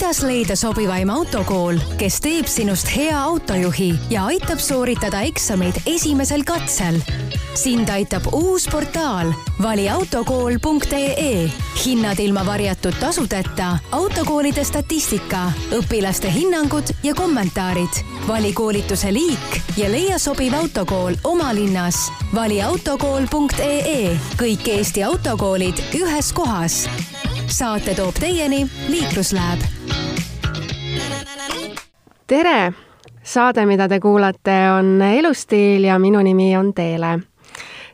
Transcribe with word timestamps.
kuidas 0.00 0.22
leida 0.24 0.54
sobivaim 0.56 1.10
autokool, 1.12 1.76
kes 2.00 2.14
teeb 2.24 2.46
sinust 2.48 2.88
hea 2.88 3.12
autojuhi 3.20 3.90
ja 4.08 4.22
aitab 4.30 4.58
sooritada 4.64 5.20
eksameid 5.28 5.76
esimesel 5.86 6.40
katsel. 6.48 6.96
sind 7.54 7.88
aitab 7.88 8.22
uus 8.32 8.64
portaal 8.72 9.32
valiautokool.ee. 9.62 11.50
hinnad 11.84 12.18
ilma 12.18 12.46
varjatud 12.46 12.96
tasudeta, 13.00 13.78
autokoolide 13.92 14.64
statistika, 14.64 15.52
õpilaste 15.70 16.32
hinnangud 16.32 16.94
ja 17.02 17.14
kommentaarid. 17.14 18.00
vali 18.28 18.52
koolituse 18.52 19.12
liik 19.12 19.60
ja 19.76 19.92
leia 19.92 20.18
sobiv 20.18 20.54
autokool 20.54 21.14
oma 21.24 21.54
linnas. 21.54 22.12
valiautokool.ee. 22.34 24.16
kõik 24.36 24.68
Eesti 24.68 25.02
autokoolid 25.02 25.84
ühes 25.94 26.32
kohas 26.32 26.86
saate 27.50 27.94
toob 27.94 28.14
teieni 28.20 28.70
Liikluslääb. 28.88 29.79
Tere! 32.30 32.72
saade, 33.22 33.64
mida 33.66 33.88
te 33.88 33.98
kuulate, 34.00 34.54
on 34.70 35.02
Elustiil 35.02 35.84
ja 35.84 35.98
minu 35.98 36.22
nimi 36.22 36.52
on 36.56 36.70
Teele 36.74 37.18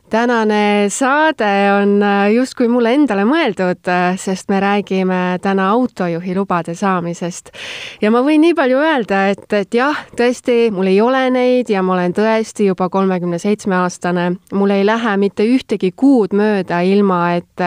tänane 0.09 0.85
saade 0.89 1.71
on 1.81 2.03
äh, 2.03 2.31
justkui 2.31 2.67
mulle 2.71 2.93
endale 2.95 3.25
mõeldud, 3.27 3.81
äh, 3.91 4.15
sest 4.19 4.47
me 4.49 4.59
räägime 4.63 5.37
täna 5.43 5.69
autojuhi 5.73 6.35
lubade 6.35 6.75
saamisest. 6.75 7.49
ja 8.01 8.11
ma 8.11 8.21
võin 8.23 8.41
nii 8.41 8.55
palju 8.55 8.79
öelda, 8.79 9.25
et, 9.33 9.53
et 9.53 9.73
jah, 9.75 9.97
tõesti, 10.15 10.69
mul 10.71 10.87
ei 10.87 11.01
ole 11.01 11.25
neid 11.33 11.69
ja 11.69 11.83
ma 11.83 11.97
olen 11.97 12.15
tõesti 12.15 12.69
juba 12.69 12.87
kolmekümne 12.89 13.39
seitsme 13.39 13.75
aastane. 13.75 14.37
mul 14.53 14.71
ei 14.71 14.85
lähe 14.85 15.17
mitte 15.17 15.43
ühtegi 15.43 15.91
kuud 15.95 16.33
mööda, 16.33 16.79
ilma 16.81 17.35
et, 17.35 17.65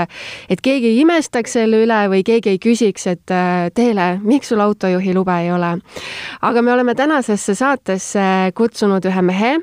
et 0.49 0.61
keegi 0.61 0.95
ei 0.95 1.01
imestaks 1.05 1.59
selle 1.59 1.83
üle 1.85 2.01
või 2.09 2.25
keegi 2.25 2.55
ei 2.55 2.63
küsiks, 2.63 3.07
et 3.07 3.37
äh, 3.37 3.69
Teele, 3.75 4.19
miks 4.23 4.49
sul 4.49 4.61
autojuhi 4.65 5.15
lube 5.15 5.37
ei 5.45 5.53
ole. 5.53 5.77
aga 6.41 6.63
me 6.63 6.73
oleme 6.73 6.95
tänasesse 6.95 7.55
saatesse 7.55 8.53
kutsunud 8.55 9.05
ühe 9.05 9.23
mehe, 9.23 9.55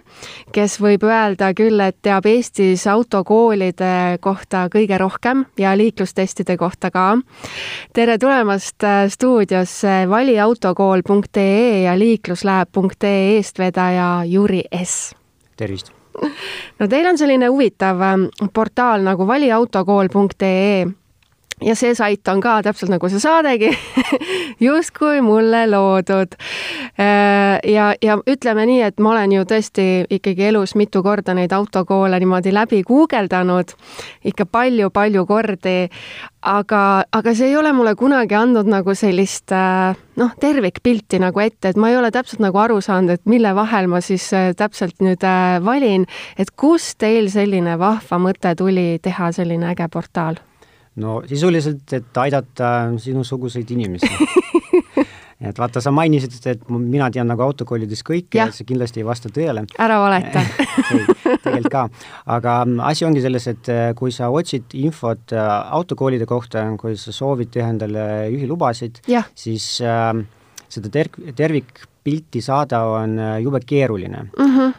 kes 0.53 0.77
võib 0.81 1.09
öelda 1.09 1.53
küll, 1.57 1.81
et 1.81 1.97
teab 2.01 2.25
Eesti 2.25 2.66
siis 2.67 2.87
autokoolide 2.91 4.17
kohta 4.19 4.67
kõige 4.73 4.97
rohkem 4.99 5.45
ja 5.59 5.71
liiklustestide 5.77 6.57
kohta 6.57 6.91
ka. 6.91 7.17
tere 7.93 8.17
tulemast 8.17 8.83
äh, 8.83 9.05
stuudiosse 9.09 10.03
valiautokool.ee 10.09 11.83
ja 11.83 11.97
liikluslääb.ee 11.99 13.35
eestvedaja 13.37 14.23
Juri 14.25 14.63
S. 14.83 15.15
tervist! 15.57 15.91
no 16.79 16.87
teil 16.87 17.07
on 17.07 17.17
selline 17.17 17.47
huvitav 17.47 18.01
ähm, 18.01 18.29
portaal 18.53 19.05
nagu 19.05 19.27
valiautokool.ee 19.27 20.87
ja 21.61 21.73
see 21.75 21.95
sait 21.97 22.27
on 22.29 22.41
ka 22.41 22.59
täpselt 22.65 22.91
nagu 22.93 23.09
see 23.09 23.21
saadegi 23.21 23.71
justkui 24.67 25.21
mulle 25.25 25.63
loodud. 25.71 26.35
Äh, 27.01 27.57
ja, 27.65 27.89
ja 28.01 28.17
ütleme 28.29 28.67
nii, 28.69 28.81
et 28.85 29.01
ma 29.01 29.15
olen 29.15 29.33
ju 29.39 29.45
tõesti 29.49 29.87
ikkagi 30.19 30.49
elus 30.51 30.75
mitu 30.77 31.01
korda 31.05 31.33
neid 31.37 31.53
autokoole 31.57 32.19
niimoodi 32.21 32.53
läbi 32.53 32.83
guugeldanud, 32.85 33.73
ikka 34.29 34.45
palju-palju 34.53 35.25
kordi, 35.29 35.77
aga, 36.45 36.81
aga 37.11 37.33
see 37.33 37.49
ei 37.49 37.57
ole 37.57 37.73
mulle 37.73 37.95
kunagi 37.97 38.37
andnud 38.37 38.69
nagu 38.69 38.93
sellist 38.97 39.53
äh, 39.55 39.97
noh, 40.21 40.35
tervikpilti 40.39 41.21
nagu 41.23 41.41
ette, 41.41 41.71
et 41.73 41.79
ma 41.81 41.89
ei 41.89 41.97
ole 41.97 42.11
täpselt 42.13 42.43
nagu 42.45 42.61
aru 42.61 42.77
saanud, 42.85 43.17
et 43.17 43.25
mille 43.25 43.55
vahel 43.57 43.89
ma 43.89 44.03
siis 44.05 44.29
äh, 44.37 44.51
täpselt 44.57 45.01
nüüd 45.01 45.25
valin, 45.65 46.05
et 46.37 46.53
kust 46.53 46.99
teil 47.01 47.31
selline 47.33 47.79
vahva 47.81 48.21
mõte 48.21 48.53
tuli 48.57 48.91
teha 49.01 49.31
selline 49.33 49.73
äge 49.73 49.89
portaal 49.89 50.37
no 51.01 51.21
sisuliselt, 51.29 51.85
et 51.93 52.23
aidata 52.23 52.73
sinusuguseid 53.01 53.71
inimesi 53.75 54.09
et 55.47 55.59
vaata, 55.59 55.81
sa 55.83 55.91
mainisid, 55.93 56.33
et 56.49 56.63
mina 56.73 57.09
tean 57.13 57.29
nagu 57.29 57.43
autokoolides 57.45 58.01
kõike 58.05 58.39
ja 58.39 58.47
see 58.53 58.65
kindlasti 58.67 59.03
ei 59.03 59.07
vasta 59.07 59.29
tõele. 59.33 59.65
ära 59.83 59.99
valeta 60.01 60.41
ei, 60.95 61.03
tegelikult 61.43 61.71
ka. 61.73 61.83
aga 62.37 62.55
asi 62.89 63.05
ongi 63.07 63.21
selles, 63.23 63.45
et 63.51 63.69
äh, 63.73 63.91
kui 63.97 64.13
sa 64.15 64.31
otsid 64.33 64.73
infot 64.81 65.35
äh, 65.35 65.51
autokoolide 65.77 66.25
kohta, 66.29 66.65
kui 66.81 66.97
sa 66.97 67.13
soovid 67.15 67.53
teha 67.53 67.69
endale 67.75 68.07
juhilubasid, 68.33 69.03
siis 69.37 69.69
äh, 69.85 70.09
seda 70.67 70.91
ter-, 70.93 71.13
tervik 71.37 71.85
pilti 72.07 72.41
saada 72.41 72.81
on 72.87 73.17
äh, 73.19 73.35
jube 73.43 73.59
keeruline 73.67 74.23
mm. 74.23 74.45
-hmm. 74.45 74.73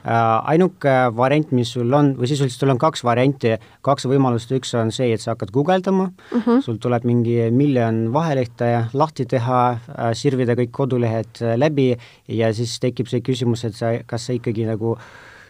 ainuke 0.45 0.95
variant, 1.17 1.53
mis 1.53 1.73
sul 1.77 1.93
on, 1.93 2.15
või 2.17 2.31
sisuliselt 2.31 2.65
sul 2.65 2.73
on 2.73 2.81
kaks 2.81 3.05
varianti, 3.05 3.57
kaks 3.85 4.09
võimalust, 4.09 4.55
üks 4.57 4.73
on 4.81 4.93
see, 4.95 5.13
et 5.13 5.21
sa 5.21 5.35
hakkad 5.35 5.53
guugeldama 5.53 6.09
mm, 6.09 6.41
-hmm. 6.41 6.65
sul 6.65 6.81
tuleb 6.81 7.05
mingi 7.05 7.51
miljon 7.51 8.07
vahelehte 8.13 8.73
lahti 8.95 9.29
teha, 9.29 9.63
äh, 9.71 10.13
sirvida 10.13 10.57
kõik 10.57 10.73
kodulehed 10.73 11.45
läbi 11.57 11.91
ja 12.29 12.53
siis 12.55 12.79
tekib 12.81 13.13
see 13.13 13.21
küsimus, 13.21 13.65
et 13.69 13.77
sa, 13.77 13.99
kas 14.07 14.27
sa 14.27 14.33
ikkagi 14.33 14.65
nagu 14.69 14.97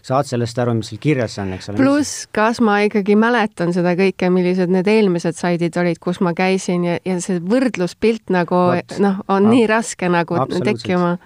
saad 0.08 0.28
sellest 0.28 0.58
aru, 0.62 0.74
mis 0.78 0.90
seal 0.90 1.00
kirjas 1.02 1.36
on, 1.42 1.52
eks 1.56 1.70
ole. 1.70 1.80
pluss, 1.80 2.24
kas 2.34 2.62
ma 2.64 2.78
ikkagi 2.86 3.16
mäletan 3.18 3.74
seda 3.76 3.94
kõike, 3.98 4.30
millised 4.32 4.72
need 4.72 4.88
eelmised 4.90 5.36
saidid 5.38 5.76
olid, 5.80 6.00
kus 6.02 6.22
ma 6.24 6.34
käisin 6.38 6.86
ja, 6.86 6.96
ja 7.04 7.18
see 7.24 7.40
võrdluspilt 7.44 8.32
nagu 8.34 8.62
noh, 9.02 9.22
on 9.28 9.48
nii 9.50 9.66
raske 9.70 10.10
nagu 10.12 10.46
tekkima 10.56 11.16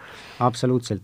absoluutselt. 0.46 1.02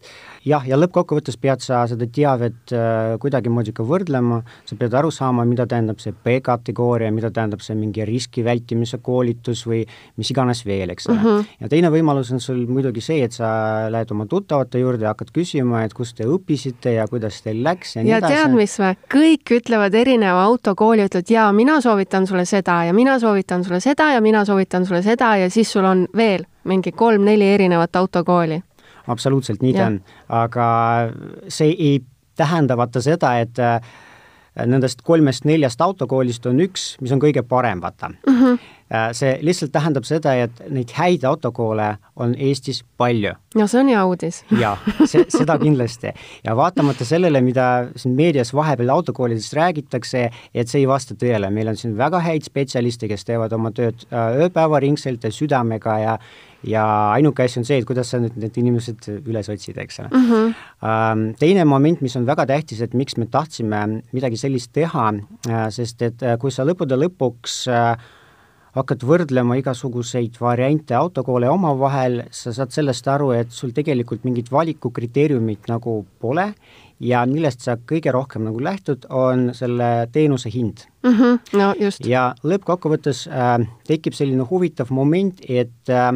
jah, 0.49 0.65
ja 0.66 0.78
lõppkokkuvõttes 0.78 1.37
pead 1.41 1.60
sa 1.60 1.82
seda 1.91 2.06
teavet 2.09 2.72
äh, 2.72 3.16
kuidagimoodi 3.21 3.75
ka 3.76 3.84
võrdlema, 3.87 4.41
sa 4.69 4.78
pead 4.78 4.94
aru 4.97 5.10
saama, 5.12 5.44
mida 5.49 5.66
tähendab 5.69 6.00
see 6.03 6.15
B-kategooria, 6.25 7.10
mida 7.12 7.31
tähendab 7.34 7.62
see 7.65 7.77
mingi 7.78 8.06
riski 8.09 8.44
vältimise 8.47 9.00
koolitus 9.04 9.65
või 9.69 9.82
mis 10.16 10.31
iganes 10.32 10.65
veel, 10.66 10.94
eks 10.94 11.09
ole 11.10 11.19
mm. 11.19 11.25
-hmm. 11.27 11.56
ja 11.60 11.72
teine 11.72 11.93
võimalus 11.93 12.32
on 12.32 12.41
sul 12.41 12.65
muidugi 12.66 13.03
see, 13.04 13.22
et 13.25 13.37
sa 13.37 13.50
lähed 13.93 14.10
oma 14.15 14.27
tuttavate 14.27 14.81
juurde 14.81 15.04
ja 15.04 15.15
hakkad 15.15 15.32
küsima, 15.34 15.82
et 15.84 15.94
kus 15.94 16.15
te 16.15 16.27
õppisite 16.28 16.94
ja 16.97 17.09
kuidas 17.09 17.43
teil 17.43 17.62
läks 17.65 17.97
ja 17.97 18.04
nii 18.04 18.15
edasi. 18.15 18.32
ja 18.32 18.44
tead, 18.44 18.56
mis 18.56 18.78
või, 18.81 18.94
kõik 19.15 19.56
ütlevad 19.59 19.94
erineva 19.94 20.44
autokooli, 20.48 21.09
ütlevad 21.10 21.34
jaa, 21.34 21.50
mina 21.53 21.81
soovitan 21.84 22.27
sulle 22.27 22.44
seda 22.44 22.84
ja 22.88 22.94
mina 22.94 23.19
soovitan 23.19 23.65
sulle 23.65 23.81
seda 23.81 24.12
ja 24.15 24.21
mina 24.21 24.44
soovitan 24.44 24.87
sulle 24.87 25.03
seda 25.03 25.37
ja 25.37 25.50
siis 25.50 25.72
sul 25.72 25.84
on 25.84 26.06
veel 26.16 26.47
mingi 26.69 26.93
kolm-neli 26.93 27.54
erinevat 27.54 27.97
autokooli 27.97 28.62
absoluutselt 29.08 29.64
nii 29.64 29.74
ta 29.76 29.88
on, 29.91 30.00
aga 30.28 30.69
see 31.48 31.74
ei 31.74 31.98
tähenda 32.38 32.76
vaata 32.78 33.02
seda, 33.02 33.34
et 33.42 33.58
äh, 33.58 33.80
nendest 34.66 35.02
kolmest-neljast 35.06 35.80
autokoolist 35.84 36.46
on 36.50 36.58
üks, 36.64 36.96
mis 37.02 37.12
on 37.14 37.22
kõige 37.22 37.44
parem, 37.47 37.82
vaata 37.82 38.10
mm. 38.10 38.38
-hmm. 38.38 38.58
see 39.12 39.38
lihtsalt 39.42 39.72
tähendab 39.72 40.04
seda, 40.08 40.34
et 40.34 40.62
neid 40.70 40.91
häid 40.97 41.24
autokoole 41.24 41.97
on 42.16 42.34
Eestis 42.38 42.84
palju. 42.97 43.34
no 43.54 43.66
see 43.66 43.80
on 43.80 43.88
hea 43.88 44.04
uudis 44.04 44.42
jaa, 44.64 44.76
see, 45.04 45.24
seda 45.28 45.58
kindlasti. 45.58 46.12
ja 46.44 46.56
vaatamata 46.56 47.04
sellele, 47.04 47.41
mida 47.41 47.88
siin 47.97 48.14
meedias 48.14 48.54
vahepeal 48.54 48.88
autokoolidest 48.88 49.54
räägitakse, 49.54 50.30
et 50.54 50.68
see 50.68 50.80
ei 50.80 50.88
vasta 50.88 51.14
tõele, 51.14 51.50
meil 51.50 51.68
on 51.68 51.76
siin 51.76 51.97
väga 51.97 52.20
häid 52.20 52.42
spetsialiste, 52.42 53.08
kes 53.08 53.24
teevad 53.24 53.52
oma 53.52 53.70
tööd 53.70 54.06
äh, 54.12 54.42
ööpäevaringselt 54.47 55.24
ja 55.24 55.32
südamega 55.32 55.98
ja 55.98 56.18
ja 56.66 56.84
ainuke 57.12 57.44
asi 57.44 57.60
on 57.60 57.66
see, 57.69 57.78
et 57.78 57.86
kuidas 57.86 58.10
sa 58.10 58.20
nüüd 58.22 58.36
need 58.41 58.56
inimesed 58.58 59.08
üles 59.20 59.48
otsid, 59.52 59.78
eks 59.78 60.00
ole 60.02 60.10
mm. 60.10 60.28
-hmm. 60.30 61.34
Teine 61.38 61.64
moment, 61.64 62.00
mis 62.00 62.16
on 62.16 62.26
väga 62.26 62.46
tähtis, 62.46 62.80
et 62.80 62.94
miks 62.94 63.16
me 63.16 63.26
tahtsime 63.26 64.02
midagi 64.12 64.36
sellist 64.36 64.72
teha, 64.72 65.12
äh, 65.48 65.68
sest 65.70 66.02
et 66.02 66.22
äh, 66.22 66.38
kui 66.38 66.50
sa 66.50 66.64
lõppude 66.64 66.98
lõpuks 66.98 67.68
äh, 67.70 67.97
hakkad 68.78 69.04
võrdlema 69.06 69.56
igasuguseid 69.58 70.36
variante 70.41 70.94
autokoole 70.94 71.48
omavahel, 71.50 72.22
sa 72.30 72.52
saad 72.52 72.74
sellest 72.74 73.08
aru, 73.08 73.32
et 73.36 73.54
sul 73.54 73.72
tegelikult 73.76 74.26
mingit 74.28 74.50
valikukriteeriumit 74.52 75.68
nagu 75.70 76.02
pole 76.20 76.52
ja 77.00 77.22
millest 77.30 77.64
sa 77.66 77.76
kõige 77.78 78.12
rohkem 78.14 78.44
nagu 78.48 78.60
lähtud, 78.62 79.06
on 79.10 79.50
selle 79.54 80.08
teenuse 80.12 80.50
hind 80.50 80.84
mm. 81.02 81.14
-hmm. 81.14 81.38
no 81.58 81.72
just. 81.78 82.06
ja 82.06 82.34
lõppkokkuvõttes 82.42 83.26
äh, 83.30 83.66
tekib 83.86 84.14
selline 84.14 84.47
huvitav 84.50 84.91
moment, 84.91 85.41
et 85.48 85.88
äh, 85.88 86.12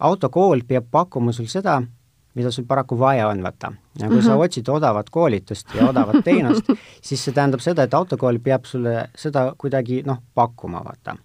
autokool 0.00 0.64
peab 0.68 0.86
pakkuma 0.90 1.32
sul 1.32 1.48
seda, 1.50 1.80
mida 2.34 2.50
sul 2.54 2.64
paraku 2.68 2.98
vaja 2.98 3.28
on, 3.28 3.42
vaata. 3.42 3.72
ja 3.98 4.06
kui 4.06 4.16
mm 4.16 4.20
-hmm. 4.20 4.24
sa 4.24 4.30
mhm. 4.30 4.40
otsid 4.40 4.68
odavat 4.68 5.10
koolitust 5.10 5.74
ja 5.74 5.88
odavat 5.88 6.24
teenust 6.28 6.66
siis 7.02 7.24
see 7.24 7.34
tähendab 7.34 7.60
seda, 7.60 7.82
et 7.82 7.94
autokool 7.94 8.38
peab 8.38 8.64
sulle 8.64 9.10
seda 9.14 9.54
kuidagi 9.58 10.02
noh, 10.06 10.18
pakkuma, 10.34 10.84
vaata 10.84 11.16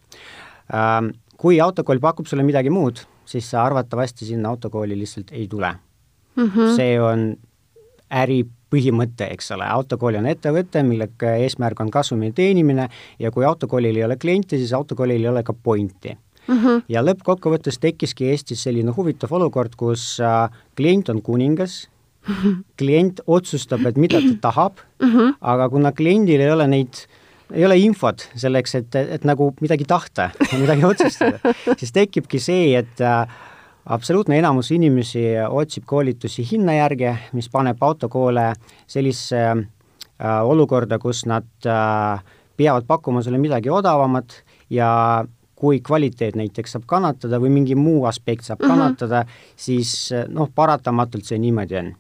ähm,. 0.74 1.10
kui 1.38 1.62
autokool 1.62 2.00
pakub 2.00 2.26
sulle 2.26 2.44
midagi 2.44 2.70
muud, 2.70 3.00
siis 3.26 3.50
sa 3.52 3.64
arvatavasti 3.64 4.26
sinna 4.26 4.50
autokooli 4.50 4.98
lihtsalt 4.98 5.32
ei 5.32 5.48
tule 5.48 5.76
mm. 6.36 6.44
-hmm. 6.44 6.76
see 6.76 7.02
on 7.02 7.36
äri 8.12 8.46
põhimõte, 8.76 9.28
eks 9.32 9.52
ole, 9.52 9.66
autokool 9.66 10.16
on 10.16 10.26
ettevõte, 10.26 10.84
mille 10.84 11.08
eesmärk 11.38 11.80
on 11.80 11.92
kasumi 11.92 12.32
teenimine 12.32 12.90
ja 13.20 13.32
kui 13.32 13.46
autokoolil 13.46 13.96
ei 13.96 14.04
ole 14.04 14.18
kliente, 14.18 14.58
siis 14.58 14.74
autokoolil 14.74 15.24
ei 15.24 15.30
ole 15.30 15.44
ka 15.44 15.54
pointi 15.54 16.18
mm. 16.48 16.56
-hmm. 16.58 16.86
ja 16.90 17.04
lõppkokkuvõttes 17.04 17.80
tekkiski 17.80 18.30
Eestis 18.32 18.64
selline 18.64 18.92
huvitav 18.92 19.34
olukord, 19.34 19.76
kus 19.76 20.20
äh, 20.20 20.50
klient 20.76 21.10
on 21.10 21.22
kuningas 21.22 21.88
-hmm. 22.28 22.64
klient 22.78 23.22
otsustab, 23.28 23.86
et 23.86 23.98
mida 23.98 24.22
ta 24.22 24.38
tahab 24.50 24.74
mm, 25.00 25.12
-hmm. 25.12 25.34
aga 25.42 25.70
kuna 25.70 25.92
kliendil 25.92 26.42
ei 26.42 26.52
ole 26.52 26.68
neid 26.68 27.06
ei 27.54 27.66
ole 27.66 27.78
infot 27.78 28.30
selleks, 28.36 28.76
et, 28.76 28.96
et 28.96 29.24
nagu 29.24 29.54
midagi 29.62 29.86
tahta 29.86 30.30
midagi 30.64 30.86
otsustada, 30.86 31.54
siis 31.78 31.92
tekibki 31.92 32.40
see, 32.40 32.78
et 32.78 33.02
äh, 33.02 33.28
absoluutne 33.86 34.40
enamus 34.40 34.72
inimesi 34.72 35.28
otsib 35.50 35.86
koolitusi 35.86 36.46
hinna 36.52 36.74
järgi, 36.74 37.14
mis 37.34 37.50
paneb 37.50 37.84
autokoole 37.84 38.54
sellisesse 38.88 39.44
äh, 39.52 40.42
olukorda, 40.44 41.00
kus 41.00 41.26
nad 41.26 41.48
äh, 41.70 42.24
peavad 42.58 42.88
pakkuma 42.88 43.22
sulle 43.22 43.38
midagi 43.38 43.70
odavamat 43.70 44.42
ja 44.70 45.26
kui 45.56 45.80
kvaliteet 45.80 46.36
näiteks 46.36 46.76
saab 46.76 46.84
kannatada 46.86 47.40
või 47.40 47.50
mingi 47.50 47.76
muu 47.76 48.06
aspekt 48.06 48.44
saab 48.44 48.60
mm 48.60 48.66
-hmm. 48.66 48.70
kannatada, 48.70 49.26
siis 49.56 50.12
noh, 50.28 50.50
paratamatult 50.56 51.26
see 51.26 51.40
niimoodi 51.40 51.78
on 51.80 51.94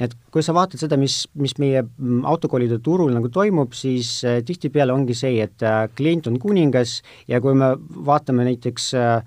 et 0.00 0.14
kui 0.32 0.42
sa 0.44 0.54
vaatad 0.56 0.80
seda, 0.80 0.96
mis, 1.00 1.22
mis 1.38 1.54
meie 1.62 1.82
mm, 1.82 2.24
autokoolide 2.28 2.78
turul 2.84 3.12
nagu 3.14 3.28
toimub, 3.32 3.74
siis 3.76 4.22
äh, 4.28 4.40
tihtipeale 4.46 4.94
ongi 4.94 5.16
see, 5.16 5.42
et 5.44 5.62
äh, 5.66 5.84
klient 5.96 6.28
on 6.30 6.38
kuningas 6.42 7.00
ja 7.28 7.40
kui 7.44 7.54
me 7.58 7.72
vaatame 8.06 8.46
näiteks 8.48 8.92
äh, 8.98 9.22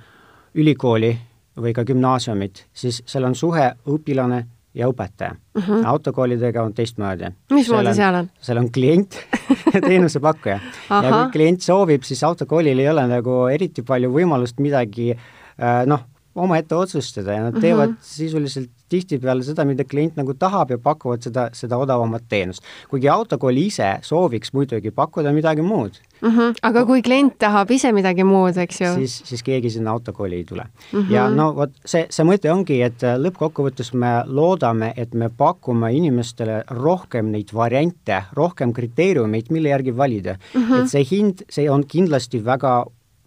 ülikooli 0.56 1.14
või 1.62 1.72
ka 1.76 1.86
gümnaasiumit, 1.88 2.66
siis 2.76 3.02
seal 3.08 3.28
on 3.30 3.36
suhe 3.38 3.70
õpilane 3.92 4.44
ja 4.76 4.90
õpetaja 4.92 5.36
uh. 5.36 5.62
Mhm. 5.62 5.72
-huh. 5.72 5.86
autokoolidega 5.88 6.64
on 6.64 6.74
teistmoodi. 6.74 7.32
mismoodi 7.52 7.94
seal 7.94 8.16
on? 8.22 8.30
seal 8.42 8.58
on 8.58 8.72
klient 8.72 9.20
ja 9.74 9.82
teenusepakkuja 9.82 10.60
ja 10.90 11.12
kui 11.12 11.32
klient 11.32 11.62
soovib, 11.62 12.04
siis 12.04 12.24
autokoolil 12.24 12.80
ei 12.80 12.90
ole 12.90 13.08
nagu 13.08 13.46
eriti 13.52 13.84
palju 13.84 14.12
võimalust 14.12 14.60
midagi 14.60 15.12
äh, 15.16 15.86
noh, 15.86 16.04
omaette 16.36 16.76
otsustada 16.76 17.32
ja 17.32 17.44
nad 17.44 17.62
teevad 17.62 17.90
mm 17.90 17.96
-hmm. 17.96 18.16
sisuliselt 18.16 18.70
tihtipeale 18.90 19.44
seda, 19.44 19.66
mida 19.66 19.84
klient 19.84 20.16
nagu 20.16 20.34
tahab 20.34 20.72
ja 20.72 20.78
pakuvad 20.78 21.22
seda, 21.22 21.50
seda 21.54 21.78
odavamat 21.78 22.24
teenust. 22.30 22.64
kuigi 22.90 23.10
autokool 23.10 23.58
ise 23.58 23.98
sooviks 24.02 24.54
muidugi 24.54 24.92
pakkuda 24.92 25.34
midagi 25.34 25.62
muud 25.62 25.92
mm. 26.26 26.38
-hmm. 26.38 26.56
aga 26.62 26.86
kui 26.86 27.02
klient 27.02 27.38
tahab 27.40 27.72
ise 27.72 27.92
midagi 27.92 28.24
muud, 28.24 28.58
eks 28.58 28.82
ju? 28.82 28.94
siis, 28.96 29.22
siis 29.26 29.44
keegi 29.44 29.70
sinna 29.70 29.92
autokooli 29.92 30.36
ei 30.36 30.44
tule 30.44 30.64
mm. 30.64 31.00
-hmm. 31.00 31.12
ja 31.14 31.30
no 31.30 31.56
vot, 31.56 31.72
see, 31.86 32.06
see 32.10 32.26
mõte 32.26 32.52
ongi, 32.52 32.82
et 32.82 33.02
lõppkokkuvõttes 33.02 33.94
me 33.94 34.14
loodame, 34.26 34.94
et 34.98 35.14
me 35.14 35.30
pakume 35.30 35.94
inimestele 35.94 36.64
rohkem 36.70 37.32
neid 37.32 37.54
variante, 37.54 38.24
rohkem 38.34 38.74
kriteeriumeid, 38.74 39.46
mille 39.50 39.70
järgi 39.70 39.98
valida 39.98 40.38
mm. 40.54 40.62
-hmm. 40.62 40.82
et 40.82 40.90
see 40.90 41.06
hind, 41.12 41.46
see 41.50 41.70
on 41.70 41.86
kindlasti 41.88 42.46
väga 42.46 42.86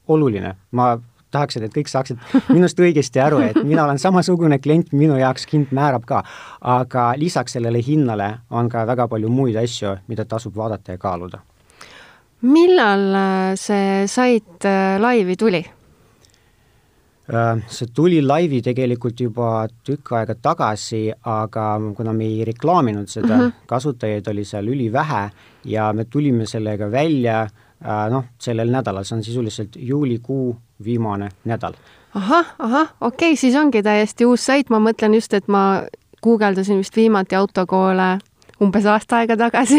oluline, 0.08 0.54
ma 0.70 0.98
tahaksin, 1.30 1.64
et 1.66 1.74
kõik 1.74 1.90
saaksid 1.90 2.18
minust 2.56 2.80
õigesti 2.80 3.20
aru, 3.22 3.42
et 3.44 3.60
mina 3.64 3.84
olen 3.84 3.98
samasugune 3.98 4.58
klient, 4.58 4.92
minu 4.92 5.18
jaoks 5.20 5.46
hind 5.52 5.74
määrab 5.76 6.06
ka. 6.08 6.22
aga 6.60 7.12
lisaks 7.16 7.52
sellele 7.52 7.82
hinnale 7.86 8.38
on 8.50 8.68
ka 8.68 8.86
väga 8.86 9.08
palju 9.08 9.28
muid 9.28 9.56
asju, 9.56 9.96
mida 10.08 10.24
tasub 10.24 10.56
vaadata 10.56 10.96
ja 10.96 10.98
kaaluda. 10.98 11.40
Millal 12.42 13.14
äh, 13.14 13.56
see 13.56 14.06
sait 14.06 14.64
äh, 14.64 14.98
laivi 15.00 15.36
tuli? 15.36 15.64
Äh, 17.28 17.62
see 17.66 17.90
tuli 17.94 18.20
laivi 18.22 18.62
tegelikult 18.62 19.20
juba 19.20 19.66
tükk 19.84 20.12
aega 20.20 20.34
tagasi, 20.34 21.08
aga 21.24 21.66
kuna 21.96 22.12
me 22.12 22.24
ei 22.24 22.44
reklaaminud 22.44 23.08
seda 23.08 23.36
mm, 23.36 23.40
-hmm. 23.40 23.66
kasutajaid 23.66 24.28
oli 24.28 24.44
seal 24.44 24.68
ülivähe 24.68 25.30
ja 25.64 25.92
me 25.92 26.04
tulime 26.04 26.46
sellega 26.46 26.90
välja 26.90 27.48
noh, 28.10 28.24
sellel 28.38 28.70
nädalal, 28.70 29.04
see 29.04 29.16
on 29.16 29.22
sisuliselt 29.22 29.76
juulikuu 29.76 30.56
viimane 30.84 31.28
nädal. 31.44 31.74
ahah, 32.14 32.54
ahah, 32.58 32.88
okei 33.00 33.30
okay,, 33.30 33.36
siis 33.36 33.54
ongi 33.54 33.82
täiesti 33.82 34.26
uus 34.26 34.46
sait, 34.46 34.70
ma 34.70 34.78
mõtlen 34.78 35.14
just, 35.14 35.34
et 35.34 35.48
ma 35.48 35.82
guugeldasin 36.22 36.78
vist 36.78 36.96
viimati 36.96 37.34
autokoole 37.34 38.18
umbes 38.64 38.86
aasta 38.90 39.20
aega 39.22 39.36
tagasi 39.38 39.78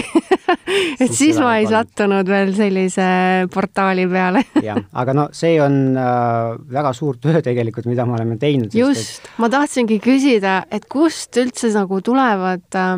et 1.04 1.12
siis, 1.12 1.38
ma 1.42 1.56
ei 1.60 1.68
sattunud 1.70 2.28
veel 2.30 2.54
sellise 2.58 3.08
portaali 3.54 4.08
peale 4.12 4.44
jah, 4.70 4.82
aga 5.04 5.16
no 5.18 5.28
see 5.36 5.58
on 5.64 5.98
äh, 6.00 6.56
väga 6.74 6.94
suur 6.98 7.20
töö 7.22 7.44
tegelikult, 7.46 7.90
mida 7.90 8.08
me 8.10 8.18
oleme 8.20 8.40
teinud. 8.42 8.76
just 8.76 9.24
et..., 9.24 9.32
ma 9.42 9.52
tahtsingi 9.52 10.00
küsida, 10.04 10.62
et 10.72 10.88
kust 10.92 11.38
üldse 11.42 11.74
nagu 11.76 12.02
tulevad 12.06 12.80
äh, 12.80 12.96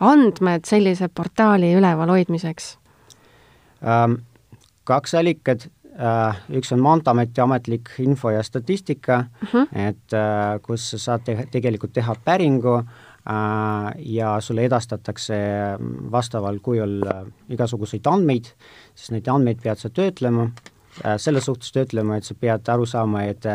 andmed 0.00 0.68
sellise 0.68 1.10
portaali 1.12 1.74
ülevalhoidmiseks 1.78 2.74
ähm,? 3.84 4.20
kaks 4.90 5.12
allikat 5.14 5.68
Äh, 6.00 6.36
üks 6.56 6.70
on 6.72 6.80
Maanteeameti 6.80 7.42
ametlik 7.42 7.90
info 8.00 8.30
ja 8.32 8.42
statistika 8.42 9.18
uh, 9.18 9.42
mhm. 9.42 9.56
-huh. 9.56 9.88
et 9.88 10.12
äh, 10.16 10.60
kus 10.62 10.90
sa 10.90 10.98
saad 10.98 11.24
te 11.24 11.34
tegelikult 11.50 11.92
teha 11.92 12.14
päringu 12.24 12.74
äh, 12.78 12.84
ja 13.24 14.40
sulle 14.40 14.64
edastatakse 14.64 15.36
vastaval 16.10 16.58
kujul 16.64 17.04
igasuguseid 17.52 18.06
andmeid, 18.08 18.52
siis 18.94 19.12
neid 19.14 19.28
andmeid 19.28 19.60
pead 19.62 19.78
sa 19.78 19.90
töötlema, 19.92 20.48
selles 21.20 21.44
suhtes 21.44 21.72
töötlema, 21.72 22.16
et 22.16 22.24
sa 22.24 22.34
pead 22.34 22.68
aru 22.72 22.86
saama, 22.88 23.24
et 23.28 23.46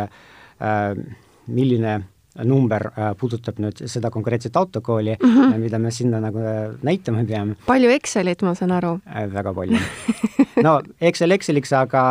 milline 1.48 1.96
number 2.44 2.90
puudutab 3.20 3.60
nüüd 3.64 3.86
seda 3.88 4.12
konkreetset 4.12 4.56
autokooli 4.56 5.16
mm, 5.16 5.36
-hmm. 5.36 5.58
mida 5.58 5.80
me 5.80 5.92
sinna 5.92 6.20
nagu 6.20 6.40
näitama 6.84 7.24
peame. 7.26 7.56
palju 7.66 7.90
Excelit, 7.90 8.42
ma 8.42 8.56
saan 8.56 8.72
aru? 8.72 9.00
väga 9.34 9.54
palju 9.54 9.80
no 10.64 10.76
Excel 11.02 11.36
Exceliks, 11.36 11.72
aga 11.76 12.04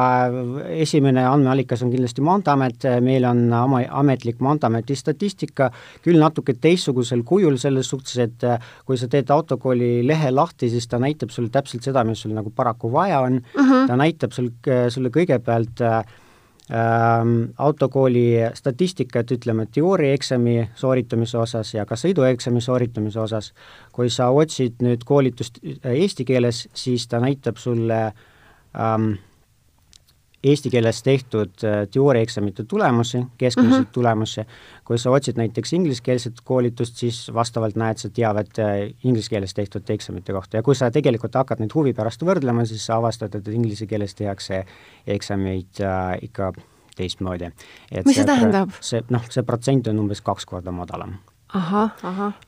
esimene 0.75 1.25
andmeallikas 1.29 1.85
on 1.85 1.93
kindlasti 1.93 2.25
Maanteeamet, 2.25 2.89
meil 3.05 3.25
on 3.29 3.47
oma 3.57 3.83
ametlik 4.01 4.43
Maanteeameti 4.45 4.97
statistika, 4.99 5.71
küll 6.05 6.21
natuke 6.21 6.57
teistsugusel 6.61 7.25
kujul, 7.27 7.57
selles 7.61 7.89
suhtes, 7.93 8.19
et 8.25 8.49
kui 8.85 8.99
sa 9.01 9.09
teed 9.11 9.31
autokooli 9.35 10.03
lehe 10.07 10.35
lahti, 10.35 10.71
siis 10.73 10.89
ta 10.91 11.01
näitab 11.03 11.33
sulle 11.35 11.53
täpselt 11.55 11.87
seda, 11.87 12.05
mis 12.05 12.25
sul 12.25 12.35
nagu 12.37 12.53
paraku 12.55 12.93
vaja 12.93 13.21
on 13.25 13.41
mhm. 13.41 13.71
-huh. 13.71 13.87
ta 13.89 13.97
näitab 13.97 14.33
sul, 14.33 14.51
sulle 14.89 15.11
kõigepealt 15.15 15.81
äh, 15.81 16.05
ähm, 16.71 17.53
autokooli 17.59 18.33
statistikat, 18.55 19.31
ütleme, 19.31 19.67
teooriaeksami 19.67 20.71
sooritamise 20.75 21.39
osas 21.39 21.75
ja 21.75 21.87
ka 21.87 21.97
sõidueksami 21.97 22.61
sooritamise 22.61 23.21
osas. 23.21 23.53
kui 23.93 24.11
sa 24.11 24.29
otsid 24.29 24.83
nüüd 24.83 25.05
koolitust 25.05 25.59
eesti 25.85 26.25
keeles, 26.25 26.69
siis 26.75 27.09
ta 27.09 27.21
näitab 27.21 27.57
sulle 27.57 28.07
äh, 28.07 28.15
ähm, 28.79 29.15
eesti 30.45 30.71
keeles 30.71 31.03
tehtud 31.03 31.65
äh, 31.65 31.89
teooriaeksamite 31.91 32.65
tulemusi, 32.65 33.25
keskmiseid 33.39 33.81
mm 33.81 33.85
-hmm. 33.85 33.93
tulemusi, 33.93 34.41
kui 34.85 34.99
sa 34.99 35.11
otsid 35.11 35.37
näiteks 35.37 35.73
ingliskeelset 35.73 36.41
koolitust, 36.45 36.97
siis 36.97 37.35
vastavalt 37.35 37.77
näed 37.77 37.97
sa 37.97 38.11
teavet 38.11 38.59
äh, 38.59 38.95
inglise 39.05 39.31
keeles 39.31 39.55
tehtud 39.55 39.91
eksamite 39.91 40.33
kohta 40.33 40.57
ja 40.57 40.63
kui 40.63 40.75
sa 40.75 40.91
tegelikult 40.91 41.35
hakkad 41.35 41.61
neid 41.61 41.75
huvi 41.75 41.93
pärast 41.93 42.23
võrdlema, 42.23 42.65
siis 42.65 42.87
sa 42.87 42.97
avastad, 42.97 43.35
et 43.35 43.49
inglise 43.49 43.87
keeles 43.87 44.15
tehakse 44.15 44.65
eksameid 45.07 45.81
äh, 45.81 46.19
ikka 46.23 46.53
teistmoodi. 46.97 47.51
mis 48.05 48.17
see 48.17 48.25
tähendab? 48.25 48.71
see, 48.81 49.03
noh, 49.11 49.23
see 49.31 49.43
protsent 49.43 49.87
on 49.87 49.99
umbes 49.99 50.21
kaks 50.21 50.47
korda 50.47 50.73
madalam. 50.73 51.19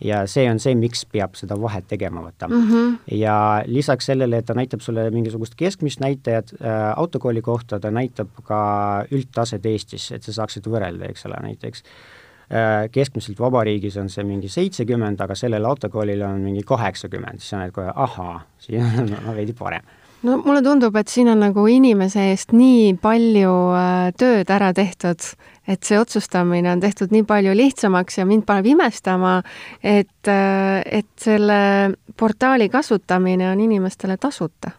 Ja 0.00 0.24
see 0.30 0.46
on 0.50 0.60
see, 0.62 0.74
miks 0.78 1.04
peab 1.12 1.36
seda 1.38 1.58
vahet 1.60 1.86
tegema, 1.88 2.22
vaata 2.22 2.48
mm. 2.48 2.68
-hmm. 2.68 3.16
ja 3.16 3.62
lisaks 3.66 4.06
sellele, 4.06 4.38
et 4.38 4.46
ta 4.46 4.54
näitab 4.54 4.80
sulle 4.80 5.10
mingisugust 5.10 5.54
keskmist 5.54 6.00
näitajat 6.00 6.52
äh, 6.60 6.92
autokooli 6.96 7.42
kohta, 7.42 7.80
ta 7.80 7.90
näitab 7.90 8.28
ka 8.44 8.60
üldtaset 9.10 9.66
Eestis, 9.66 10.12
et 10.12 10.22
sa 10.22 10.32
saaksid 10.32 10.66
võrrelda, 10.66 11.10
eks 11.10 11.26
ole, 11.26 11.36
näiteks 11.42 11.82
äh, 11.82 12.90
keskmiselt 12.90 13.40
vabariigis 13.40 13.96
on 13.96 14.08
see 14.08 14.24
mingi 14.24 14.48
seitsekümmend, 14.48 15.20
aga 15.20 15.34
sellel 15.34 15.64
autokoolil 15.64 16.22
on 16.22 16.40
mingi 16.40 16.62
kaheksakümmend, 16.66 17.38
siis 17.38 17.54
sa 17.54 17.62
näed 17.62 17.72
kohe, 17.72 17.92
ahaa, 17.94 18.40
siin 18.58 18.82
on 18.82 19.14
no, 19.26 19.36
veidi 19.36 19.52
parem 19.52 19.82
no 20.26 20.38
mulle 20.44 20.62
tundub, 20.64 20.96
et 20.96 21.10
siin 21.12 21.28
on 21.32 21.42
nagu 21.44 21.66
inimese 21.70 22.30
eest 22.32 22.54
nii 22.56 22.94
palju 23.02 23.54
äh, 23.76 24.12
tööd 24.18 24.50
ära 24.52 24.72
tehtud, 24.76 25.22
et 25.68 25.82
see 25.86 25.98
otsustamine 25.98 26.70
on 26.72 26.80
tehtud 26.80 27.12
nii 27.14 27.26
palju 27.28 27.54
lihtsamaks 27.56 28.20
ja 28.20 28.26
mind 28.26 28.46
paneb 28.46 28.70
imestama, 28.72 29.38
et, 29.82 30.28
äh, 30.30 30.80
et 31.00 31.08
selle 31.20 31.60
portaali 32.16 32.68
kasutamine 32.72 33.50
on 33.50 33.60
inimestele 33.60 34.16
tasuta. 34.16 34.70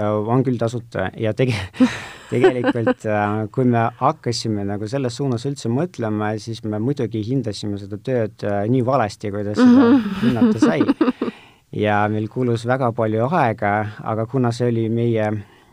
on 0.00 0.44
küll 0.46 0.58
tasuta 0.58 1.10
ja 1.18 1.32
tege-, 1.34 1.66
tegelikult 2.30 3.06
äh, 3.06 3.48
kui 3.52 3.64
me 3.64 3.88
hakkasime 3.98 4.64
nagu 4.64 4.88
selles 4.88 5.16
suunas 5.16 5.46
üldse 5.46 5.68
mõtlema, 5.68 6.36
siis 6.38 6.62
me 6.64 6.78
muidugi 6.78 7.24
hindasime 7.26 7.78
seda 7.78 7.98
tööd 7.98 8.46
nii 8.70 8.84
valesti, 8.86 9.30
kuidas 9.30 9.58
seda 9.58 9.88
-hmm. 9.90 10.22
hinnata 10.22 10.58
sai 10.58 10.80
ja 11.84 12.08
meil 12.08 12.28
kulus 12.28 12.66
väga 12.66 12.92
palju 12.92 13.28
aega, 13.30 13.74
aga 14.02 14.26
kuna 14.26 14.52
see 14.52 14.68
oli 14.68 14.88
meie 14.88 15.30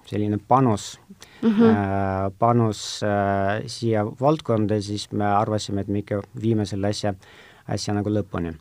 selline 0.07 0.39
panus 0.47 0.97
mm, 1.41 1.49
-hmm. 1.49 2.31
panus 2.39 3.03
äh, 3.03 3.63
siia 3.67 4.05
valdkonda, 4.05 4.81
siis 4.81 5.11
me 5.11 5.25
arvasime, 5.25 5.81
et 5.81 5.87
me 5.87 5.99
ikka 5.99 6.21
viime 6.41 6.65
selle 6.65 6.87
asja, 6.87 7.13
asja 7.67 7.93
nagu 7.93 8.09
lõpuni. 8.09 8.55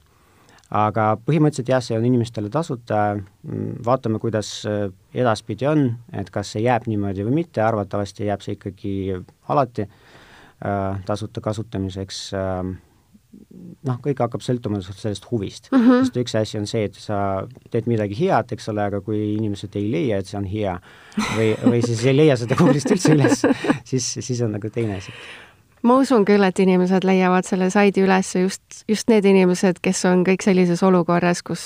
aga 0.71 1.17
põhimõtteliselt 1.27 1.69
jah, 1.69 1.83
see 1.83 1.99
on 1.99 2.05
inimestele 2.05 2.49
tasuta, 2.51 3.17
vaatame, 3.85 4.19
kuidas 4.19 4.67
äh, 4.67 4.91
edaspidi 5.15 5.67
on, 5.67 5.97
et 6.13 6.31
kas 6.31 6.53
see 6.53 6.63
jääb 6.63 6.89
niimoodi 6.91 7.25
või 7.25 7.35
mitte, 7.35 7.63
arvatavasti 7.63 8.27
jääb 8.27 8.41
see 8.41 8.59
ikkagi 8.59 9.23
alati 9.49 9.89
tasuta 11.07 11.41
kasutamiseks 11.41 12.35
äh, 12.35 12.77
noh, 13.87 13.99
kõik 14.03 14.21
hakkab 14.25 14.45
sõltuma 14.45 14.81
sellest 14.85 15.27
huvist 15.31 15.71
mm. 15.71 15.79
-hmm. 15.79 16.05
sest 16.05 16.21
üks 16.23 16.37
asi 16.41 16.61
on 16.61 16.69
see, 16.71 16.85
et 16.89 17.01
sa 17.01 17.19
teed 17.71 17.89
midagi 17.91 18.19
head, 18.19 18.53
eks 18.57 18.69
ole, 18.73 18.87
aga 18.91 19.01
kui 19.05 19.35
inimesed 19.37 19.77
ei 19.77 19.91
leia, 19.93 20.21
et 20.21 20.31
see 20.31 20.39
on 20.41 20.49
hea 20.51 20.77
või, 21.37 21.51
või 21.65 21.83
siis 21.85 22.05
ei 22.07 22.17
leia 22.17 22.37
seda 22.37 22.59
Google'ist 22.59 22.93
üldse 22.95 23.15
üles, 23.15 23.45
siis, 23.91 24.13
siis 24.21 24.43
on 24.47 24.57
nagu 24.57 24.71
teine 24.73 25.01
asi 25.01 25.15
ma 25.83 25.97
usun 26.01 26.25
küll, 26.27 26.45
et 26.47 26.59
inimesed 26.63 27.05
leiavad 27.07 27.47
selle 27.47 27.69
saidi 27.73 28.03
üles 28.05 28.31
just, 28.39 28.63
just 28.89 29.11
need 29.13 29.27
inimesed, 29.29 29.81
kes 29.85 30.05
on 30.09 30.23
kõik 30.27 30.45
sellises 30.45 30.83
olukorras, 30.87 31.43
kus, 31.47 31.63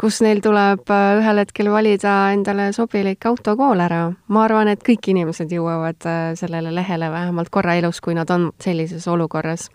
kus 0.00 0.20
neil 0.24 0.42
tuleb 0.44 0.90
äh, 0.92 1.06
ühel 1.20 1.42
hetkel 1.42 1.70
valida 1.72 2.14
endale 2.34 2.68
sobilik 2.76 3.26
autokool 3.30 3.82
ära. 3.82 4.02
ma 4.28 4.44
arvan, 4.44 4.70
et 4.72 4.84
kõik 4.86 5.10
inimesed 5.12 5.52
jõuavad 5.52 6.08
äh, 6.08 6.32
sellele 6.38 6.74
lehele 6.74 7.10
vähemalt 7.12 7.50
korra 7.54 7.76
elus, 7.80 8.00
kui 8.00 8.14
nad 8.14 8.30
on 8.30 8.50
sellises 8.62 9.08
olukorras. 9.08 9.68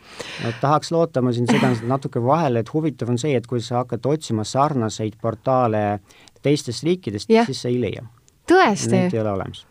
no 0.43 0.53
tahaks 0.61 0.91
loota, 0.91 1.21
ma 1.21 1.33
siin 1.35 1.49
segan 1.49 1.77
natuke 1.87 2.23
vahele, 2.23 2.63
et 2.63 2.73
huvitav 2.73 3.11
on 3.11 3.19
see, 3.21 3.35
et 3.37 3.47
kui 3.47 3.61
sa 3.61 3.81
hakkad 3.81 4.05
otsima 4.05 4.47
sarnaseid 4.47 5.19
portaale 5.21 5.99
teistest 6.41 6.83
riikidest, 6.83 7.29
siis 7.29 7.61
sa 7.61 7.69
ei 7.69 7.81
leia. 7.81 8.07
tõesti? 8.49 8.95
Neid 8.95 9.13
ei 9.13 9.21
ole 9.23 9.35
olemas 9.37 9.65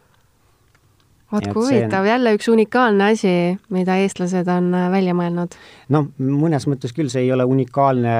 vot 1.32 1.46
kui 1.52 1.64
huvitav 1.64 2.04
on..., 2.04 2.10
jälle 2.10 2.34
üks 2.36 2.48
unikaalne 2.52 3.10
asi, 3.12 3.34
mida 3.74 3.96
eestlased 4.02 4.48
on 4.50 4.72
äh, 4.74 4.90
välja 4.92 5.16
mõelnud. 5.16 5.56
noh, 5.94 6.10
mõnes 6.18 6.66
mõttes 6.70 6.94
küll 6.96 7.12
see 7.12 7.26
ei 7.26 7.32
ole 7.32 7.46
unikaalne 7.48 8.16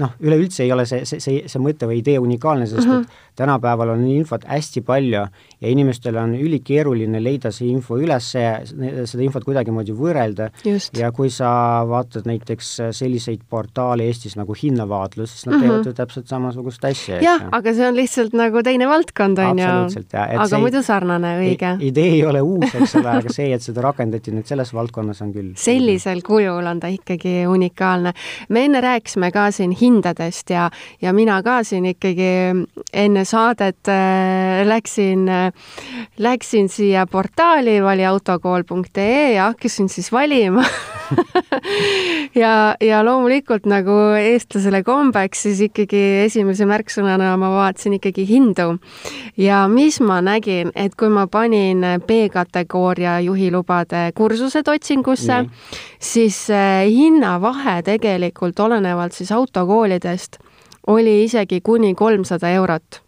noh, 0.00 0.14
üleüldse 0.20 0.64
ei 0.64 0.72
ole 0.72 0.86
see, 0.88 1.04
see, 1.08 1.20
see, 1.22 1.42
see 1.50 1.62
mõte 1.62 1.88
või 1.88 2.00
idee 2.00 2.18
unikaalne, 2.20 2.66
sest 2.66 2.86
mm 2.86 2.92
-hmm. 2.92 3.00
et 3.30 3.40
tänapäeval 3.40 3.94
on 3.94 4.04
infot 4.08 4.44
hästi 4.48 4.82
palju 4.86 5.20
ja 5.60 5.68
inimestel 5.68 6.16
on 6.20 6.34
ülikeeruline 6.34 7.20
leida 7.22 7.52
see 7.52 7.68
info 7.70 7.98
üles, 8.00 8.30
seda 8.32 9.22
infot 9.24 9.44
kuidagimoodi 9.44 9.94
võrrelda. 9.96 10.50
ja 10.98 11.12
kui 11.12 11.30
sa 11.30 11.50
vaatad 11.88 12.26
näiteks 12.26 12.70
selliseid 12.96 13.40
portaale 13.48 14.04
Eestis 14.08 14.36
nagu 14.36 14.54
Hinnavaatlus, 14.62 15.30
siis 15.30 15.46
nad 15.46 15.54
mm 15.54 15.60
-hmm. 15.60 15.68
teevad 15.68 15.86
ju 15.86 15.92
täpselt 15.92 16.26
samasugust 16.28 16.84
asja. 16.84 17.20
jah, 17.22 17.48
aga 17.52 17.74
see 17.74 17.88
on 17.88 17.96
lihtsalt 17.96 18.32
nagu 18.32 18.62
teine 18.62 18.88
valdkond, 18.88 19.38
on 19.38 19.58
ju. 19.58 19.66
aga 20.12 20.46
see, 20.46 20.58
muidu 20.58 20.82
sarnane, 20.82 21.36
õige. 21.40 21.76
idee 21.80 22.12
ei 22.12 22.24
ole 22.24 22.42
uus, 22.42 22.74
eks 22.74 22.94
ole, 22.94 23.08
aga 23.08 23.32
see, 23.32 23.52
et 23.54 23.62
seda 23.62 23.80
rakendati 23.80 24.30
nüüd 24.30 24.46
selles 24.46 24.74
valdkonnas, 24.74 25.22
on 25.22 25.32
küll 25.32 25.52
sellisel 25.54 26.22
kujul 26.22 26.66
on 26.66 26.80
ta 26.80 26.86
ikkagi 26.86 27.46
unikaalne. 27.46 28.12
me 28.48 28.64
enne 28.64 28.80
rääkisime 28.80 29.30
ka 29.32 29.49
siin 29.52 29.74
hindadest 29.80 30.50
ja, 30.50 30.70
ja 31.02 31.12
mina 31.16 31.40
ka 31.42 31.60
siin 31.64 31.86
ikkagi 31.92 32.30
enne 32.92 33.24
saadet 33.24 33.88
äh, 33.88 34.62
läksin 34.68 35.28
äh,, 35.28 35.52
läksin 36.18 36.68
siia 36.68 37.06
portaali 37.06 37.80
valiautokool.ee 37.82 39.32
ja 39.34 39.50
hakkasin 39.52 39.88
siis 39.88 40.12
valima 40.12 40.64
ja, 42.42 42.74
ja 42.80 43.00
loomulikult 43.04 43.66
nagu 43.70 43.96
eestlasele 44.18 44.82
kombeks, 44.86 45.44
siis 45.46 45.62
ikkagi 45.68 46.02
esimese 46.26 46.66
märksõnana 46.68 47.32
ma 47.40 47.50
vaatasin 47.54 47.98
ikkagi 47.98 48.26
hindu. 48.28 48.78
ja 49.36 49.64
mis 49.68 50.00
ma 50.00 50.20
nägin, 50.24 50.72
et 50.74 50.94
kui 50.94 51.08
ma 51.12 51.26
panin 51.26 51.84
B-kategooria 52.06 53.18
juhilubade 53.24 54.10
kursused 54.14 54.68
otsingusse, 54.68 55.44
siis 55.98 56.46
äh, 56.50 56.86
hinnavahe 56.88 57.80
tegelikult 57.82 58.60
olenevalt 58.60 59.12
siis 59.12 59.32
autokoolidest 59.32 60.38
oli 60.86 61.24
isegi 61.24 61.60
kuni 61.60 61.94
kolmsada 61.94 62.50
eurot 62.56 63.02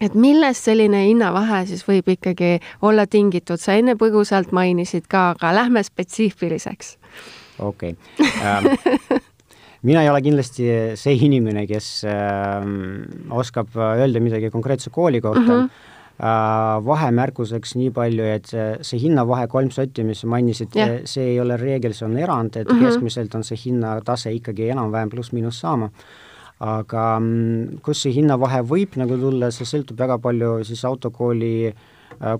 et 0.00 0.14
millest 0.16 0.64
selline 0.64 1.04
hinnavahe 1.06 1.64
siis 1.68 1.84
võib 1.88 2.08
ikkagi 2.16 2.58
olla 2.82 3.06
tingitud, 3.06 3.60
sa 3.60 3.76
enne 3.78 3.96
põgusalt 4.00 4.54
mainisid 4.56 5.06
ka, 5.10 5.30
aga 5.34 5.52
lähme 5.54 5.82
spetsiifiliseks. 5.84 6.96
Okei 7.60 7.94
okay. 7.94 8.30
ähm, 8.44 9.20
mina 9.88 10.02
ei 10.04 10.10
ole 10.10 10.22
kindlasti 10.24 10.66
see 11.00 11.16
inimene, 11.26 11.66
kes 11.70 11.88
äh, 12.08 12.66
oskab 13.30 13.76
öelda 13.76 14.22
midagi 14.22 14.50
konkreetse 14.50 14.90
kooli 14.90 15.20
kohta 15.20 15.46
mm. 15.46 15.56
-hmm 15.56 15.88
vahemärkuseks 16.84 17.70
nii 17.80 17.90
palju, 17.96 18.24
et 18.28 18.50
see, 18.84 18.98
hinnavahe 19.00 19.46
kolm 19.48 19.70
sotti, 19.72 20.04
mis 20.04 20.20
sa 20.20 20.26
mainisid 20.28 20.74
yeah., 20.76 20.98
see 21.08 21.30
ei 21.30 21.38
ole 21.40 21.56
reegel, 21.56 21.94
see 21.96 22.04
on 22.04 22.18
erand, 22.18 22.56
et 22.56 22.68
mm 22.68 22.76
-hmm. 22.76 22.84
keskmiselt 22.84 23.34
on 23.34 23.44
see 23.44 23.56
hinnatase 23.56 24.32
ikkagi 24.32 24.68
enam-vähem 24.68 25.08
pluss-miinus 25.08 25.60
saama 25.60 25.88
aga 26.60 27.20
mm, 27.20 27.80
kus 27.82 28.02
see 28.02 28.12
hinnavahe 28.12 28.60
võib 28.60 29.00
nagu 29.00 29.16
tulla, 29.16 29.48
see 29.50 29.64
sõltub 29.64 29.96
väga 29.98 30.18
palju 30.18 30.64
siis 30.64 30.84
autokooli 30.84 31.54
äh, 31.68 31.80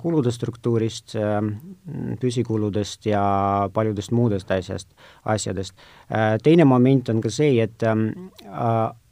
kulude 0.00 0.32
struktuurist, 0.32 1.14
äh, 1.16 1.40
püsikuludest 2.20 3.06
ja 3.08 3.22
paljudest 3.72 4.12
muudest 4.12 4.50
asjast, 4.50 4.90
asjadest. 5.24 5.74
Äh, 6.10 6.36
teine 6.42 6.64
moment 6.64 7.08
on 7.08 7.20
ka 7.20 7.32
see, 7.32 7.60
et 7.62 7.82
ähm, 7.82 8.30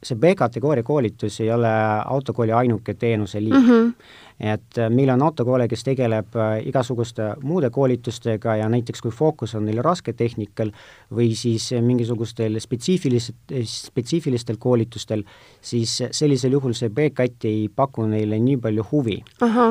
see 0.03 0.15
B-kategooria 0.15 0.83
koolitus 0.83 1.39
ei 1.43 1.51
ole 1.51 1.71
autokooli 2.05 2.51
ainuke 2.55 2.93
teenuse 2.93 3.41
liik 3.43 3.53
mm. 3.53 3.69
-hmm 3.69 4.27
et 4.39 4.77
äh, 4.77 4.89
meil 4.89 5.09
on 5.11 5.21
autokoole, 5.21 5.67
kes 5.67 5.83
tegeleb 5.83 6.35
äh, 6.39 6.61
igasuguste 6.69 7.33
muude 7.43 7.69
koolitustega 7.75 8.55
ja 8.61 8.69
näiteks 8.71 9.01
kui 9.03 9.11
fookus 9.11 9.55
on 9.59 9.65
neil 9.67 9.81
rasketehnikal 9.83 10.71
või 11.15 11.33
siis 11.35 11.69
mingisugustel 11.83 12.55
spetsiifilis-, 12.63 13.33
spetsiifilistel 13.67 14.57
koolitustel, 14.59 15.25
siis 15.61 15.97
sellisel 16.11 16.55
juhul 16.55 16.75
see 16.77 16.89
B-katt 16.89 17.49
ei 17.49 17.67
paku 17.75 18.07
neile 18.07 18.39
nii 18.39 18.57
palju 18.63 18.87
huvi. 18.91 19.19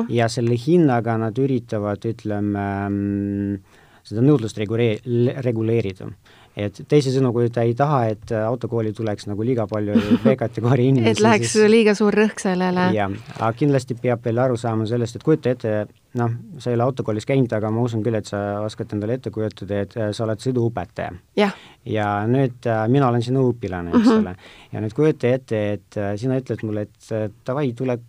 ja 0.09 0.29
selle 0.29 0.57
hinnaga 0.67 1.17
nad 1.17 1.37
üritavad, 1.37 2.05
ütleme, 2.05 2.67
mm, 2.89 3.79
seda 4.05 4.21
nõudlust 4.21 4.61
regulee-, 4.61 4.99
reguleerida 5.41 6.11
et 6.59 6.81
teisisõnu, 6.91 7.31
kui 7.35 7.49
ta 7.53 7.63
ei 7.67 7.73
taha, 7.77 8.01
et 8.13 8.33
autokooli 8.35 8.91
tuleks 8.95 9.27
nagu 9.29 9.45
liiga 9.45 9.65
palju 9.69 9.95
B-kategooria 10.23 10.93
inimesi 10.93 11.17
et 11.17 11.23
läheks 11.23 11.53
siis... 11.55 11.69
liiga 11.71 11.95
suur 11.97 12.15
rõhk 12.15 12.41
sellele. 12.43 12.89
jah, 12.95 13.15
aga 13.37 13.51
kindlasti 13.57 13.97
peab 13.99 14.23
veel 14.25 14.41
aru 14.43 14.59
saama 14.59 14.87
sellest, 14.89 15.19
et 15.19 15.25
kujuta 15.25 15.53
ette, 15.53 15.73
noh, 16.19 16.35
sa 16.59 16.71
ei 16.71 16.77
ole 16.77 16.85
autokoolis 16.87 17.27
käinud, 17.29 17.51
aga 17.55 17.71
ma 17.73 17.83
usun 17.85 18.03
küll, 18.05 18.17
et 18.19 18.29
sa 18.29 18.41
oskad 18.65 18.95
endale 18.97 19.19
ette 19.19 19.33
kujutada, 19.33 19.83
et 19.85 19.97
sa 20.15 20.25
oled 20.25 20.43
sõiduõpetaja. 20.43 21.49
ja 21.89 22.07
nüüd 22.29 22.69
äh, 22.69 22.85
mina 22.91 23.09
olen 23.09 23.25
sinu 23.25 23.49
õpilane, 23.53 23.93
eks 23.95 24.07
-hmm. 24.07 24.23
ole, 24.23 24.35
ja 24.73 24.83
nüüd 24.83 24.95
kujuta 24.97 25.35
ette, 25.39 25.61
et 25.73 25.97
äh, 25.97 26.15
sina 26.19 26.39
ütled 26.39 26.65
mulle, 26.65 26.87
et 26.89 27.11
äh, 27.11 27.29
davai, 27.47 27.73
tule 27.73 27.99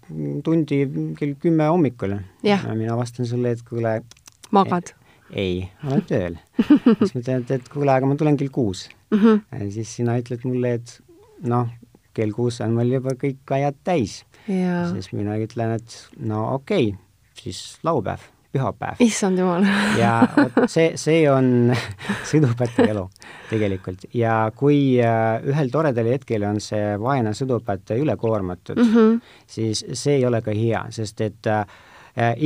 tundi 0.45 0.81
kell 1.19 1.35
kümme 1.41 1.69
hommikul. 1.71 2.19
ja 2.43 2.59
mina 2.75 2.97
vastan 2.97 3.27
sulle, 3.27 3.51
et 3.51 3.63
kuule 3.69 4.03
magad 4.51 4.95
ei, 5.33 5.69
olen 5.87 6.03
tööl. 6.09 6.39
siis 6.99 7.15
ma 7.15 7.23
ütlen, 7.23 7.45
et, 7.45 7.55
et 7.59 7.69
kuule, 7.73 7.93
aga 7.93 8.09
ma 8.09 8.17
tulen 8.19 8.39
kell 8.41 8.53
kuus 8.55 8.89
mm. 9.11 9.19
-hmm. 9.19 9.45
ja 9.53 9.71
siis 9.77 9.95
sina 10.01 10.19
ütled 10.21 10.45
mulle, 10.49 10.75
et 10.81 10.97
noh, 11.43 11.71
kell 12.15 12.35
kuus 12.35 12.61
on 12.65 12.75
mul 12.75 12.91
juba 12.99 13.15
kõik 13.19 13.55
ajad 13.57 13.79
täis. 13.85 14.25
siis 14.47 15.13
mina 15.13 15.39
ütlen, 15.39 15.77
et 15.79 15.97
no 16.19 16.55
okei 16.55 16.93
okay,, 16.93 16.99
siis 17.43 17.79
laupäev, 17.87 18.25
pühapäev. 18.53 18.99
issand 19.05 19.39
jumal 19.39 19.67
ja 19.99 20.15
vot 20.35 20.59
see, 20.75 20.97
see 21.01 21.23
on 21.31 21.71
sõiduõpetaja 22.31 22.91
elu 22.95 23.05
tegelikult 23.51 24.09
ja 24.17 24.51
kui 24.57 24.99
äh, 25.03 25.39
ühel 25.47 25.71
toredal 25.71 26.11
hetkel 26.11 26.47
on 26.49 26.61
see 26.65 26.97
vaene 27.01 27.35
sõiduõpetaja 27.37 28.03
üle 28.03 28.17
koormatud 28.21 28.81
mm, 28.81 28.91
-hmm. 28.97 29.23
siis 29.47 29.85
see 29.93 30.19
ei 30.19 30.27
ole 30.27 30.43
ka 30.43 30.55
hea, 30.57 30.87
sest 30.91 31.21
et 31.21 31.47
äh, 31.47 31.65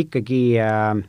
ikkagi 0.05 0.61
äh, 0.61 1.01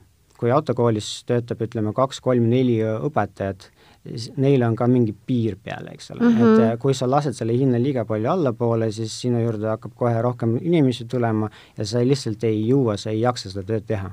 kui 0.45 0.53
autokoolis 0.53 1.23
töötab, 1.25 1.63
ütleme, 1.65 1.89
kaks-kolm-neli 1.97 2.77
õpetajat, 3.07 3.69
siis 4.05 4.27
neil 4.37 4.61
on 4.67 4.75
ka 4.77 4.85
mingi 4.89 5.15
piir 5.25 5.55
peal, 5.57 5.87
eks 5.89 6.11
ole 6.13 6.21
mm, 6.21 6.35
-hmm. 6.35 6.59
et 6.59 6.73
äh, 6.73 6.77
kui 6.79 6.93
sa 6.93 7.09
lased 7.09 7.33
selle 7.33 7.55
hinna 7.57 7.79
liiga 7.81 8.05
palju 8.05 8.29
allapoole, 8.29 8.91
siis 8.91 9.15
sinu 9.21 9.41
juurde 9.41 9.71
hakkab 9.73 9.95
kohe 9.95 10.21
rohkem 10.21 10.59
inimesi 10.61 11.05
tulema 11.05 11.49
ja 11.77 11.85
sa 11.85 12.03
lihtsalt 12.05 12.43
ei 12.43 12.61
jõua, 12.67 12.97
sa 12.97 13.09
ei 13.09 13.21
jaksa 13.21 13.49
seda 13.49 13.65
tööd 13.65 13.87
teha 13.87 14.11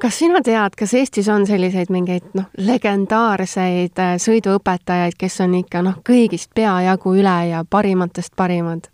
kas 0.00 0.18
sina 0.18 0.40
tead, 0.40 0.76
kas 0.78 0.94
Eestis 0.94 1.28
on 1.28 1.46
selliseid 1.46 1.90
mingeid 1.90 2.30
noh, 2.38 2.46
legendaarseid 2.56 3.98
äh, 3.98 4.14
sõiduõpetajaid, 4.22 5.18
kes 5.18 5.40
on 5.40 5.58
ikka 5.58 5.82
noh, 5.82 5.98
kõigist 6.06 6.54
peajagu 6.54 7.16
üle 7.18 7.38
ja 7.50 7.64
parimatest 7.70 8.36
parimad 8.36 8.86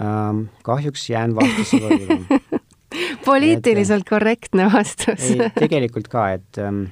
ähm,? 0.00 0.48
kahjuks 0.66 1.10
jään 1.10 1.38
vastuse 1.38 1.78
võlgu 1.86 2.40
poliitiliselt 3.28 4.04
et, 4.04 4.10
korrektne 4.10 4.68
vastus. 4.72 5.30
tegelikult 5.58 6.08
ka, 6.12 6.28
et 6.38 6.60
ähm, 6.62 6.84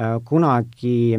äh, 0.00 0.16
kunagi 0.24 1.16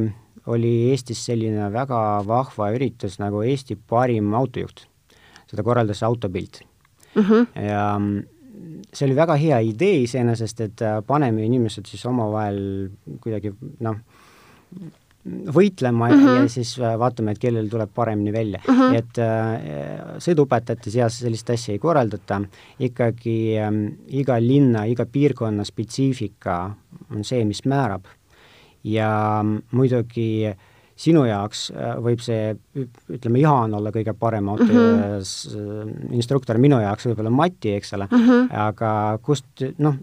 oli 0.48 0.74
Eestis 0.92 1.26
selline 1.28 1.68
väga 1.74 2.02
vahva 2.28 2.72
üritus 2.76 3.20
nagu 3.20 3.44
Eesti 3.44 3.76
parim 3.76 4.34
autojuht. 4.38 4.88
seda 5.48 5.64
korraldas 5.64 6.04
Autopilt 6.04 6.62
mm. 7.16 7.22
-hmm. 7.24 7.66
ja 7.68 8.00
see 8.94 9.06
oli 9.08 9.16
väga 9.16 9.36
hea 9.36 9.60
idee 9.60 10.02
iseenesest, 10.04 10.62
et 10.62 10.82
äh, 10.82 11.02
paneme 11.08 11.46
inimesed 11.46 11.86
siis 11.86 12.06
omavahel 12.06 12.90
kuidagi 13.22 13.54
noh, 13.80 14.00
võitlema 15.28 16.10
mm 16.10 16.20
-hmm. 16.20 16.42
ja 16.42 16.50
siis 16.50 16.80
äh, 16.80 16.96
vaatame, 17.00 17.32
et 17.32 17.40
kellel 17.40 17.70
tuleb 17.70 17.90
paremini 17.96 18.34
välja 18.34 18.60
mm. 18.68 18.74
-hmm. 18.74 18.96
et 18.96 19.18
äh, 19.18 20.18
sõiduõpetajate 20.24 20.92
seas 20.92 21.20
sellist 21.20 21.50
asja 21.50 21.74
ei 21.74 21.80
korraldata, 21.80 22.42
ikkagi 22.80 23.58
äh, 23.60 23.72
iga 24.08 24.40
linna, 24.42 24.86
iga 24.86 25.06
piirkonna 25.06 25.64
spetsiifika 25.64 26.76
on 27.16 27.24
see, 27.24 27.46
mis 27.46 27.66
määrab. 27.66 28.06
ja 28.84 29.44
muidugi 29.72 30.56
sinu 30.96 31.26
jaoks 31.26 31.72
äh, 31.72 31.96
võib 32.02 32.22
see, 32.26 32.56
ütleme, 33.10 33.40
Jaan 33.40 33.74
olla 33.74 33.92
kõige 33.92 34.14
parem 34.14 34.50
auto 34.50 34.64
mm 34.64 34.70
-hmm. 34.70 36.14
instruktor, 36.14 36.58
minu 36.58 36.80
jaoks 36.80 37.06
võib-olla 37.06 37.30
Mati, 37.30 37.76
eks 37.76 37.94
ole 37.94 38.08
mm, 38.12 38.28
-hmm. 38.28 38.48
aga 38.52 39.20
kust, 39.22 39.46
noh, 39.78 39.96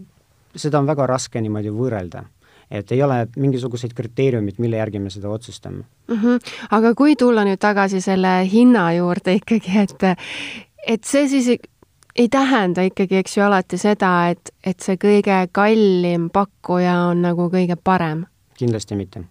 seda 0.55 0.79
on 0.79 0.87
väga 0.87 1.07
raske 1.07 1.41
niimoodi 1.41 1.69
võrrelda 1.69 2.23
et 2.71 2.91
ei 2.91 3.03
ole 3.03 3.27
mingisuguseid 3.37 3.93
kriteeriumid, 3.93 4.57
mille 4.57 4.77
järgi 4.81 4.99
me 4.99 5.09
seda 5.09 5.29
otsustame 5.29 5.83
mm. 6.07 6.15
-hmm. 6.15 6.39
aga 6.71 6.95
kui 6.95 7.15
tulla 7.15 7.43
nüüd 7.43 7.61
tagasi 7.61 8.01
selle 8.01 8.49
hinna 8.51 8.93
juurde 8.93 9.33
ikkagi, 9.41 9.77
et, 9.83 10.03
et 10.87 11.03
see 11.03 11.27
siis 11.27 11.59
ei 12.15 12.29
tähenda 12.29 12.81
ikkagi, 12.81 13.15
eks 13.15 13.37
ju, 13.37 13.43
alati 13.43 13.77
seda, 13.77 14.29
et, 14.29 14.51
et 14.63 14.79
see 14.79 14.95
kõige 14.95 15.47
kallim 15.51 16.29
pakkuja 16.29 16.97
on 17.11 17.21
nagu 17.21 17.49
kõige 17.49 17.75
parem? 17.75 18.25
kindlasti 18.57 18.95
mitte 18.95 19.25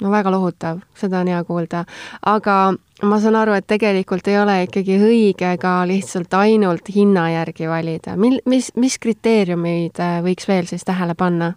no 0.00 0.10
väga 0.10 0.30
lohutav, 0.32 0.80
seda 0.96 1.20
on 1.20 1.28
hea 1.28 1.40
kuulda. 1.44 1.84
aga 2.26 2.56
ma 3.02 3.20
saan 3.20 3.36
aru, 3.36 3.54
et 3.56 3.66
tegelikult 3.66 4.28
ei 4.28 4.38
ole 4.40 4.56
ikkagi 4.66 4.98
õige 5.00 5.54
ka 5.60 5.80
lihtsalt 5.88 6.34
ainult 6.34 6.88
hinna 6.94 7.30
järgi 7.30 7.68
valida. 7.68 8.16
mil-, 8.16 8.40
mis, 8.46 8.72
mis 8.76 8.98
kriteeriumid 8.98 10.00
äh, 10.00 10.20
võiks 10.24 10.48
veel 10.48 10.66
siis 10.70 10.84
tähele 10.84 11.14
panna? 11.14 11.54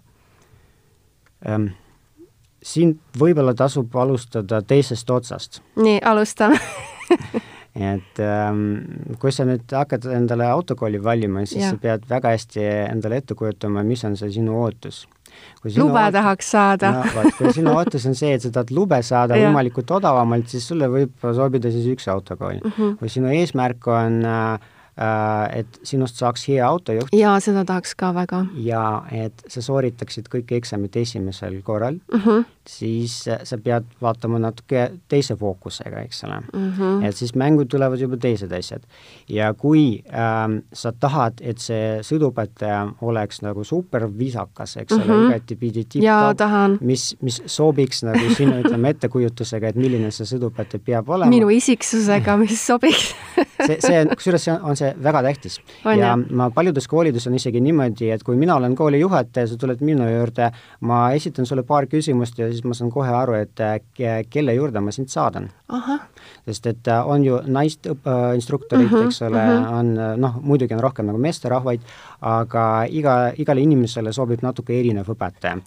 Siin 2.64 2.94
võib-olla 3.20 3.54
tasub 3.58 3.96
alustada 3.96 4.62
teisest 4.66 5.10
otsast. 5.12 5.62
nii, 5.76 6.00
alustame 6.06 6.60
et 7.94 8.22
ähm, 8.22 8.62
kui 9.20 9.34
sa 9.34 9.46
nüüd 9.48 9.66
hakkad 9.74 10.06
endale 10.14 10.48
autokooli 10.48 11.02
valima, 11.04 11.44
siis 11.46 11.66
ja. 11.66 11.74
sa 11.74 11.82
pead 11.82 12.06
väga 12.10 12.36
hästi 12.36 12.64
endale 12.92 13.20
ette 13.22 13.36
kujutama, 13.38 13.84
mis 13.88 14.06
on 14.08 14.18
see 14.20 14.32
sinu 14.38 14.56
ootus 14.62 15.04
lube 15.66 15.98
oot... 15.98 16.14
tahaks 16.14 16.52
saada 16.54 16.92
no 17.00 17.08
vot, 17.16 17.32
kui 17.40 17.54
sinu 17.56 17.74
ootus 17.74 18.06
on 18.06 18.16
see, 18.16 18.36
et 18.38 18.46
sa 18.46 18.52
tahad 18.54 18.72
lube 18.76 19.02
saada 19.04 19.40
võimalikult 19.42 19.92
odavamalt, 19.98 20.48
siis 20.52 20.68
sulle 20.70 20.88
võib 20.94 21.28
sobida 21.36 21.74
siis 21.74 21.90
üks 21.96 22.08
autokool 22.14 22.60
mm. 22.62 22.78
-hmm. 22.78 22.96
kui 23.02 23.12
sinu 23.12 23.34
eesmärk 23.34 23.90
on 23.92 24.22
äh, 24.24 24.54
Äh, 24.54 24.73
et 24.98 25.80
sinust 25.84 26.20
saaks 26.22 26.48
hea 26.48 26.62
autojuht. 26.68 27.10
jaa, 27.18 27.40
seda 27.40 27.66
tahaks 27.66 27.96
ka 27.98 28.14
väga. 28.14 28.46
ja 28.62 29.04
et 29.12 29.46
sa 29.48 29.62
sooritaksid 29.62 30.30
kõik 30.30 30.54
eksamid 30.60 30.96
esimesel 31.02 31.62
korral 31.66 31.98
mm, 32.14 32.20
-hmm. 32.20 32.46
Siis 32.70 33.16
sa 33.44 33.58
pead 33.64 33.88
vaatama 34.02 34.40
natuke 34.40 34.86
teise 35.12 35.36
fookusega, 35.36 36.04
eks 36.08 36.24
ole 36.24 36.40
mm. 36.40 36.72
-hmm. 36.78 37.06
et 37.06 37.16
siis 37.16 37.36
mängu 37.36 37.66
tulevad 37.66 38.00
juba 38.00 38.18
teised 38.18 38.52
asjad. 38.52 38.84
ja 39.30 39.54
kui 39.54 40.04
ähm, 40.08 40.58
sa 40.74 40.92
tahad, 41.00 41.34
et 41.42 41.58
see 41.58 42.00
sõiduõpetaja 42.02 42.88
oleks 43.02 43.42
nagu 43.42 43.64
super 43.64 44.08
viisakas, 44.18 44.78
eks 44.78 44.94
mm 44.94 45.02
-hmm. 45.02 45.12
ole, 45.12 45.26
igatipidi 45.28 45.86
tipp-topp, 45.86 46.82
mis, 46.82 47.16
mis 47.22 47.42
sobiks 47.46 48.04
nagu 48.04 48.30
sinu, 48.38 48.60
ütleme, 48.64 48.90
ettekujutusega, 48.90 49.68
et 49.68 49.76
milline 49.76 50.12
see 50.12 50.26
sõiduõpetaja 50.26 50.80
peab 50.86 51.10
olema. 51.10 51.30
minu 51.30 51.50
isiksusega, 51.50 52.38
mis 52.38 52.68
sobiks 52.68 53.16
see, 53.68 53.78
see 53.80 54.00
on, 54.02 54.08
kusjuures 54.16 54.44
see 54.44 54.54
on, 54.54 54.62
on 54.62 54.80
see 54.80 54.94
väga 55.04 55.24
tähtis. 55.24 55.60
ja 55.86 55.96
jah. 55.96 56.18
ma 56.30 56.50
paljudes 56.50 56.88
koolides 56.88 57.28
on 57.28 57.36
isegi 57.36 57.62
niimoodi, 57.62 58.10
et 58.12 58.24
kui 58.24 58.36
mina 58.40 58.56
olen 58.56 58.76
kooli 58.76 59.00
juhataja, 59.00 59.48
sa 59.48 59.58
tuled 59.58 59.82
minu 59.82 60.08
juurde, 60.08 60.52
ma 60.82 61.12
esitan 61.18 61.46
sulle 61.50 61.64
paar 61.68 61.88
küsimust 61.92 62.40
ja 62.40 62.53
siis 62.54 62.64
ma 62.68 62.78
saan 62.78 62.92
kohe 62.94 63.10
aru, 63.10 63.38
et 63.42 63.64
kelle 64.30 64.56
juurde 64.56 64.82
ma 64.82 64.94
sind 64.96 65.12
saadan. 65.14 65.50
sest 66.46 66.68
et 66.68 66.88
äh, 66.88 67.08
on 67.08 67.24
ju 67.24 67.40
naist 67.46 67.88
äh, 67.88 67.92
uh, 67.92 68.34
-huh, 68.92 69.06
eks 69.08 69.22
ole 69.22 69.38
uh, 69.38 69.66
-huh. 69.66 69.80
on 69.80 69.98
äh, 69.98 70.18
noh, 70.18 70.36
muidugi 70.42 70.74
on 70.74 70.80
rohkem 70.80 71.06
nagu 71.06 71.18
meesterahvaid, 71.18 71.82
aga 72.22 72.86
iga, 72.90 73.32
igale 73.38 73.62
inimesele 73.62 74.14
sobib 74.14 74.42
natuke 74.42 74.80
erinev 74.80 75.10
õpetaja. 75.10 75.58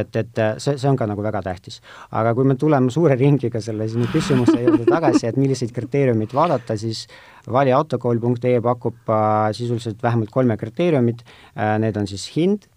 et, 0.00 0.16
et 0.16 0.40
see, 0.58 0.78
see 0.78 0.90
on 0.90 0.96
ka 0.96 1.06
nagu 1.06 1.22
väga 1.22 1.42
tähtis. 1.42 1.80
aga 2.10 2.34
kui 2.34 2.44
me 2.44 2.54
tuleme 2.54 2.90
suure 2.90 3.14
ringiga 3.14 3.60
selle 3.60 3.88
sinu 3.88 4.04
küsimuse 4.12 4.62
juurde 4.62 4.84
tagasi, 4.84 5.26
et 5.26 5.36
milliseid 5.36 5.72
kriteeriumid 5.72 6.34
vaadata, 6.34 6.76
siis 6.76 7.06
valiautokool.ee 7.52 8.60
pakub 8.60 8.94
äh, 9.08 9.52
sisuliselt 9.52 10.02
vähemalt 10.02 10.30
kolme 10.30 10.56
kriteeriumit 10.56 11.22
äh,, 11.22 11.78
need 11.78 11.96
on 11.96 12.06
siis 12.06 12.36
hind 12.36 12.64
äh,, 12.64 12.71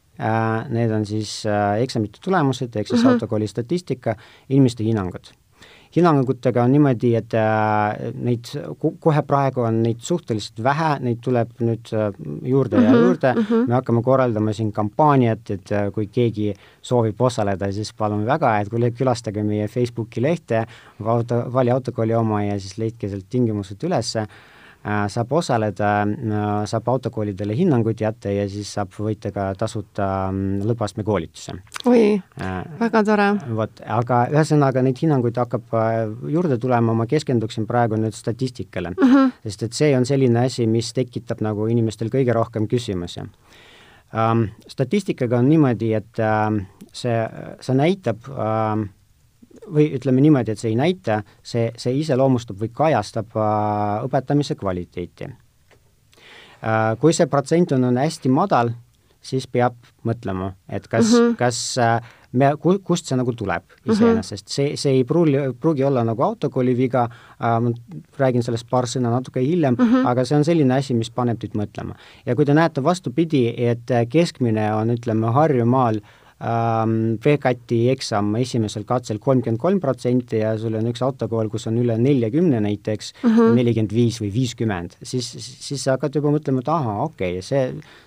need 0.69 0.91
on 0.91 1.05
siis 1.05 1.41
äh, 1.45 1.81
eksamite 1.83 2.19
tulemused, 2.23 2.75
ehk 2.75 2.87
siis 2.87 3.01
mm 3.01 3.07
-hmm. 3.07 3.13
autokooli 3.13 3.47
statistika, 3.47 4.15
inimeste 4.49 4.83
hinnangud 4.83 5.33
hinnangutega 5.95 6.63
on 6.63 6.73
niimoodi, 6.75 7.13
et 7.15 7.33
äh, 7.39 8.11
neid 8.13 8.49
kohe 8.79 9.21
praegu 9.27 9.63
on 9.65 9.81
neid 9.83 10.01
suhteliselt 10.03 10.61
vähe, 10.63 10.89
neid 11.05 11.21
tuleb 11.23 11.53
nüüd 11.63 11.91
äh, 11.95 12.09
juurde 12.43 12.77
mm 12.77 12.81
-hmm, 12.81 12.85
ja 12.85 12.91
mhm, 12.91 13.03
juurde 13.05 13.33
mm, 13.33 13.41
-hmm. 13.41 13.67
me 13.67 13.73
hakkame 13.73 14.01
korraldama 14.01 14.53
siin 14.53 14.71
kampaaniat, 14.71 15.49
et 15.49 15.71
äh, 15.71 15.91
kui 15.93 16.07
keegi 16.07 16.53
soovib 16.81 17.21
osaleda, 17.21 17.71
siis 17.71 17.93
palume 17.93 18.25
väga, 18.25 18.59
et 18.59 18.69
kuule, 18.69 18.91
külastage 18.91 19.43
meie 19.43 19.67
Facebooki 19.67 20.21
lehte, 20.21 20.65
vali 21.53 21.71
autokooli 21.71 22.15
oma 22.15 22.43
ja 22.43 22.59
siis 22.59 22.77
leidke 22.77 23.09
sealt 23.09 23.25
tingimused 23.29 23.83
ülesse 23.83 24.19
Äh, 24.19 24.54
saab 25.09 25.31
osaleda, 25.33 25.89
äh, 26.05 26.65
saab 26.69 26.89
autokoolidele 26.93 27.55
hinnanguid 27.57 28.01
jätta 28.01 28.29
ja 28.29 28.45
siis 28.49 28.69
saab 28.77 28.93
võita 28.93 29.31
ka 29.33 29.47
tasuta 29.57 30.07
mm, 30.29 30.65
lõpuastme 30.69 31.05
koolituse. 31.07 31.55
oi 31.89 32.03
äh,, 32.41 32.59
väga 32.79 33.03
tore. 33.07 33.27
vot, 33.57 33.81
aga 33.97 34.19
ühesõnaga 34.33 34.83
neid 34.85 35.01
hinnanguid 35.01 35.39
hakkab 35.41 35.73
äh, 35.73 35.97
juurde 36.33 36.59
tulema, 36.61 36.93
ma 36.93 37.07
keskenduksin 37.09 37.65
praegu 37.69 37.97
nüüd 37.99 38.13
statistikale 38.17 38.93
uh. 38.93 39.15
-huh. 39.15 39.31
sest 39.43 39.63
et 39.69 39.73
see 39.73 39.95
on 39.97 40.05
selline 40.05 40.45
asi, 40.45 40.67
mis 40.67 40.93
tekitab 40.93 41.41
nagu 41.41 41.67
inimestel 41.67 42.13
kõige 42.13 42.33
rohkem 42.37 42.67
küsimusi 42.69 43.23
ähm,. 44.13 44.49
statistikaga 44.67 45.39
on 45.41 45.49
niimoodi, 45.49 45.93
et 45.93 46.19
äh, 46.19 46.61
see, 46.93 47.17
see 47.59 47.75
näitab 47.75 48.29
äh, 48.29 48.85
või 49.73 49.89
ütleme 49.97 50.21
niimoodi, 50.21 50.53
et 50.53 50.61
see 50.61 50.71
ei 50.73 50.79
näita, 50.79 51.21
see, 51.43 51.69
see 51.77 51.95
iseloomustab 52.01 52.59
või 52.61 52.71
kajastab 52.73 53.35
äh, 53.37 54.05
õpetamise 54.07 54.57
kvaliteeti 54.59 55.29
äh,. 55.29 55.35
Kui 56.99 57.13
see 57.13 57.27
protsent 57.29 57.75
on, 57.75 57.83
on 57.91 57.97
hästi 58.01 58.29
madal, 58.33 58.71
siis 59.25 59.45
peab 59.49 59.75
mõtlema, 60.05 60.53
et 60.69 60.87
kas 60.87 61.11
mm, 61.11 61.17
-hmm. 61.17 61.35
kas 61.37 61.59
äh, 61.77 61.99
me, 62.31 62.51
kust 62.83 63.09
see 63.09 63.17
nagu 63.17 63.33
tuleb 63.33 63.63
mhm. 63.63 63.91
iseenesest 63.91 64.45
mm, 64.45 64.49
-hmm. 64.49 64.55
see, 64.55 64.77
see 64.77 64.91
ei 64.99 65.03
pruugi, 65.03 65.37
pruugi 65.59 65.83
olla 65.83 66.03
nagu 66.03 66.23
autokooli 66.23 66.77
viga 66.77 67.03
äh,, 67.03 67.61
ma 67.61 67.71
räägin 68.17 68.43
sellest 68.43 68.69
paar 68.69 68.85
sõna 68.85 69.11
natuke 69.13 69.41
hiljem 69.41 69.75
mm, 69.77 69.85
-hmm. 69.85 70.07
aga 70.07 70.25
see 70.25 70.37
on 70.37 70.45
selline 70.45 70.73
asi, 70.73 70.93
mis 70.93 71.11
paneb 71.11 71.39
teid 71.39 71.53
mõtlema. 71.53 71.95
ja 72.25 72.35
kui 72.35 72.45
te 72.45 72.53
näete 72.53 72.83
vastupidi, 72.83 73.53
et 73.57 73.91
keskmine 74.09 74.73
on, 74.73 74.89
ütleme, 74.89 75.31
Harjumaal 75.31 75.95
äh, 75.95 76.24
Ähm, 76.43 77.15
eksam 77.23 78.33
esimesel 78.35 78.83
katsel 78.83 79.21
kolmkümmend 79.23 79.59
kolm 79.59 79.77
protsenti 79.79 80.41
ja 80.41 80.57
sul 80.59 80.73
on 80.75 80.89
üks 80.89 80.99
autokool, 81.01 81.47
kus 81.47 81.69
on 81.69 81.77
üle 81.79 81.95
neljakümne 81.95 82.59
näiteks, 82.59 83.13
mhm. 83.23 83.55
nelikümmend 83.55 83.93
viis 83.95 84.19
või 84.19 84.33
viiskümmend, 84.33 84.97
siis, 84.99 85.29
siis 85.39 85.85
sa 85.85 85.95
hakkad 85.95 86.19
juba 86.19 86.33
mõtlema, 86.35 86.59
et 86.59 86.67
ahah, 86.67 87.05
okei 87.05 87.37
okay,, 87.37 87.45
see, 87.45 87.61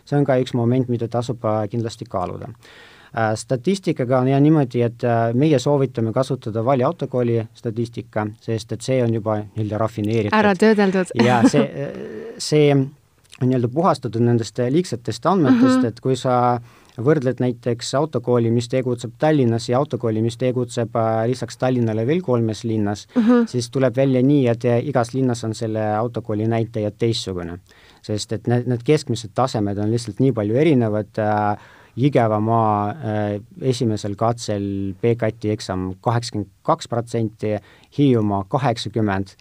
see 0.05 0.19
on 0.19 0.29
ka 0.29 0.37
üks 0.43 0.53
moment, 0.53 0.91
mida 0.93 1.09
tasub 1.09 1.41
äh, 1.49 1.63
kindlasti 1.73 2.05
kaaluda 2.05 2.51
äh, 2.53 3.33
statistikaga 3.33 4.21
on 4.21 4.29
jah 4.29 4.43
niimoodi, 4.45 4.83
et 4.85 5.09
äh, 5.09 5.33
meie 5.33 5.57
soovitame 5.57 6.13
kasutada 6.13 6.61
Vali 6.67 6.85
autokooli 6.85 7.41
statistika, 7.57 8.27
sest 8.45 8.77
et 8.77 8.85
see 8.85 9.01
on 9.07 9.17
juba 9.17 9.39
nii-öelda 9.41 9.81
rafineeritud. 9.81 10.37
ära 10.37 10.53
töödeldud 10.53 11.17
ja 11.25 11.41
see, 11.55 11.89
see 12.37 12.75
on 12.77 13.49
nii-öelda 13.49 13.73
puhastatud 13.73 14.21
nendest 14.21 14.61
liigsetest 14.69 15.33
andmetest 15.33 15.63
mm, 15.63 15.81
-hmm. 15.81 15.97
et 15.97 16.05
kui 16.05 16.17
sa 16.17 16.61
võrdled 17.05 17.41
näiteks 17.43 17.93
autokooli, 17.99 18.51
mis 18.55 18.69
tegutseb 18.71 19.15
Tallinnas 19.19 19.69
ja 19.69 19.79
autokooli, 19.79 20.23
mis 20.25 20.39
tegutseb 20.41 20.97
äh, 20.99 21.23
lisaks 21.31 21.59
Tallinnale 21.61 22.07
veel 22.07 22.23
kolmes 22.23 22.65
linnas 22.65 23.07
mhm. 23.15 23.31
-huh. 23.31 23.47
siis 23.47 23.71
tuleb 23.71 23.97
välja 23.97 24.23
nii, 24.23 24.47
et 24.49 24.65
äh, 24.65 24.79
igas 24.89 25.15
linnas 25.15 25.45
on 25.45 25.55
selle 25.55 25.85
autokooli 25.97 26.47
näitaja 26.47 26.91
teistsugune. 26.91 27.59
sest 28.03 28.33
et 28.33 28.47
need, 28.47 28.67
need 28.67 28.83
keskmised 28.85 29.31
tasemed 29.35 29.79
on 29.79 29.91
lihtsalt 29.91 30.21
nii 30.21 30.33
palju 30.33 30.57
erinevad 30.57 31.19
äh,, 31.19 31.59
Jõgevamaa 31.99 32.91
äh, 32.91 33.41
esimesel 33.61 34.15
katsel 34.15 34.95
BKT 35.03 35.51
eksam 35.57 35.95
kaheksakümmend 36.01 36.51
kaks 36.63 36.89
protsenti, 36.89 37.57
Hiiumaa 37.99 38.45
kaheksakümmend 38.49 39.35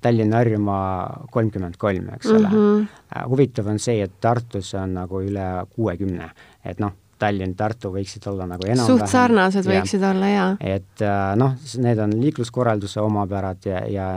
Tallinn-Harjumaa 0.00 1.28
kolmkümmend 1.30 1.78
kolm, 1.78 2.08
eks 2.14 2.30
ole 2.30 2.48
mm. 2.48 2.54
-hmm. 2.54 2.88
Äh, 3.16 3.28
huvitav 3.28 3.66
on 3.68 3.78
see, 3.78 4.02
et 4.02 4.12
Tartus 4.20 4.74
on 4.74 4.94
nagu 4.94 5.20
üle 5.20 5.46
kuuekümne, 5.74 6.30
et 6.64 6.80
noh, 6.80 6.92
Tallinn, 7.18 7.54
Tartu 7.54 7.92
võiksid 7.94 8.26
olla 8.30 8.46
nagu 8.50 8.66
enam-vähem 8.66 8.98
suht 8.98 9.10
sarnased 9.10 9.66
võiksid 9.66 10.02
ja. 10.02 10.10
olla, 10.10 10.28
jaa. 10.28 10.48
et 10.60 11.04
äh, 11.06 11.36
noh, 11.36 11.54
need 11.78 11.98
on 11.98 12.16
liikluskorralduse 12.20 13.00
omapärad 13.00 13.66
ja, 13.66 13.84
ja, 13.86 14.08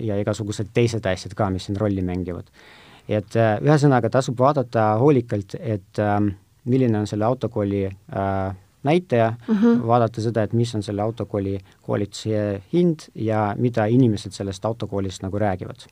ja 0.00 0.16
igasugused 0.20 0.72
teised 0.72 1.06
asjad 1.06 1.34
ka, 1.34 1.50
mis 1.50 1.68
siin 1.68 1.76
rolli 1.80 2.02
mängivad. 2.02 2.48
et 3.08 3.36
äh, 3.36 3.56
ühesõnaga 3.60 4.10
tasub 4.10 4.38
vaadata 4.38 4.94
hoolikalt, 5.00 5.56
et 5.60 6.00
milline 6.64 6.98
on 6.98 7.06
selle 7.06 7.24
autokooli 7.24 7.84
äh, 7.86 8.56
näitaja 8.84 9.32
mm, 9.48 9.54
-hmm. 9.54 9.86
vaadata 9.86 10.20
seda, 10.20 10.42
et 10.42 10.52
mis 10.52 10.74
on 10.74 10.82
selle 10.82 11.02
autokooli 11.02 11.58
koolituse 11.82 12.62
hind 12.72 13.08
ja 13.14 13.54
mida 13.58 13.86
inimesed 13.86 14.32
sellest 14.32 14.64
autokoolist 14.64 15.22
nagu 15.22 15.38
räägivad. 15.38 15.88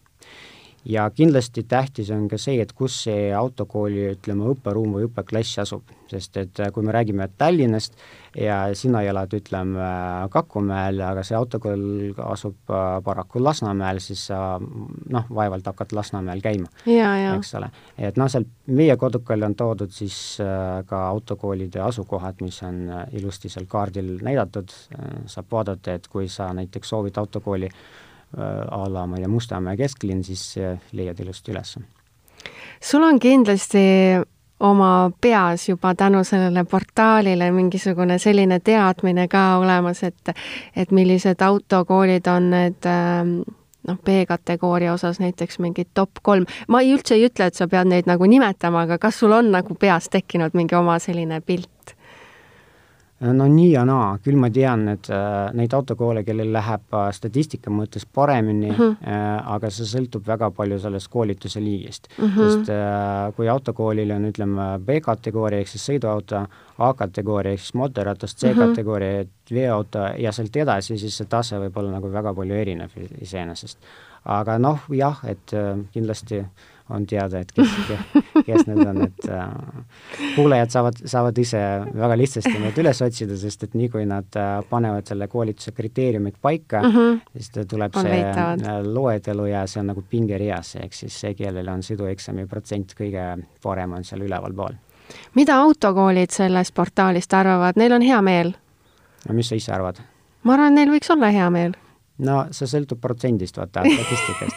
Ja 0.85 1.11
kindlasti 1.11 1.63
tähtis 1.69 2.11
on 2.11 2.27
ka 2.29 2.39
see, 2.41 2.59
et 2.63 2.73
kus 2.75 2.97
see 3.05 3.31
autokooli, 3.37 4.09
ütleme, 4.17 4.49
õpperuum 4.53 4.97
või 4.97 5.07
õppeklass 5.07 5.61
asub, 5.63 5.93
sest 6.11 6.37
et 6.41 6.61
äh, 6.61 6.73
kui 6.75 6.83
me 6.83 6.95
räägime 6.95 7.29
Tallinnast 7.39 7.95
ja 8.39 8.65
sina 8.79 9.03
elad, 9.07 9.33
ütleme, 9.37 9.87
Kakumäel, 10.33 11.01
aga 11.07 11.23
see 11.27 11.39
autokool 11.39 11.85
asub 12.27 12.75
äh, 12.75 12.99
paraku 13.05 13.43
Lasnamäel, 13.43 14.03
siis 14.03 14.27
sa 14.33 14.59
noh, 14.59 15.31
vaevalt 15.31 15.71
hakkad 15.71 15.95
Lasnamäel 15.95 16.43
käima, 16.43 16.71
eks 17.37 17.55
ole. 17.61 17.71
et 17.99 18.19
noh, 18.19 18.31
seal 18.33 18.47
meie 18.75 18.97
kodukal 18.99 19.47
on 19.47 19.55
toodud 19.59 19.95
siis 19.95 20.17
äh, 20.43 20.83
ka 20.89 21.07
autokoolide 21.13 21.83
asukohad, 21.87 22.43
mis 22.43 22.63
on 22.67 22.89
ilusti 23.15 23.53
seal 23.53 23.71
kaardil 23.71 24.17
näidatud, 24.23 24.75
saab 25.31 25.51
vaadata, 25.53 25.95
et 25.95 26.09
kui 26.11 26.27
sa 26.29 26.51
näiteks 26.57 26.91
soovid 26.91 27.19
autokooli 27.23 27.71
a 28.37 28.83
la 28.89 29.07
ma 29.07 29.19
ei 29.19 29.25
tea, 29.25 29.29
Mustamäe 29.33 29.77
kesklinn, 29.77 30.25
siis 30.25 30.55
leiad 30.93 31.19
ilusti 31.21 31.53
üles. 31.53 31.77
sul 32.81 33.03
on 33.05 33.19
kindlasti 33.21 33.83
oma 34.63 35.11
peas 35.21 35.69
juba 35.69 35.95
tänu 35.95 36.25
sellele 36.25 36.65
portaalile 36.65 37.51
mingisugune 37.51 38.19
selline 38.19 38.61
teadmine 38.61 39.29
ka 39.29 39.57
olemas, 39.59 40.03
et 40.03 40.35
et 40.77 40.91
millised 40.91 41.43
autokoolid 41.43 42.27
on 42.27 42.51
need 42.51 42.87
ähm, 42.87 43.41
noh, 43.89 43.99
B-kategooria 44.05 44.93
osas 44.93 45.21
näiteks 45.21 45.59
mingid 45.59 45.91
top 45.95 46.23
kolm. 46.23 46.47
ma 46.69 46.81
ei, 46.81 46.93
üldse 46.95 47.15
ei 47.15 47.27
ütle, 47.27 47.51
et 47.51 47.59
sa 47.59 47.69
pead 47.69 47.91
neid 47.91 48.07
nagu 48.07 48.27
nimetama, 48.27 48.87
aga 48.87 48.99
kas 49.03 49.19
sul 49.19 49.33
on 49.33 49.51
nagu 49.51 49.75
peas 49.75 50.09
tekkinud 50.13 50.55
mingi 50.55 50.79
oma 50.79 50.99
selline 51.03 51.41
pilt? 51.41 51.72
No 53.31 53.47
nii 53.49 53.71
ja 53.73 53.85
naa, 53.87 54.17
küll 54.23 54.39
ma 54.41 54.49
tean, 54.53 54.87
et 54.93 55.09
äh, 55.13 55.53
neid 55.57 55.75
autokoole, 55.77 56.25
kellel 56.27 56.53
läheb 56.55 56.97
äh, 56.99 57.09
statistika 57.15 57.71
mõttes 57.71 58.07
paremini 58.07 58.71
uh, 58.71 58.79
-huh. 58.79 58.97
äh, 59.07 59.55
aga 59.55 59.71
see 59.71 59.87
sõltub 59.87 60.27
väga 60.27 60.51
palju 60.51 60.79
sellest 60.83 61.11
koolituse 61.13 61.61
liigist 61.61 62.09
uh. 62.19 62.25
-huh. 62.25 62.51
sest 62.51 62.73
kui 63.37 63.49
autokoolil 63.49 64.11
on, 64.11 64.29
ütleme, 64.31 64.69
B-kategooria 64.87 65.61
ehk 65.61 65.69
siis 65.69 65.89
sõiduauto, 65.91 66.47
A-kategooria 66.79 67.53
ehk 67.53 67.61
siis 67.61 67.75
mootorratas, 67.75 68.37
C-kategooria 68.37 69.21
uh 69.21 69.27
-huh. 69.27 69.55
veoauto 69.55 69.99
ja 70.19 70.33
sealt 70.33 70.57
edasi, 70.57 70.99
siis 70.99 71.17
see 71.17 71.27
tase 71.27 71.59
võib 71.59 71.77
olla 71.77 71.91
nagu 71.91 72.13
väga 72.13 72.35
palju 72.35 72.55
erinev 72.55 72.91
iseenesest. 73.21 73.79
Aga 74.25 74.59
noh, 74.59 74.85
jah, 74.95 75.19
et 75.29 75.55
äh, 75.57 75.77
kindlasti 75.93 76.45
on 76.93 77.07
teada, 77.07 77.41
et 77.41 77.53
kes, 77.53 77.71
kes 78.47 78.67
need 78.69 78.83
on, 78.85 79.01
et 79.07 79.29
äh, 79.31 79.49
kuulajad 80.37 80.73
saavad, 80.75 81.01
saavad 81.09 81.39
ise 81.41 81.61
väga 81.95 82.17
lihtsasti 82.19 82.53
need 82.61 82.79
üles 82.83 83.03
otsida, 83.05 83.37
sest 83.39 83.67
et 83.69 83.77
nii 83.79 83.89
kui 83.93 84.05
nad 84.09 84.39
äh, 84.39 84.55
panevad 84.69 85.09
selle 85.09 85.29
koolituse 85.33 85.73
kriteeriumid 85.77 86.39
paika 86.43 86.83
mm, 86.83 86.97
-hmm. 86.97 87.21
siis 87.33 87.69
tuleb 87.69 87.97
on 87.97 88.03
see 88.03 88.15
leitavad. 88.15 88.65
Äh, 88.67 88.81
loetelu 88.87 89.47
ja 89.47 89.67
see 89.67 89.81
on 89.81 89.93
nagu 89.93 90.05
pingereas, 90.11 90.77
ehk 90.77 90.95
siis 90.95 91.21
see, 91.21 91.35
kellel 91.35 91.69
on 91.69 91.85
sõidueksami 91.87 92.47
protsent 92.47 92.97
kõige 92.99 93.27
parem, 93.63 93.93
on 93.93 94.05
seal 94.05 94.27
ülevalpool. 94.29 94.75
mida 95.35 95.57
autokoolid 95.61 96.31
sellest 96.31 96.75
portaalist 96.75 97.35
arvavad, 97.35 97.77
neil 97.77 97.93
on 97.93 98.03
hea 98.03 98.23
meel? 98.23 98.55
no 99.29 99.35
mis 99.35 99.49
sa 99.49 99.55
ise 99.55 99.73
arvad? 99.73 100.03
ma 100.43 100.55
arvan, 100.55 100.75
neil 100.75 100.91
võiks 100.91 101.13
olla 101.13 101.31
hea 101.31 101.51
meel. 101.51 101.73
No 102.19 102.47
see 102.51 102.69
sõltub 102.71 103.01
protsendist, 103.01 103.57
vaata, 103.57 103.85
statistikast 103.97 104.57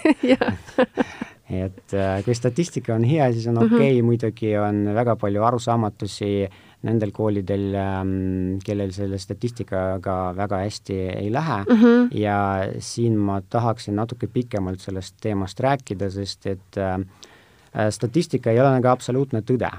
et 1.45 1.93
äh, 1.93 2.21
kui 2.25 2.35
statistika 2.35 2.95
on 2.95 3.03
hea, 3.05 3.27
siis 3.33 3.45
on 3.47 3.59
okei 3.61 3.75
okay. 3.75 3.91
mm, 3.91 3.99
-hmm. 3.99 4.05
muidugi 4.05 4.57
on 4.57 4.95
väga 4.95 5.15
palju 5.15 5.43
arusaamatusi 5.43 6.49
nendel 6.85 7.11
koolidel 7.11 7.73
ähm,, 7.75 8.57
kellel 8.65 8.91
selle 8.91 9.17
statistikaga 9.17 10.33
väga 10.37 10.57
hästi 10.57 10.93
ei 10.93 11.31
lähe 11.33 11.63
mm 11.63 11.81
-hmm. 11.81 12.07
ja 12.17 12.67
siin 12.79 13.17
ma 13.17 13.41
tahaksin 13.41 13.95
natuke 13.95 14.27
pikemalt 14.27 14.79
sellest 14.79 15.15
teemast 15.21 15.59
rääkida, 15.59 16.09
sest 16.09 16.45
et 16.45 16.77
äh, 16.77 16.99
statistika 17.89 18.51
ei 18.51 18.59
ole 18.59 18.71
nagu 18.71 18.87
absoluutne 18.87 19.41
tõde 19.41 19.69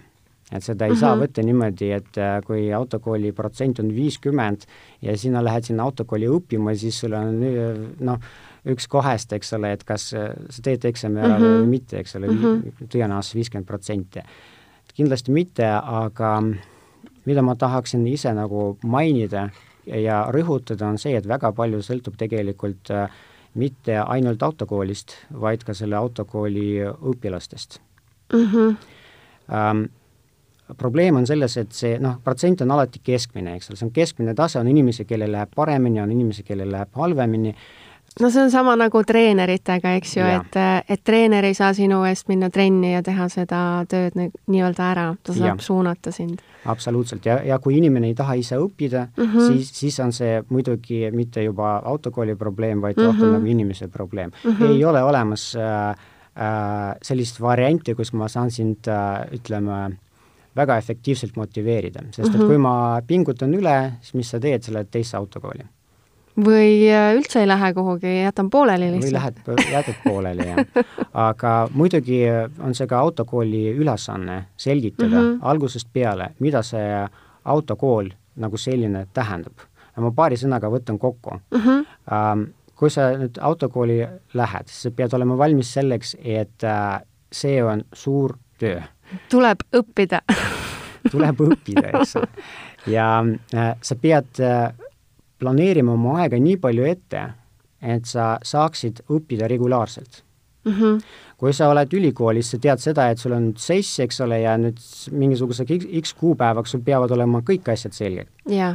et 0.53 0.63
seda 0.63 0.85
ei 0.85 0.91
mm 0.91 0.95
-hmm. 0.95 1.01
saa 1.01 1.15
mhm. 1.15 1.23
võtta 1.25 1.43
niimoodi, 1.43 1.91
et 1.93 2.19
äh, 2.19 2.43
kui 2.47 2.73
autokooli 2.73 3.33
protsent 3.33 3.79
on 3.81 3.95
viiskümmend 3.95 4.67
ja 5.03 5.17
sina 5.19 5.45
lähed 5.45 5.65
sinna 5.65 5.83
autokooli 5.83 6.27
õppima, 6.27 6.75
siis 6.77 7.01
sul 7.01 7.13
on 7.13 7.41
noh, 8.01 8.19
üks 8.67 8.89
kahest, 8.89 9.33
eks 9.33 9.53
ole, 9.53 9.73
et 9.73 9.85
kas 9.85 10.13
äh, 10.15 10.31
sa 10.51 10.63
teed 10.63 10.85
eksami 10.85 11.21
ära 11.21 11.39
mm 11.39 11.45
-hmm. 11.45 11.61
või 11.63 11.67
mitte, 11.67 11.99
eks 11.99 12.17
ole 12.17 12.29
mm 12.29 12.39
-hmm., 12.43 12.89
tõenäosus 12.89 13.35
viiskümmend 13.35 13.67
protsenti. 13.67 14.21
kindlasti 14.95 15.33
mitte, 15.33 15.67
aga 15.83 16.43
mida 17.25 17.43
ma 17.43 17.55
tahaksin 17.55 18.07
ise 18.07 18.33
nagu 18.33 18.79
mainida 18.85 19.51
ja 19.87 20.27
rõhutada, 20.33 20.89
on 20.89 20.99
see, 20.99 21.17
et 21.17 21.29
väga 21.29 21.53
palju 21.53 21.79
sõltub 21.79 22.17
tegelikult 22.17 22.91
äh, 22.91 23.11
mitte 23.55 23.99
ainult 23.99 24.43
autokoolist, 24.43 25.13
vaid 25.41 25.65
ka 25.65 25.75
selle 25.75 25.97
autokooli 25.97 26.83
õpilastest 26.85 27.81
mm. 28.33 28.47
-hmm. 28.53 28.77
Um, 29.47 29.89
probleem 30.77 31.17
on 31.17 31.27
selles, 31.27 31.57
et 31.57 31.73
see 31.73 31.99
noh, 32.03 32.19
protsent 32.25 32.61
on 32.65 32.71
alati 32.71 33.01
keskmine, 33.05 33.57
eks 33.57 33.71
ole, 33.71 33.81
see 33.81 33.87
on 33.87 33.93
keskmine 33.95 34.35
tase, 34.35 34.59
on 34.61 34.69
inimesi, 34.69 35.05
kellel 35.05 35.33
läheb 35.33 35.53
paremini, 35.55 36.01
on 36.03 36.13
inimesi, 36.13 36.43
kellel 36.47 36.73
läheb 36.73 36.95
halvemini 36.95 37.55
no 38.21 38.31
see 38.31 38.43
on 38.43 38.51
sama 38.51 38.77
nagu 38.79 39.03
treeneritega, 39.05 39.93
eks 39.99 40.17
ju, 40.17 40.25
et, 40.39 40.59
et 40.89 41.03
treener 41.05 41.45
ei 41.45 41.55
saa 41.57 41.73
sinu 41.77 42.03
eest 42.09 42.31
minna 42.33 42.49
trenni 42.53 42.95
ja 42.95 43.03
teha 43.05 43.29
seda 43.33 43.61
tööd 43.91 44.17
nii-öelda 44.17 44.91
ära, 44.93 45.07
ta 45.23 45.37
saab 45.37 45.61
ja. 45.61 45.67
suunata 45.67 46.13
sind. 46.15 46.41
absoluutselt 46.67 47.27
ja, 47.29 47.39
ja 47.45 47.59
kui 47.63 47.77
inimene 47.79 48.11
ei 48.11 48.17
taha 48.19 48.35
ise 48.41 48.59
õppida 48.59 49.07
mm, 49.17 49.25
-hmm. 49.25 49.53
siis, 49.53 49.71
siis 49.79 50.01
on 50.01 50.13
see 50.13 50.41
muidugi 50.49 51.11
mitte 51.13 51.43
juba 51.43 51.77
autokooli 51.85 52.37
probleem, 52.37 52.81
vaid 52.81 52.99
rohkem 52.99 53.15
mm 53.15 53.29
-hmm. 53.29 53.39
nagu 53.39 53.47
inimese 53.47 53.89
probleem 53.89 54.31
mm. 54.45 54.51
-hmm. 54.51 54.73
ei 54.73 54.85
ole 54.85 55.03
olemas 55.03 55.57
äh, 55.57 55.91
äh, 55.91 56.97
sellist 57.03 57.41
varianti, 57.41 57.95
kus 57.95 58.13
ma 58.13 58.29
saan 58.29 58.51
sind 58.51 58.89
äh, 58.89 59.29
ütleme, 59.33 59.99
väga 60.57 60.77
efektiivselt 60.83 61.37
motiveerida, 61.37 62.03
sest 62.11 62.35
et 62.35 62.41
mhm. 62.41 62.47
kui 62.47 62.59
ma 62.59 62.75
pingutan 63.07 63.55
üle, 63.55 63.79
siis 64.03 64.15
mis 64.15 64.31
sa 64.31 64.41
teed, 64.43 64.63
sa 64.63 64.77
lähed 64.77 64.93
teise 64.93 65.17
autokooli 65.21 65.67
või 66.45 66.85
äh, 66.93 67.15
üldse 67.17 67.41
ei 67.41 67.49
lähe 67.49 67.73
kuhugi, 67.75 68.11
jätan 68.23 68.51
pooleli 68.53 68.91
lihtsalt? 68.93 69.39
või 69.47 69.55
lähed, 69.57 69.73
jätad 69.73 70.01
pooleli, 70.05 70.49
jah. 70.51 70.91
aga 71.29 71.53
muidugi 71.73 72.21
on 72.61 72.77
see 72.77 72.89
ka 72.91 72.99
autokooli 72.99 73.71
ülesanne 73.73 74.43
selgitada 74.57 75.17
mm 75.17 75.31
-hmm. 75.31 75.39
algusest 75.41 75.89
peale, 75.93 76.35
mida 76.39 76.63
see 76.63 77.07
autokool 77.45 78.11
nagu 78.37 78.57
selline 78.57 79.07
tähendab. 79.13 79.65
ma 79.97 80.11
paari 80.11 80.37
sõnaga 80.37 80.69
võtan 80.71 80.99
kokku 80.99 81.41
mm. 81.51 81.61
-hmm. 81.61 82.47
Kui 82.77 82.91
sa 82.91 83.17
nüüd 83.17 83.39
autokooli 83.41 84.07
lähed, 84.35 84.67
siis 84.69 84.83
sa 84.83 84.91
pead 84.91 85.13
olema 85.13 85.39
valmis 85.39 85.73
selleks, 85.73 86.17
et 86.21 86.63
uh, 86.63 87.01
see 87.33 87.65
on 87.65 87.85
suur 87.93 88.37
töö. 88.59 88.81
Tuleb 89.31 89.65
õppida 89.77 90.23
tuleb 91.13 91.41
õppida, 91.47 91.89
eks 91.93 92.17
ole. 92.21 92.29
ja 92.91 93.09
uh, 93.23 93.73
sa 93.83 93.97
pead 94.01 94.43
uh, 94.43 94.69
planeerima 95.39 95.95
oma 95.95 96.21
aega 96.23 96.39
nii 96.41 96.57
palju 96.61 96.87
ette, 96.89 97.25
et 97.83 98.09
sa 98.09 98.37
saaksid 98.43 99.05
õppida 99.13 99.49
regulaarselt 99.51 100.23
mm. 100.67 100.73
-hmm. 100.73 101.03
kui 101.37 101.53
sa 101.53 101.69
oled 101.69 101.93
ülikoolis, 101.93 102.51
sa 102.51 102.59
tead 102.59 102.83
seda, 102.83 103.09
et 103.11 103.19
sul 103.19 103.33
on 103.33 103.53
sess, 103.57 104.01
eks 104.01 104.21
ole, 104.21 104.41
ja 104.41 104.57
nüüd 104.59 104.81
mingisuguse 105.13 105.65
X 106.01 106.15
kuupäevaks 106.15 106.71
sul 106.71 106.81
peavad 106.81 107.11
olema 107.11 107.41
kõik 107.41 107.73
asjad 107.73 107.93
selged. 107.93 108.29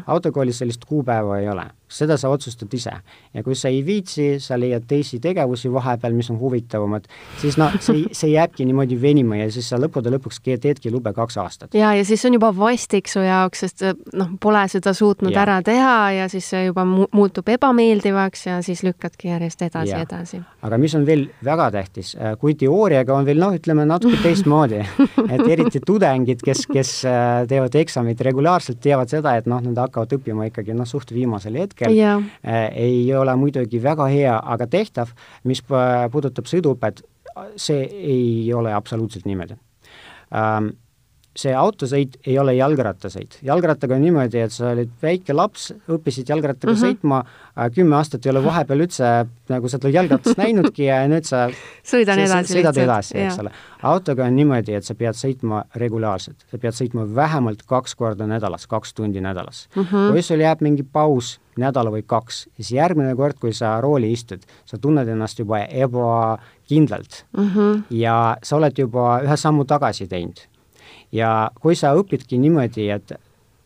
Autokoolis 0.07 0.63
sellist 0.63 0.85
kuupäeva 0.85 1.39
ei 1.39 1.49
ole 1.49 1.69
seda 1.91 2.17
sa 2.17 2.29
otsustad 2.31 2.73
ise. 2.73 2.91
ja 3.33 3.43
kui 3.43 3.55
sa 3.55 3.69
ei 3.71 3.81
viitsi, 3.85 4.39
sa 4.39 4.57
leiad 4.59 4.85
teisi 4.87 5.19
tegevusi 5.19 5.71
vahepeal, 5.71 6.13
mis 6.15 6.29
on 6.31 6.39
huvitavamad, 6.39 7.07
siis 7.41 7.57
noh, 7.59 7.73
see, 7.83 8.05
see 8.15 8.31
jääbki 8.33 8.65
niimoodi 8.67 8.97
venima 9.01 9.41
ja 9.41 9.49
siis 9.51 9.69
sa 9.71 9.79
lõppude 9.79 10.11
lõpuks 10.15 10.41
teedki 10.43 10.91
lube 10.91 11.13
kaks 11.13 11.37
aastat. 11.41 11.75
ja, 11.75 11.93
ja 11.95 12.05
siis 12.07 12.23
on 12.27 12.37
juba 12.39 12.51
vastik 12.55 13.11
su 13.11 13.23
jaoks, 13.23 13.65
sest 13.65 13.85
noh, 14.17 14.33
pole 14.41 14.63
seda 14.71 14.93
suutnud 14.95 15.35
ja. 15.35 15.43
ära 15.43 15.59
teha 15.65 15.95
ja 16.21 16.29
siis 16.31 16.49
see 16.53 16.65
juba 16.69 16.85
mu 16.87 17.07
muutub 17.11 17.49
ebameeldivaks 17.51 18.45
ja 18.47 18.59
siis 18.63 18.83
lükkadki 18.87 19.31
järjest 19.31 19.61
edasi 19.67 19.91
ja 19.91 20.01
edasi. 20.05 20.41
aga 20.61 20.77
mis 20.81 20.95
on 20.95 21.05
veel 21.05 21.27
väga 21.43 21.69
tähtis, 21.75 22.13
äh, 22.15 22.37
kui 22.39 22.55
teooriaga 22.55 23.15
on 23.15 23.27
veel 23.27 23.41
noh, 23.41 23.55
ütleme 23.57 23.85
natuke 23.87 24.19
teistmoodi 24.23 24.81
et 25.35 25.45
eriti 25.47 25.83
tudengid, 25.85 26.43
kes, 26.45 26.65
kes 26.71 26.93
äh, 27.09 27.43
teevad 27.49 27.75
eksamit 27.81 28.21
regulaarselt, 28.27 28.79
teavad 28.83 29.11
seda, 29.11 29.35
et 29.39 29.49
noh, 29.49 29.60
nad 29.65 29.79
hakkavad 29.85 30.17
õppima 30.17 30.47
ikkagi 30.49 30.75
noh, 30.77 30.87
suht 30.89 31.13
viimasel 31.15 31.57
hetkel, 31.61 31.91
hetkel 31.91 31.97
yeah. 31.97 32.21
Äh, 32.43 32.67
ei 32.89 33.01
ole 33.15 33.35
muidugi 33.39 33.81
väga 33.83 34.07
hea, 34.11 34.35
aga 34.53 34.67
tehtav, 34.67 35.13
mis 35.47 35.63
puudutab 35.63 36.49
sõiduõpet, 36.49 37.03
see 37.55 37.83
ei 37.87 38.53
ole 38.53 38.73
absoluutselt 38.75 39.25
niimoodi 39.29 39.55
ähm, 40.35 40.73
see 41.37 41.53
autosõit 41.55 42.17
ei 42.27 42.35
ole 42.39 42.57
jalgrattasõit. 42.57 43.37
jalgrattaga 43.47 43.95
on 43.95 44.03
niimoodi, 44.03 44.41
et 44.43 44.51
sa 44.51 44.71
olid 44.73 44.89
väike 45.01 45.33
laps, 45.33 45.69
õppisid 45.87 46.29
jalgrattaga 46.29 46.73
mm 46.73 46.77
-hmm. 46.77 46.97
sõitma, 46.99 47.71
kümme 47.75 47.95
aastat 47.95 48.25
ei 48.25 48.31
ole 48.33 48.43
vahepeal 48.43 48.83
üldse 48.83 49.11
nagu 49.49 49.69
sa 49.69 49.79
oled 49.81 49.95
jalgratast 49.95 50.37
näinudki 50.37 50.83
ja 50.89 51.01
nüüd 51.07 51.27
sa 51.27 51.47
sõidan 51.93 52.19
edasi 52.19 52.57
sõidad 52.57 52.77
edasi, 52.83 53.17
eks 53.17 53.39
ole. 53.39 53.51
autoga 53.81 54.25
on 54.25 54.35
niimoodi, 54.35 54.75
et 54.75 54.83
sa 54.83 54.95
pead 54.95 55.15
sõitma 55.15 55.63
regulaarselt, 55.75 56.45
sa 56.51 56.57
pead 56.57 56.75
sõitma 56.75 57.07
vähemalt 57.15 57.63
kaks 57.63 57.95
korda 57.95 58.27
nädalas, 58.27 58.67
kaks 58.67 58.93
tundi 58.93 59.21
nädalas 59.21 59.69
mm. 59.75 59.83
-hmm. 59.83 60.11
kui 60.11 60.21
sul 60.21 60.39
jääb 60.39 60.61
mingi 60.61 60.83
paus, 60.83 61.39
nädal 61.57 61.91
või 61.91 62.03
kaks, 62.03 62.47
siis 62.55 62.71
järgmine 62.71 63.15
kord, 63.15 63.39
kui 63.39 63.53
sa 63.53 63.81
rooli 63.81 64.11
istud, 64.11 64.43
sa 64.65 64.77
tunned 64.77 65.07
ennast 65.07 65.39
juba 65.39 65.63
ebakindlalt 65.63 67.25
mm 67.37 67.49
-hmm. 67.49 67.83
ja 67.89 68.37
sa 68.43 68.55
oled 68.55 68.77
juba 68.77 69.21
ühe 69.23 69.37
sammu 69.37 69.65
tagasi 69.65 70.07
teinud 70.07 70.50
ja 71.11 71.51
kui 71.61 71.75
sa 71.75 71.93
õpidki 71.97 72.39
niimoodi, 72.41 72.89
et 72.89 73.13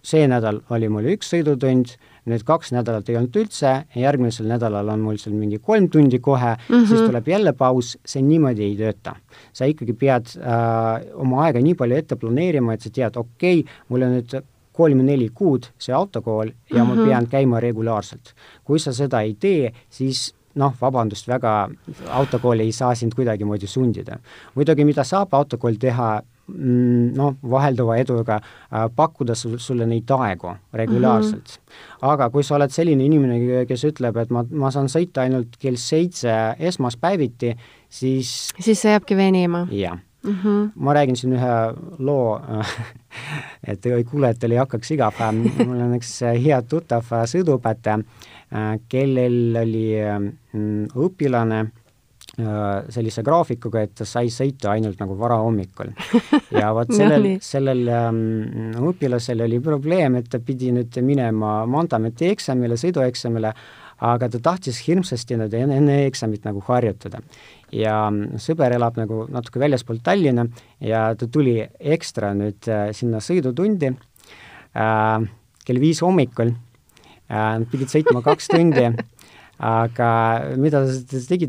see 0.06 0.28
nädal 0.30 0.62
oli 0.74 0.90
mul 0.92 1.08
üks 1.16 1.32
sõidutund, 1.34 1.96
nüüd 2.30 2.42
kaks 2.46 2.72
nädalat 2.74 3.10
ei 3.10 3.18
olnud 3.20 3.38
üldse, 3.38 3.72
järgmisel 3.98 4.48
nädalal 4.50 4.90
on 4.94 5.04
mul 5.06 5.18
seal 5.22 5.36
mingi 5.38 5.60
kolm 5.62 5.90
tundi 5.94 6.20
kohe 6.20 6.56
mm, 6.56 6.74
-hmm. 6.74 6.88
siis 6.90 7.02
tuleb 7.02 7.28
jälle 7.28 7.54
paus, 7.54 7.98
see 8.06 8.22
niimoodi 8.22 8.64
ei 8.64 8.76
tööta. 8.78 9.16
sa 9.54 9.66
ikkagi 9.66 9.94
pead 9.94 10.34
äh, 10.38 11.06
oma 11.14 11.44
aega 11.46 11.62
nii 11.62 11.76
palju 11.76 11.96
ette 11.96 12.16
planeerima, 12.16 12.74
et 12.74 12.82
sa 12.82 12.90
tead, 12.90 13.18
okei 13.18 13.60
okay,, 13.60 13.74
mul 13.90 14.02
on 14.02 14.18
nüüd 14.18 14.42
kolm-neli 14.76 15.30
kuud 15.34 15.70
see 15.78 15.94
autokool 15.94 16.48
ja 16.48 16.84
mm 16.84 16.92
-hmm. 16.92 16.96
ma 16.96 16.96
mhm. 16.96 17.06
pean 17.06 17.28
käima 17.28 17.60
regulaarselt. 17.60 18.34
kui 18.64 18.80
sa 18.80 18.94
seda 18.94 19.22
ei 19.22 19.36
tee, 19.40 19.74
siis 19.90 20.34
noh, 20.56 20.74
vabandust 20.82 21.28
väga, 21.28 21.70
autokool 22.10 22.60
ei 22.60 22.72
saa 22.72 22.96
sind 22.96 23.14
kuidagimoodi 23.16 23.68
sundida. 23.68 24.20
muidugi, 24.56 24.86
mida 24.86 25.04
saab 25.04 25.34
autokool 25.34 25.76
teha, 25.80 26.22
noh, 26.48 27.36
vahelduva 27.42 27.98
eduga 27.98 28.38
äh, 28.38 28.86
pakkuda 28.96 29.36
sul, 29.36 29.58
sulle 29.62 29.88
neid 29.90 30.10
aegu 30.12 30.54
regulaarselt 30.74 31.56
mm. 31.58 31.62
-hmm. 31.62 32.10
aga 32.12 32.30
kui 32.30 32.44
sa 32.44 32.56
oled 32.56 32.72
selline 32.72 33.06
inimene, 33.06 33.66
kes 33.66 33.86
ütleb, 33.90 34.18
et 34.18 34.30
ma, 34.30 34.46
ma 34.52 34.72
saan 34.72 34.90
sõita 34.92 35.26
ainult 35.26 35.58
kell 35.60 35.76
seitse 35.76 36.56
esmaspäeviti, 36.60 37.56
siis 37.90 38.52
siis 38.60 38.82
see 38.82 38.92
jääbki 38.92 39.18
venima? 39.18 39.68
jah 39.72 39.98
mm. 40.24 40.36
-hmm. 40.44 40.72
ma 40.76 40.94
räägin 40.94 41.16
siin 41.16 41.34
ühe 41.34 41.56
loo 42.00 42.42
et 43.72 43.82
kuulajatel 44.12 44.52
ei 44.52 44.58
hakkaks 44.58 44.92
igav, 44.92 45.14
mul 45.66 45.82
on 45.82 45.98
üks 45.98 46.20
hea 46.46 46.62
tuttav 46.62 47.10
sõiduõpetaja, 47.10 48.00
äh, 48.54 48.78
kellel 48.90 49.58
oli 49.62 49.88
mm, 50.54 50.86
õpilane 50.96 51.66
sellise 52.36 53.24
graafikuga, 53.24 53.86
et 53.86 53.93
ta 53.95 54.06
sai 54.08 54.28
sõita 54.34 54.74
ainult 54.74 55.00
nagu 55.00 55.15
varahommikul. 55.19 55.93
ja 56.60 56.74
vot 56.76 56.91
sellel 56.91 57.30
no,, 57.30 57.38
sellel 57.43 57.88
ähm, 57.88 58.19
õpilasel 58.91 59.45
oli 59.45 59.62
probleem, 59.63 60.17
et 60.19 60.28
ta 60.32 60.41
pidi 60.43 60.74
nüüd 60.76 61.00
minema 61.06 61.62
Maanteeameti 61.69 62.28
eksamile, 62.34 62.76
sõidueksamile, 62.80 63.54
aga 64.04 64.30
ta 64.32 64.41
tahtis 64.50 64.82
hirmsasti 64.84 65.38
nüüd 65.39 65.56
enne, 65.56 65.80
enne 65.80 66.02
eksamit 66.10 66.43
nagu 66.48 66.63
harjutada. 66.67 67.21
ja 67.71 67.95
sõber 68.39 68.76
elab 68.76 68.95
nagu 69.00 69.26
natuke 69.32 69.60
väljaspool 69.60 69.98
Tallinna 70.04 70.45
ja 70.80 71.08
ta 71.15 71.28
tuli 71.28 71.58
ekstra 71.80 72.34
nüüd 72.38 72.67
äh, 72.71 72.91
sinna 72.95 73.19
sõidutundi 73.19 73.89
äh, 73.91 75.26
kell 75.65 75.82
viis 75.82 76.00
hommikul 76.06 76.54
äh,, 77.32 77.58
pidid 77.71 77.91
sõitma 77.91 78.21
kaks 78.24 78.52
tundi 78.54 78.86
aga 79.60 80.10
mida 80.60 80.84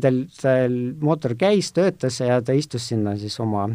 tal, 0.01 0.21
tal 0.41 0.75
mootor 1.03 1.35
käis, 1.39 1.71
töötas 1.75 2.21
ja 2.21 2.39
ta 2.41 2.55
istus 2.55 2.87
sinna 2.87 3.17
siis 3.19 3.35
oma 3.43 3.67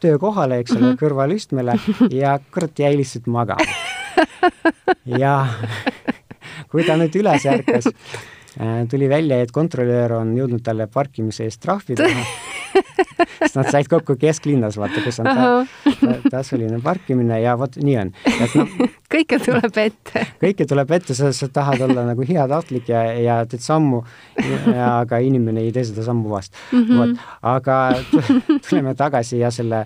töökohale, 0.00 0.62
eks 0.62 0.72
ole 0.72 0.80
mm 0.80 0.92
-hmm., 0.92 1.00
kõrvalistmele 1.02 1.78
ja 2.14 2.38
kurat 2.54 2.78
jäi 2.78 2.96
lihtsalt 2.96 3.26
magama. 3.26 3.64
ja 5.22 5.46
kui 6.70 6.84
ta 6.84 6.96
nüüd 6.96 7.14
üles 7.20 7.46
ärkas, 7.46 7.90
äh, 8.60 8.88
tuli 8.90 9.08
välja, 9.08 9.40
et 9.42 9.52
kontrolöör 9.52 10.20
on 10.20 10.36
jõudnud 10.36 10.62
talle 10.62 10.86
parkimise 10.86 11.44
eest 11.44 11.60
trahvi 11.60 11.94
teha 11.94 12.24
sest 13.40 13.58
nad 13.58 13.70
said 13.70 13.88
kokku 13.90 14.16
kesklinnas, 14.20 14.78
vaata, 14.80 15.02
kus 15.04 15.20
on 15.22 15.28
ta, 15.28 15.48
ta, 16.00 16.14
tasuline 16.30 16.80
parkimine 16.84 17.40
ja 17.42 17.56
vot 17.60 17.76
nii 17.80 17.96
on. 18.00 18.12
noh, 18.40 18.74
kõike 19.14 19.40
tuleb 19.42 19.78
ette. 19.82 20.24
kõike 20.42 20.68
tuleb 20.70 20.94
ette, 20.98 21.16
sa, 21.18 21.32
sa 21.36 21.48
tahad 21.52 21.84
olla 21.88 22.06
nagu 22.10 22.26
heatahtlik 22.28 22.90
ja, 22.92 23.04
ja 23.18 23.38
teed 23.48 23.64
sammu, 23.64 24.02
aga 24.86 25.20
inimene 25.24 25.64
ei 25.64 25.74
tee 25.74 25.86
seda 25.90 26.06
sammu 26.06 26.32
vastu 26.32 26.58
mm. 26.72 26.82
-hmm. 26.82 26.98
vot, 26.98 27.28
aga 27.54 27.78
tuleme 28.68 28.94
tagasi 28.98 29.42
ja 29.42 29.50
selle 29.54 29.84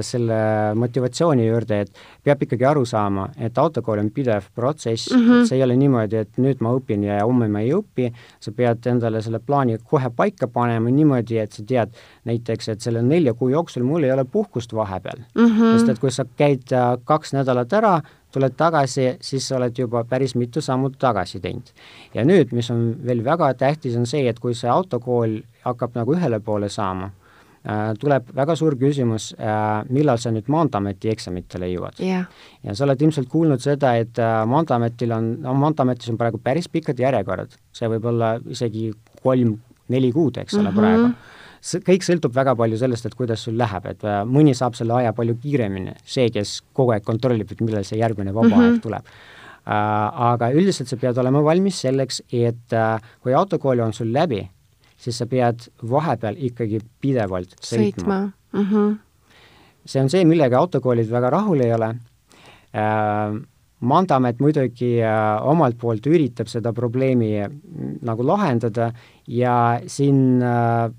selle 0.00 0.36
motivatsiooni 0.74 1.46
juurde, 1.46 1.80
et 1.84 1.98
peab 2.24 2.44
ikkagi 2.46 2.64
aru 2.64 2.84
saama, 2.88 3.26
et 3.36 3.58
autokool 3.60 4.00
on 4.00 4.08
pidev 4.10 4.46
protsess 4.56 5.10
mm, 5.12 5.20
-hmm. 5.20 5.40
et 5.40 5.48
see 5.48 5.58
ei 5.58 5.64
ole 5.64 5.76
niimoodi, 5.76 6.16
et 6.16 6.38
nüüd 6.40 6.62
ma 6.64 6.72
õpin 6.78 7.04
ja 7.04 7.18
homme 7.24 7.48
ma 7.48 7.60
ei 7.60 7.74
õpi, 7.76 8.08
sa 8.40 8.52
pead 8.56 8.86
endale 8.86 9.20
selle 9.22 9.38
plaani 9.38 9.76
kohe 9.84 10.10
paika 10.16 10.48
panema 10.48 10.90
niimoodi, 10.90 11.38
et 11.38 11.52
sa 11.52 11.62
tead 11.66 11.92
näiteks, 12.24 12.68
et 12.68 12.80
selle 12.80 13.02
nelja 13.02 13.34
kuu 13.34 13.48
jooksul 13.48 13.84
mul 13.84 14.08
ei 14.08 14.12
ole 14.12 14.24
puhkust 14.24 14.72
vahepeal 14.72 15.20
mm. 15.34 15.44
-hmm. 15.44 15.76
sest 15.76 15.88
et 15.88 15.98
kui 15.98 16.10
sa 16.10 16.24
käid 16.36 16.72
äh, 16.72 16.96
kaks 17.04 17.32
nädalat 17.32 17.72
ära, 17.72 18.00
tuled 18.32 18.52
tagasi, 18.56 19.16
siis 19.20 19.48
sa 19.48 19.56
oled 19.56 19.78
juba 19.78 20.04
päris 20.04 20.34
mitu 20.34 20.60
sammu 20.60 20.90
tagasi 20.90 21.40
teinud. 21.40 21.68
ja 22.14 22.24
nüüd, 22.24 22.52
mis 22.52 22.70
on 22.70 22.96
veel 23.06 23.24
väga 23.24 23.54
tähtis, 23.54 23.96
on 23.96 24.06
see, 24.06 24.28
et 24.28 24.38
kui 24.38 24.54
see 24.54 24.70
autokool 24.70 25.40
hakkab 25.64 25.94
nagu 25.94 26.14
ühele 26.14 26.40
poole 26.40 26.68
saama, 26.68 27.10
Äh, 27.10 27.19
tuleb 28.00 28.30
väga 28.32 28.54
suur 28.56 28.72
küsimus, 28.80 29.34
äh, 29.36 29.82
millal 29.92 30.16
sa 30.20 30.30
nüüd 30.32 30.46
Maanteeameti 30.48 31.10
eksamitele 31.12 31.68
jõuad 31.68 31.98
yeah.. 32.00 32.24
ja 32.64 32.72
sa 32.74 32.86
oled 32.86 33.02
ilmselt 33.04 33.28
kuulnud 33.28 33.60
seda, 33.60 33.92
et 34.00 34.16
äh, 34.16 34.36
Maanteeametil 34.48 35.12
on, 35.12 35.26
no 35.44 35.52
Maanteeametis 35.60 36.08
on 36.08 36.16
praegu 36.20 36.40
päris 36.40 36.70
pikad 36.72 37.00
järjekorrad, 37.00 37.52
see 37.76 37.90
võib 37.92 38.06
olla 38.08 38.32
isegi 38.48 38.86
kolm-neli 39.20 40.12
kuud, 40.14 40.40
eks 40.40 40.56
ole 40.56 40.70
mm, 40.70 40.72
-hmm. 40.72 40.80
praegu 40.80 41.12
see 41.60 41.82
kõik 41.84 42.06
sõltub 42.06 42.32
väga 42.32 42.54
palju 42.56 42.78
sellest, 42.80 43.04
et 43.06 43.14
kuidas 43.18 43.42
sul 43.44 43.58
läheb, 43.60 43.90
et 43.92 44.06
mõni 44.24 44.54
saab 44.56 44.78
selle 44.78 44.96
aja 44.96 45.12
palju 45.12 45.34
kiiremini, 45.42 45.92
see, 46.08 46.30
kes 46.32 46.62
kogu 46.72 46.94
aeg 46.94 47.04
kontrollib, 47.04 47.52
et 47.52 47.60
millal 47.60 47.84
see 47.84 48.00
järgmine 48.00 48.32
vaba 48.32 48.48
mm 48.48 48.54
-hmm. 48.54 48.70
aeg 48.70 48.82
tuleb 48.82 49.04
uh,. 49.04 49.36
Aga 49.70 50.48
üldiselt 50.56 50.88
sa 50.88 50.96
pead 50.96 51.18
olema 51.18 51.42
valmis 51.44 51.82
selleks, 51.84 52.22
et 52.32 52.72
kui 53.20 53.34
autokool 53.36 53.80
on 53.84 53.92
sul 53.92 54.08
läbi, 54.12 54.48
siis 55.00 55.20
sa 55.20 55.26
pead 55.30 55.68
vahepeal 55.90 56.36
ikkagi 56.50 56.82
pidevalt 57.00 57.56
sõitma, 57.60 57.78
sõitma.. 57.84 58.18
Mm 58.52 58.66
-hmm. 58.66 58.98
see 59.84 60.02
on 60.02 60.10
see, 60.12 60.24
millega 60.24 60.58
autokoolid 60.58 61.10
väga 61.10 61.30
rahul 61.38 61.60
ei 61.60 61.72
ole 61.74 61.94
äh,. 62.74 63.40
Maanteeamet 63.80 64.42
muidugi 64.44 64.98
äh, 65.00 65.46
omalt 65.48 65.78
poolt 65.80 66.04
üritab 66.06 66.50
seda 66.52 66.68
probleemi 66.76 67.30
mm, 67.40 67.94
nagu 68.04 68.26
lahendada 68.28 68.90
ja 69.26 69.80
siin 69.86 70.42
äh, 70.44 70.90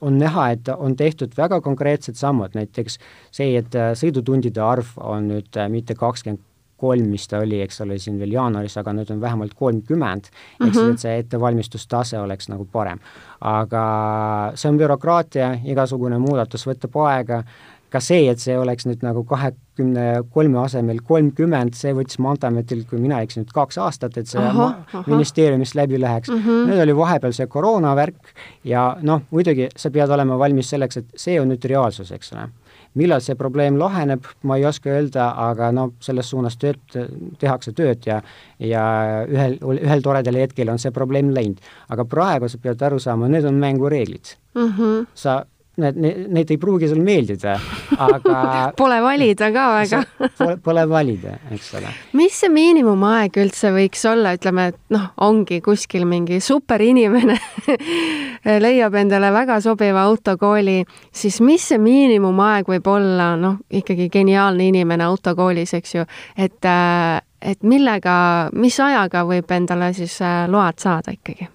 on 0.00 0.18
näha, 0.18 0.50
et 0.50 0.68
on 0.68 0.96
tehtud 0.96 1.32
väga 1.36 1.62
konkreetsed 1.64 2.20
sammud, 2.20 2.52
näiteks 2.54 2.98
see, 3.32 3.56
et 3.56 3.72
äh, 3.72 3.94
sõidutundide 3.96 4.60
arv 4.60 4.92
on 5.00 5.30
nüüd 5.32 5.56
äh, 5.56 5.70
mitte 5.72 5.96
kakskümmend 5.96 6.44
kolm, 6.80 7.08
mis 7.12 7.26
ta 7.30 7.42
oli, 7.44 7.60
eks 7.64 7.82
ole, 7.84 7.98
siin 8.02 8.18
veel 8.20 8.36
jaanuaris, 8.36 8.76
aga 8.80 8.94
nüüd 8.96 9.10
on 9.14 9.20
vähemalt 9.22 9.56
kolmkümmend, 9.58 10.30
ehk 10.60 10.70
siis, 10.72 10.84
mhm. 10.84 10.94
et 10.96 11.04
see 11.04 11.18
ettevalmistustase 11.24 12.20
oleks 12.20 12.50
nagu 12.52 12.66
parem. 12.72 13.02
aga 13.40 13.82
see 14.54 14.68
on 14.68 14.78
bürokraatia, 14.80 15.54
igasugune 15.72 16.18
muudatus 16.20 16.66
võtab 16.68 16.98
aega, 17.06 17.44
ka 17.90 18.00
see, 18.04 18.28
et 18.30 18.40
see 18.42 18.54
oleks 18.58 18.86
nüüd 18.86 19.02
nagu 19.04 19.22
kahekümne 19.28 20.22
kolme 20.34 20.60
asemel 20.62 21.00
kolmkümmend, 21.06 21.74
see 21.78 21.92
võttis 21.96 22.20
Maanteeametil, 22.22 22.84
kui 22.90 23.00
mina 23.02 23.18
ei 23.20 23.28
eksi, 23.28 23.42
nüüd 23.42 23.54
kaks 23.54 23.80
aastat, 23.82 24.18
et 24.20 24.30
see 24.30 24.42
aha, 24.42 24.68
aha. 24.84 25.02
ministeeriumist 25.08 25.76
läbi 25.78 26.00
läheks 26.00 26.30
mm. 26.30 26.42
-hmm. 26.44 26.70
nüüd 26.70 26.84
oli 26.84 26.96
vahepeal 26.96 27.34
see 27.36 27.48
koroonavärk 27.50 28.34
ja 28.64 28.96
noh, 29.02 29.24
muidugi 29.30 29.68
sa 29.76 29.90
pead 29.90 30.10
olema 30.10 30.38
valmis 30.38 30.70
selleks, 30.70 31.02
et 31.02 31.16
see 31.16 31.40
on 31.40 31.50
nüüd 31.50 31.66
reaalsus, 31.72 32.12
eks 32.14 32.32
ole 32.36 32.48
millal 32.98 33.22
see 33.22 33.36
probleem 33.38 33.78
laheneb, 33.78 34.26
ma 34.42 34.56
ei 34.58 34.64
oska 34.66 34.90
öelda, 34.90 35.30
aga 35.50 35.70
no 35.74 35.90
selles 36.02 36.30
suunas 36.30 36.56
tööd, 36.60 36.80
tehakse 37.38 37.72
tööd 37.76 38.06
ja 38.06 38.20
ja 38.58 38.82
ühel, 39.28 39.58
ühel 39.78 40.02
toredal 40.02 40.40
hetkel 40.40 40.72
on 40.72 40.78
see 40.82 40.90
probleem 40.94 41.30
läinud. 41.34 41.60
aga 41.88 42.04
praegu 42.04 42.48
sa 42.48 42.58
pead 42.58 42.82
aru 42.82 42.98
saama, 42.98 43.28
need 43.28 43.44
on 43.44 43.60
mängureeglid 43.62 44.34
mm. 44.54 44.72
-hmm. 44.72 45.06
sa 45.14 45.44
need, 45.76 45.96
need 46.28 46.50
ei 46.50 46.58
pruugi 46.58 46.88
sulle 46.88 47.04
meeldida, 47.04 47.54
aga 47.98 48.40
Pole 48.80 48.98
valida 49.02 49.50
ka 49.54 49.66
väga 49.76 50.02
Pole, 50.38 50.56
pole 50.64 50.84
valida, 50.88 51.36
eks 51.54 51.74
ole. 51.78 51.92
mis 52.18 52.40
see 52.42 52.50
miinimumaeg 52.52 53.38
üldse 53.42 53.72
võiks 53.74 54.04
olla, 54.10 54.34
ütleme, 54.36 54.70
et 54.72 54.78
noh, 54.94 55.06
ongi 55.26 55.60
kuskil 55.64 56.06
mingi 56.08 56.40
superinimene 56.44 57.38
leiab 58.66 58.98
endale 59.00 59.32
väga 59.34 59.60
sobiva 59.64 60.04
autokooli, 60.08 60.82
siis 61.12 61.40
mis 61.44 61.70
see 61.70 61.80
miinimumaeg 61.82 62.68
võib 62.70 62.90
olla, 62.90 63.32
noh, 63.40 63.60
ikkagi 63.70 64.10
geniaalne 64.12 64.70
inimene 64.72 65.06
autokoolis, 65.06 65.74
eks 65.78 65.98
ju, 66.00 66.06
et 66.36 66.70
et 67.40 67.62
millega, 67.64 68.50
mis 68.52 68.76
ajaga 68.84 69.24
võib 69.24 69.50
endale 69.56 69.94
siis 69.96 70.18
äh, 70.24 70.44
load 70.50 70.76
saada 70.82 71.14
ikkagi? 71.14 71.48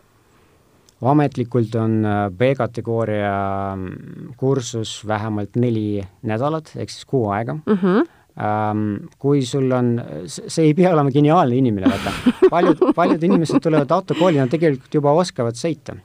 Ametlikult 1.12 1.76
on 1.82 2.02
äh, 2.06 2.26
B-kategooria 2.32 3.38
mm, 3.76 4.36
kursus 4.38 5.00
vähemalt 5.08 5.56
neli 5.60 6.04
nädalat, 6.26 6.72
ehk 6.76 6.94
siis 6.94 7.06
kuu 7.10 7.30
aega 7.30 7.58
mm. 7.62 7.82
-hmm 7.82 8.12
kui 9.18 9.46
sul 9.48 9.72
on, 9.72 9.94
see 10.28 10.65
ei 10.65 10.74
pea 10.76 10.89
olema 10.91 11.12
geniaalne 11.12 11.56
inimene, 11.56 11.88
vaata. 11.88 12.12
paljud, 12.52 12.82
paljud 12.96 13.24
inimesed 13.24 13.63
tulevad 13.63 13.91
autokooli, 13.96 14.41
nad 14.41 14.52
tegelikult 14.52 14.94
juba 14.94 15.13
oskavad 15.15 15.56
sõita. 15.56 15.96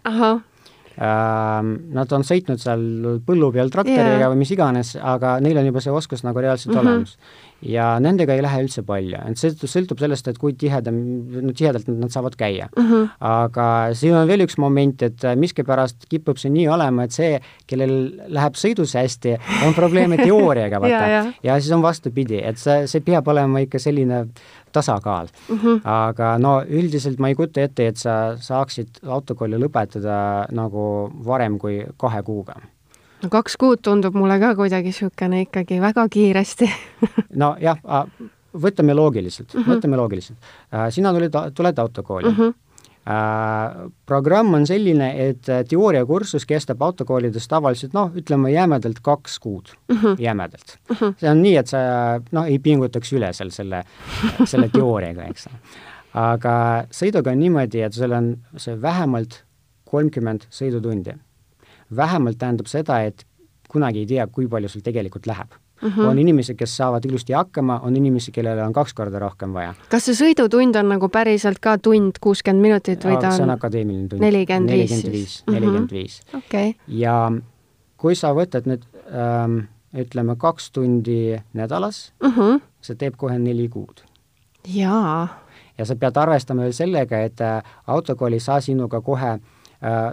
Nad 1.01 2.13
on 2.13 2.27
sõitnud 2.29 2.61
seal 2.61 2.83
põllu 3.25 3.53
peal 3.55 3.71
traktoriga 3.73 4.19
yeah. 4.19 4.29
või 4.29 4.43
mis 4.43 4.51
iganes, 4.53 4.97
aga 5.01 5.39
neil 5.41 5.57
on 5.57 5.71
juba 5.71 5.81
see 5.81 5.95
oskus 5.97 6.27
nagu 6.27 6.43
reaalselt 6.45 6.75
mm 6.75 6.81
-hmm. 6.81 6.89
olemas 6.89 7.17
ja 7.65 7.87
nendega 8.01 8.35
ei 8.35 8.43
lähe 8.45 8.63
üldse 8.65 8.83
palju, 8.87 9.19
et 9.29 9.41
see 9.41 9.69
sõltub 9.69 10.01
sellest, 10.01 10.29
et 10.31 10.39
kui 10.41 10.55
tihedam, 10.59 10.97
no 11.45 11.53
tihedalt 11.57 11.89
nad 11.93 12.13
saavad 12.13 12.37
käia. 12.41 12.69
Mhm. 12.77 12.93
-huh. 12.93 13.09
aga 13.21 13.95
siin 13.95 14.15
on 14.15 14.29
veel 14.29 14.47
üks 14.47 14.57
moment, 14.59 15.03
et 15.03 15.27
miskipärast 15.37 16.07
kipub 16.09 16.39
see 16.39 16.51
nii 16.51 16.69
olema, 16.69 17.05
et 17.05 17.13
see, 17.13 17.41
kellel 17.67 18.13
läheb 18.29 18.55
sõidus 18.55 18.97
hästi, 18.97 19.37
on 19.67 19.75
probleeme 19.75 20.17
teooriaga, 20.25 20.81
vaata 20.81 21.09
ja, 21.09 21.09
ja. 21.09 21.33
ja 21.43 21.61
siis 21.61 21.73
on 21.73 21.83
vastupidi, 21.83 22.41
et 22.43 22.59
see, 22.59 22.87
see 22.87 23.01
peab 23.01 23.29
olema 23.29 23.61
ikka 23.61 23.79
selline 23.79 24.27
tasakaal. 24.73 25.29
Mhm. 25.49 25.57
-huh. 25.67 25.81
aga 25.85 26.39
no 26.39 26.61
üldiselt 26.63 27.19
ma 27.19 27.29
ei 27.29 27.35
kujuta 27.35 27.61
ette, 27.61 27.87
et 27.87 27.97
sa 27.97 28.37
saaksid 28.37 29.03
autokooli 29.07 29.59
lõpetada 29.59 30.47
nagu 30.53 31.11
varem 31.25 31.59
kui 31.59 31.85
kahe 31.97 32.23
kuuga 32.23 32.61
no 33.23 33.29
kaks 33.29 33.57
kuud 33.57 33.83
tundub 33.83 34.15
mulle 34.15 34.39
ka 34.41 34.55
kuidagi 34.59 34.93
niisugune 34.93 35.45
ikkagi 35.47 35.81
väga 35.81 36.07
kiiresti 36.09 36.71
nojah, 37.43 37.79
võtame 38.53 38.95
loogiliselt 38.97 39.55
mm, 39.55 39.63
-hmm. 39.63 39.75
võtame 39.75 39.97
loogiliselt. 39.97 40.39
sina 40.91 41.13
tulid, 41.13 41.37
tuled 41.55 41.79
autokooli 41.79 42.29
mm. 42.29 42.37
-hmm. 42.37 42.55
Uh, 43.01 43.87
programm 44.07 44.53
on 44.55 44.67
selline, 44.69 45.07
et 45.25 45.47
teooriakursus 45.71 46.45
kestab 46.47 46.83
autokoolides 46.85 47.47
tavaliselt 47.49 47.95
noh, 47.97 48.11
ütleme 48.15 48.51
jämedalt 48.53 49.01
kaks 49.03 49.39
kuud 49.41 49.71
mm, 49.89 49.97
-hmm. 49.97 50.21
jämedalt 50.21 50.77
mm. 50.77 50.97
-hmm. 50.97 51.15
see 51.17 51.31
on 51.31 51.41
nii, 51.43 51.55
et 51.57 51.67
sa 51.67 51.79
noh, 52.37 52.45
ei 52.45 52.59
pingutaks 52.59 53.13
üle 53.17 53.33
seal 53.33 53.51
selle, 53.51 53.81
selle 54.45 54.69
teooriaga, 54.69 55.31
eks. 55.33 55.49
aga 56.13 56.55
sõiduga 56.93 57.33
on 57.33 57.41
niimoodi, 57.41 57.81
et 57.89 57.97
sul 57.97 58.13
on 58.13 58.37
see 58.57 58.77
vähemalt 58.83 59.45
kolmkümmend 59.85 60.45
sõidutundi 60.53 61.17
vähemalt 61.97 62.39
tähendab 62.39 62.67
seda, 62.71 63.01
et 63.01 63.25
kunagi 63.71 64.05
ei 64.05 64.07
tea, 64.07 64.27
kui 64.27 64.49
palju 64.51 64.69
sul 64.69 64.85
tegelikult 64.87 65.27
läheb 65.27 65.57
mm. 65.83 65.89
-hmm. 65.89 66.09
on 66.09 66.19
inimesi, 66.19 66.55
kes 66.55 66.77
saavad 66.77 67.05
ilusti 67.05 67.33
hakkama, 67.33 67.81
on 67.83 67.97
inimesi, 67.97 68.33
kellel 68.33 68.59
on 68.59 68.73
kaks 68.73 68.95
korda 68.95 69.19
rohkem 69.19 69.53
vaja. 69.53 69.75
kas 69.89 70.05
see 70.05 70.15
sõidutund 70.15 70.77
on 70.77 70.89
nagu 70.89 71.09
päriselt 71.09 71.59
ka 71.59 71.79
tund 71.79 72.21
kuuskümmend 72.21 72.63
minutit 72.63 73.05
või 73.05 73.19
ta 73.21 73.29
on? 73.29 73.37
see 73.37 73.43
on 73.43 73.51
akadeemiline 73.51 74.09
tund. 74.09 74.21
nelikümmend 74.21 74.71
viis 74.71 75.01
siis? 75.01 75.43
nelikümmend 75.51 75.93
viis. 75.93 76.21
okei. 76.37 76.75
ja 76.89 77.33
kui 77.97 78.15
sa 78.15 78.35
võtad 78.37 78.67
nüüd 78.71 78.85
ähm, 79.13 79.59
ütleme 79.97 80.37
kaks 80.37 80.71
tundi 80.71 81.37
nädalas 81.53 82.13
mm, 82.23 82.33
-hmm. 82.37 82.61
see 82.81 82.97
teeb 82.97 83.17
kohe 83.17 83.39
neli 83.39 83.69
kuud. 83.69 84.05
jaa. 84.75 85.29
ja 85.79 85.85
sa 85.85 85.97
pead 85.97 86.17
arvestama 86.17 86.63
veel 86.63 86.77
sellega, 86.77 87.19
et 87.19 87.41
äh, 87.41 87.63
autokool 87.87 88.33
ei 88.33 88.41
saa 88.41 88.61
sinuga 88.61 89.01
kohe 89.01 89.39
Äh, 89.39 89.60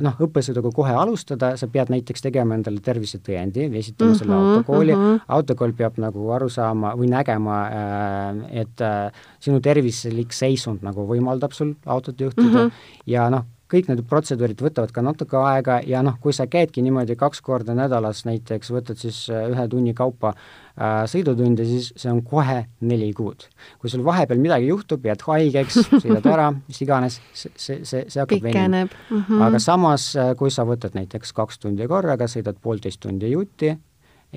noh, 0.01 0.13
õppesõiduga 0.23 0.71
kohe 0.75 0.93
alustada, 0.95 1.49
sa 1.59 1.67
pead 1.67 1.91
näiteks 1.91 2.23
tegema 2.23 2.55
endale 2.55 2.79
tervisetõendi, 2.83 3.65
esitama 3.67 4.09
mm 4.09 4.13
-hmm, 4.13 4.19
selle 4.19 4.35
autokooli 4.35 4.95
mm, 4.95 5.01
-hmm. 5.01 5.25
autokool 5.27 5.73
peab 5.73 5.97
nagu 5.99 6.29
aru 6.31 6.49
saama 6.49 6.93
või 6.95 7.09
nägema, 7.11 7.57
äh, 7.67 8.61
et 8.63 8.81
äh, 8.81 9.11
sinu 9.39 9.59
tervislik 9.59 10.33
seisund 10.33 10.83
nagu 10.87 11.07
võimaldab 11.07 11.51
sul 11.51 11.75
autot 11.85 12.21
juhtida 12.21 12.47
mm 12.47 12.55
-hmm. 12.55 12.71
ja 13.05 13.29
noh, 13.29 13.43
kõik 13.71 13.89
need 13.89 14.05
protseduurid 14.07 14.61
võtavad 14.63 14.91
ka 14.95 15.01
natuke 15.01 15.37
aega 15.37 15.81
ja 15.85 16.03
noh, 16.05 16.19
kui 16.21 16.33
sa 16.33 16.47
käidki 16.47 16.81
niimoodi 16.81 17.15
kaks 17.19 17.41
korda 17.41 17.75
nädalas 17.75 18.25
näiteks, 18.25 18.71
võtad 18.71 18.99
siis 19.01 19.25
ühe 19.29 19.67
tunni 19.67 19.93
kaupa 19.97 20.33
äh, 20.35 20.67
Äh, 20.77 21.07
sõidutunde, 21.09 21.65
siis 21.65 21.87
see 21.97 22.09
on 22.11 22.19
kohe 22.21 22.59
neli 22.85 23.07
kuud. 23.17 23.47
kui 23.81 23.89
sul 23.89 24.03
vahepeal 24.05 24.37
midagi 24.37 24.67
juhtub, 24.69 25.07
jääd 25.09 25.23
haigeks, 25.25 25.79
sõidad 26.03 26.27
ära, 26.29 26.51
mis 26.53 26.81
iganes, 26.85 27.15
see, 27.33 27.49
see, 27.57 27.79
see, 27.81 28.03
see 28.05 28.21
hakkab 28.21 28.43
venima 28.45 28.83
mm. 28.83 29.23
-hmm. 29.23 29.41
aga 29.41 29.57
samas, 29.57 30.11
äh, 30.13 30.35
kui 30.37 30.53
sa 30.53 30.67
võtad 30.69 30.93
näiteks 30.93 31.33
kaks 31.33 31.57
tundi 31.63 31.87
korraga, 31.89 32.27
sõidad 32.29 32.61
poolteist 32.61 33.01
tundi 33.01 33.31
jutti 33.31 33.71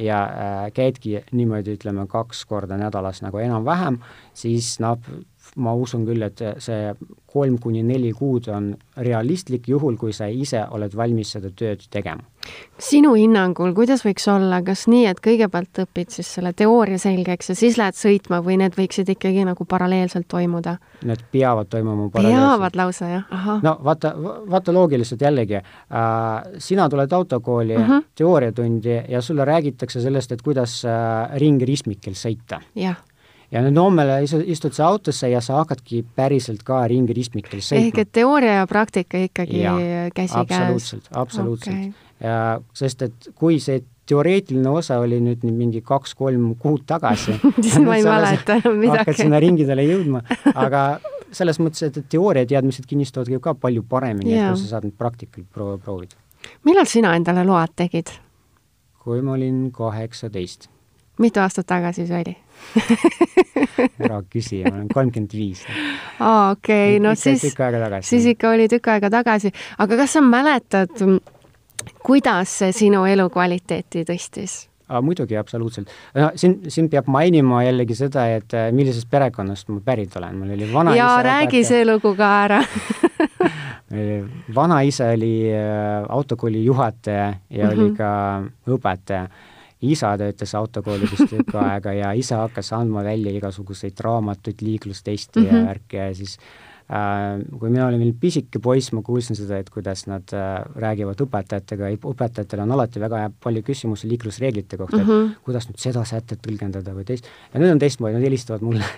ja 0.00 0.22
äh, 0.24 0.72
käidki 0.72 1.20
niimoodi, 1.32 1.76
ütleme, 1.76 2.06
kaks 2.08 2.46
korda 2.48 2.80
nädalas 2.80 3.20
nagu 3.20 3.36
enam-vähem, 3.36 4.00
siis 4.32 4.78
noh, 4.80 4.96
ma 5.56 5.74
usun 5.74 6.04
küll, 6.06 6.22
et 6.22 6.42
see 6.62 6.92
kolm 7.30 7.58
kuni 7.62 7.82
neli 7.86 8.10
kuud 8.14 8.48
on 8.50 8.72
realistlik, 8.98 9.68
juhul 9.70 9.96
kui 9.98 10.12
sa 10.14 10.26
ise 10.30 10.62
oled 10.74 10.94
valmis 10.96 11.34
seda 11.36 11.50
tööd 11.54 11.86
tegema. 11.90 12.22
sinu 12.80 13.12
hinnangul, 13.14 13.74
kuidas 13.76 14.00
võiks 14.02 14.24
olla, 14.32 14.62
kas 14.64 14.86
nii, 14.90 15.04
et 15.10 15.18
kõigepealt 15.22 15.82
õpid 15.82 16.14
siis 16.14 16.30
selle 16.38 16.54
teooria 16.56 16.98
selgeks 16.98 17.52
ja 17.52 17.56
siis 17.58 17.76
lähed 17.78 17.98
sõitma 17.98 18.40
või 18.46 18.56
need 18.62 18.78
võiksid 18.78 19.12
ikkagi 19.12 19.44
nagu 19.46 19.66
paralleelselt 19.68 20.26
toimuda? 20.30 20.78
Need 21.06 21.26
peavad 21.32 21.68
toimuma 21.70 22.08
paralleelselt. 22.10 22.48
peavad 22.48 22.80
lausa, 22.80 23.10
jah? 23.12 23.52
no 23.62 23.76
vaata, 23.84 24.14
vaata 24.50 24.74
loogiliselt 24.74 25.20
jällegi 25.20 25.60
äh,, 25.60 26.56
sina 26.58 26.88
tuled 26.88 27.12
autokooli 27.12 27.76
uh 27.76 27.82
mhm. 27.82 27.92
-huh. 27.92 28.10
teooriatundi 28.14 28.96
ja 29.08 29.22
sulle 29.22 29.44
räägitakse 29.44 30.00
sellest, 30.00 30.32
et 30.32 30.42
kuidas 30.42 30.82
äh, 30.84 31.38
ringristmikel 31.38 32.16
sõita. 32.16 32.62
jah 32.74 32.96
ja 33.50 33.62
nüüd 33.64 33.78
hommele 33.80 34.20
istud 34.24 34.74
sa 34.76 34.88
autosse 34.90 35.30
ja 35.30 35.40
sa 35.44 35.60
hakkadki 35.60 36.02
päriselt 36.16 36.62
ka 36.66 36.82
ringi 36.90 37.14
ristmikel 37.16 37.62
sõitma. 37.64 37.86
ehk 37.86 38.02
et 38.04 38.12
teooria 38.20 38.60
ja 38.60 38.66
praktika 38.70 39.18
ikkagi 39.26 39.64
käsikäes? 40.14 40.36
absoluutselt, 40.40 41.08
absoluutselt 41.14 41.76
okay.. 41.76 41.92
ja 42.22 42.60
sest, 42.76 43.02
et 43.08 43.30
kui 43.34 43.58
see 43.62 43.82
teoreetiline 44.10 44.70
osa 44.70 44.98
oli 45.02 45.20
nüüd 45.22 45.44
mingi 45.46 45.82
kaks-kolm 45.86 46.54
kuud 46.62 46.86
tagasi 46.86 47.36
siis 47.64 47.78
ma 47.84 47.98
ei 47.98 48.06
mäleta 48.06 48.58
enam 48.60 48.78
midagi. 48.78 49.02
hakkad 49.02 49.22
sinna 49.22 49.42
ringidele 49.42 49.86
jõudma, 49.86 50.24
aga 50.54 50.86
selles 51.34 51.60
mõttes, 51.62 51.86
et 51.86 52.00
teooriateadmised 52.10 52.88
kinnistuvad 52.90 53.30
ka 53.42 53.54
palju 53.54 53.84
paremini, 53.86 54.34
et 54.34 54.50
kui 54.50 54.64
sa 54.64 54.76
saad 54.76 54.88
nüüd 54.88 54.98
praktikal 54.98 55.46
pro 55.46 55.76
proovida. 55.82 56.18
millal 56.66 56.90
sina 56.90 57.14
endale 57.18 57.46
load 57.46 57.74
tegid? 57.82 58.14
kui 59.00 59.22
ma 59.24 59.34
olin 59.38 59.70
kaheksateist 59.74 60.70
mitu 61.20 61.40
aastat 61.40 61.66
tagasi 61.66 62.06
see 62.08 62.22
oli 62.22 62.36
ära 64.04 64.22
küsi, 64.30 64.62
ma 64.64 64.74
olen 64.74 64.88
kolmkümmend 64.94 65.34
viis. 65.34 65.64
aa, 66.18 66.50
okei 66.54 66.98
no 67.02 67.14
siis, 67.18 67.42
siis 68.06 68.30
ikka 68.34 68.54
oli 68.54 68.68
tükk 68.70 68.92
aega 68.94 69.10
tagasi, 69.10 69.52
aga 69.78 70.00
kas 70.02 70.16
sa 70.16 70.24
mäletad, 70.24 71.04
kuidas 72.04 72.58
see 72.62 72.74
sinu 72.76 73.04
elukvaliteeti 73.08 74.04
tõstis? 74.08 74.64
muidugi, 75.02 75.36
absoluutselt. 75.38 75.88
no 76.14 76.30
siin, 76.34 76.58
siin 76.68 76.88
peab 76.90 77.06
mainima 77.10 77.62
jällegi 77.62 77.94
seda, 77.94 78.26
et 78.34 78.54
äh, 78.58 78.70
millisest 78.74 79.06
perekonnast 79.10 79.70
ma 79.70 79.78
pärit 79.84 80.16
olen, 80.18 80.38
mul 80.40 80.54
oli 80.56 80.66
vanaisa. 80.72 80.98
jaa, 80.98 81.22
räägi 81.22 81.62
see 81.66 81.84
lugu 81.86 82.14
ka 82.18 82.30
ära 82.44 82.62
vanaisa 84.54 85.12
oli 85.14 85.52
äh, 85.54 86.04
autokooli 86.08 86.64
juhataja 86.64 87.34
ja 87.50 87.64
mm 87.64 87.70
-hmm. 87.70 87.72
oli 87.72 87.88
mhm. 87.90 87.96
ka 87.96 88.42
õpetaja 88.66 89.28
isa 89.82 90.14
töötas 90.20 90.54
autokoolides 90.54 91.22
tükk 91.30 91.54
aega 91.64 91.92
ja 91.96 92.12
isa 92.16 92.42
hakkas 92.44 92.72
andma 92.76 93.04
välja 93.04 93.32
igasuguseid 93.36 94.00
raamatuid, 94.00 94.60
liiklustesti 94.62 95.40
mm 95.40 95.46
-hmm. 95.46 95.54
ja 95.54 95.60
mhm. 95.60 95.68
värki 95.68 95.96
ja 95.96 96.14
siis 96.14 96.38
äh, 96.92 97.58
kui 97.58 97.70
mina 97.70 97.86
olin 97.86 97.98
veel 97.98 98.14
pisike 98.20 98.58
poiss, 98.58 98.92
ma 98.92 99.02
kuulsin 99.02 99.36
seda, 99.36 99.58
et 99.58 99.70
kuidas 99.70 100.06
nad 100.06 100.22
äh, 100.32 100.64
räägivad 100.76 101.20
õpetajatega, 101.20 101.92
õpetajatel 102.04 102.60
on 102.60 102.72
alati 102.72 103.00
väga 103.00 103.30
palju 103.42 103.62
küsimusi 103.62 104.08
liiklusreeglite 104.08 104.76
kohta 104.76 104.96
mm, 104.96 105.02
-hmm. 105.02 105.24
et 105.24 105.26
mhm. 105.26 105.44
kuidas 105.44 105.68
nüüd 105.68 105.78
seda 105.78 106.04
sätet 106.04 106.38
tõlgendada 106.46 106.94
või 106.94 107.04
teist, 107.04 107.26
ja 107.54 107.60
nüüd 107.60 107.72
on 107.72 107.78
teistmoodi, 107.78 108.14
nad 108.14 108.22
helistavad 108.22 108.62
mulle 108.62 108.84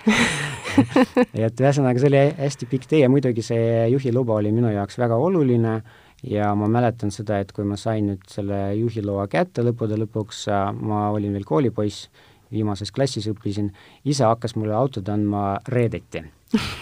et 1.33 1.61
ühesõnaga, 1.61 1.99
see 1.99 2.07
oli 2.07 2.23
hästi 2.37 2.65
pikk 2.65 2.87
tee 2.89 2.99
ja 2.99 3.09
muidugi 3.09 3.41
see 3.41 3.89
juhiluba 3.89 4.33
oli 4.33 4.51
minu 4.51 4.71
jaoks 4.73 4.97
väga 4.97 5.15
oluline 5.15 5.75
äh,, 5.75 5.83
ja 6.23 6.51
ma 6.55 6.69
mäletan 6.71 7.11
seda, 7.13 7.39
et 7.43 7.51
kui 7.55 7.65
ma 7.67 7.77
sain 7.79 8.07
nüüd 8.11 8.27
selle 8.31 8.59
juhiloa 8.79 9.27
kätte 9.31 9.65
lõppude 9.65 9.97
lõpuks, 10.03 10.45
ma 10.79 11.07
olin 11.13 11.35
veel 11.35 11.47
koolipoiss, 11.47 12.07
viimases 12.53 12.93
klassis 12.93 13.27
õppisin, 13.31 13.71
isa 14.05 14.29
hakkas 14.31 14.55
mulle 14.59 14.75
autot 14.77 15.09
andma 15.09 15.57
reedeti. 15.73 16.23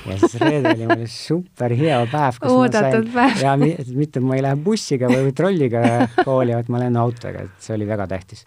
ja 0.10 0.18
siis 0.20 0.36
reede 0.42 0.74
oli 0.74 0.88
mul 0.90 1.06
super 1.08 1.72
hea 1.80 2.02
päev, 2.12 2.42
kus 2.42 2.52
Oodatud 2.52 3.08
ma 3.14 3.30
sain, 3.32 3.46
ja 3.46 3.54
mitte 3.96 4.20
ma 4.20 4.36
ei 4.36 4.44
lähe 4.44 4.60
bussiga 4.60 5.08
või 5.12 5.32
trolliga 5.36 6.10
kooli, 6.26 6.58
vaid 6.58 6.72
ma 6.74 6.82
lähen 6.84 7.00
autoga, 7.00 7.46
et 7.48 7.64
see 7.64 7.78
oli 7.78 7.88
väga 7.88 8.10
tähtis. 8.12 8.44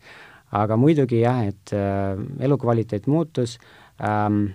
aga 0.54 0.76
muidugi 0.78 1.22
jah, 1.22 1.40
et 1.48 1.72
äh, 1.74 2.20
elukvaliteet 2.44 3.08
muutus 3.10 3.56
ähm,, 3.98 4.52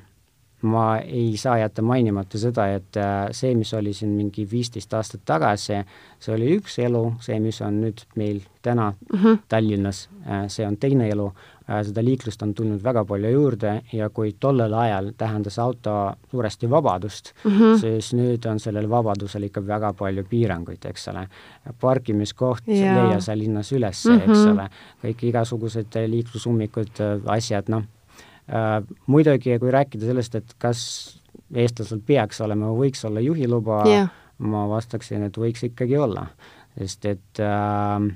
ma 0.61 0.97
ei 0.97 1.37
saa 1.37 1.57
jätta 1.57 1.81
mainimata 1.81 2.39
seda, 2.39 2.67
et 2.75 2.97
äh, 2.97 3.27
see, 3.31 3.53
mis 3.55 3.73
oli 3.73 3.93
siin 3.93 4.11
mingi 4.11 4.47
viisteist 4.51 4.93
aastat 4.93 5.21
tagasi, 5.25 5.83
see 6.19 6.33
oli 6.35 6.49
üks 6.57 6.79
elu, 6.83 7.03
see, 7.23 7.39
mis 7.43 7.61
on 7.63 7.79
nüüd 7.83 8.03
meil 8.19 8.41
täna 8.61 8.91
mm 8.91 9.19
-hmm. 9.19 9.37
Tallinnas, 9.47 10.09
äh, 10.27 10.47
see 10.47 10.67
on 10.67 10.77
teine 10.77 11.07
elu, 11.09 11.31
äh, 11.69 11.83
seda 11.87 12.03
liiklust 12.03 12.41
on 12.41 12.53
tulnud 12.53 12.83
väga 12.83 13.05
palju 13.05 13.29
juurde 13.29 13.81
ja 13.93 14.09
kui 14.09 14.35
tollel 14.39 14.73
ajal 14.73 15.11
tähendas 15.17 15.59
auto 15.59 16.13
suuresti 16.31 16.69
vabadust 16.69 17.31
mm, 17.43 17.51
-hmm. 17.51 17.79
siis 17.79 18.13
nüüd 18.13 18.49
on 18.51 18.59
sellel 18.59 18.89
vabadusel 18.89 19.43
ikka 19.43 19.67
väga 19.67 19.93
palju 19.93 20.23
piiranguid, 20.23 20.85
eks 20.85 21.07
ole. 21.07 21.27
parkimiskoht 21.81 22.67
yeah. 22.67 23.05
leia 23.05 23.21
sa 23.21 23.37
linnas 23.37 23.71
üles 23.71 24.05
mm, 24.05 24.17
-hmm. 24.17 24.29
eks 24.31 24.45
ole, 24.45 24.69
kõik 25.03 25.23
igasugused 25.23 25.95
liiklusummikud, 26.07 26.91
asjad, 27.25 27.63
noh 27.67 27.83
muidugi, 29.07 29.59
kui 29.61 29.71
rääkida 29.73 30.09
sellest, 30.09 30.35
et 30.39 30.55
kas 30.61 30.81
eestlasel 31.53 32.01
peaks 32.05 32.41
olema 32.45 32.71
või 32.71 32.87
võiks 32.87 33.05
olla 33.09 33.21
juhiluba 33.23 33.83
yeah., 33.89 34.09
ma 34.39 34.63
vastaksin, 34.71 35.25
et 35.27 35.37
võiks 35.37 35.65
ikkagi 35.67 35.97
olla, 35.99 36.25
sest 36.77 37.05
et 37.09 37.41
äh, 37.43 38.07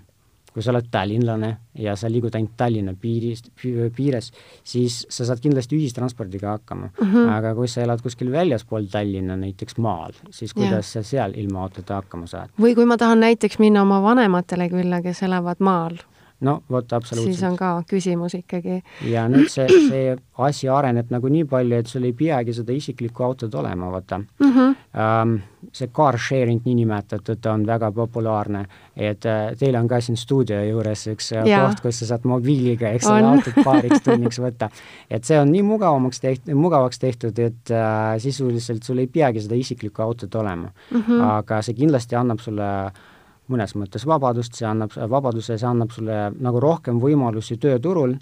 kui 0.53 0.61
sa 0.63 0.71
oled 0.71 0.87
tallinlane 0.93 1.49
ja 1.81 1.95
sa 1.97 2.09
liigud 2.11 2.35
ainult 2.37 2.53
Tallinna 2.57 2.93
piirist, 2.99 3.49
piires, 3.95 4.29
siis 4.63 4.99
sa 5.09 5.25
saad 5.27 5.41
kindlasti 5.43 5.77
ühistranspordiga 5.79 6.53
hakkama 6.53 6.91
mm. 6.91 7.09
-hmm. 7.09 7.31
aga 7.37 7.55
kui 7.57 7.67
sa 7.67 7.81
elad 7.81 8.01
kuskil 8.05 8.31
väljaspool 8.31 8.85
Tallinna, 8.91 9.37
näiteks 9.37 9.77
maal, 9.77 10.13
siis 10.29 10.53
kuidas 10.53 10.71
yeah. 10.71 10.83
sa 10.93 11.03
seal 11.03 11.33
ilma 11.35 11.63
autota 11.63 11.99
hakkama 12.01 12.27
saad? 12.27 12.53
või 12.61 12.75
kui 12.75 12.85
ma 12.85 12.97
tahan 12.97 13.19
näiteks 13.19 13.59
minna 13.59 13.81
oma 13.81 14.01
vanematele 14.01 14.69
külla, 14.69 15.01
kes 15.01 15.23
elavad 15.23 15.59
maal 15.59 15.97
no 16.43 16.59
vot, 16.69 16.93
absoluutselt. 16.93 17.35
siis 17.35 17.43
on 17.47 17.57
ka 17.57 17.71
küsimus 17.89 18.35
ikkagi. 18.37 18.81
ja 19.09 19.25
nüüd 19.31 19.49
see, 19.51 19.67
see 19.89 20.15
asi 20.43 20.69
areneb 20.69 21.11
nagu 21.13 21.29
nii 21.29 21.45
palju, 21.49 21.79
et 21.79 21.89
sul 21.89 22.07
ei 22.07 22.13
peagi 22.17 22.55
seda 22.57 22.73
isiklikku 22.75 23.23
autot 23.25 23.55
olema, 23.55 23.91
vaata 23.91 24.19
mm. 24.19 24.53
-hmm. 24.53 25.41
See 25.71 25.87
car 25.87 26.17
sharing 26.19 26.61
niinimetatud 26.65 27.45
on 27.45 27.65
väga 27.65 27.91
populaarne, 27.91 28.65
et 28.97 29.25
uh, 29.25 29.55
teil 29.57 29.75
on 29.75 29.87
ka 29.87 30.01
siin 30.01 30.17
stuudio 30.17 30.57
juures 30.63 31.07
üks 31.07 31.31
äh, 31.31 31.45
ja. 31.47 31.61
koht, 31.63 31.79
kus 31.79 31.99
sa 31.99 32.05
saad 32.05 32.25
mobiiliga, 32.27 32.89
eks 32.89 33.07
ole, 33.07 33.23
autot 33.23 33.63
paariks 33.63 34.03
tunniks 34.07 34.39
võtta. 34.43 34.69
et 35.09 35.23
see 35.23 35.39
on 35.39 35.51
nii 35.51 35.63
mugavamaks 35.63 36.19
tehtud, 36.19 36.53
mugavaks 36.53 36.99
tehtud, 36.99 37.39
et 37.39 37.71
uh, 37.71 38.19
sisuliselt 38.19 38.83
sul 38.83 38.97
ei 38.97 39.07
peagi 39.07 39.41
seda 39.41 39.55
isiklikku 39.55 40.01
autot 40.01 40.35
olema 40.35 40.67
mm. 40.67 41.01
-hmm. 41.01 41.23
aga 41.31 41.61
see 41.61 41.73
kindlasti 41.73 42.15
annab 42.15 42.39
sulle 42.39 42.69
uh, 42.85 43.12
mõnes 43.51 43.75
mõttes 43.75 44.05
vabadust, 44.07 44.55
see 44.59 44.67
annab, 44.67 44.93
vabaduse, 45.09 45.57
see 45.57 45.67
annab 45.67 45.91
sulle 45.91 46.29
nagu 46.39 46.61
rohkem 46.63 47.01
võimalusi 47.01 47.57
tööturul, 47.61 48.15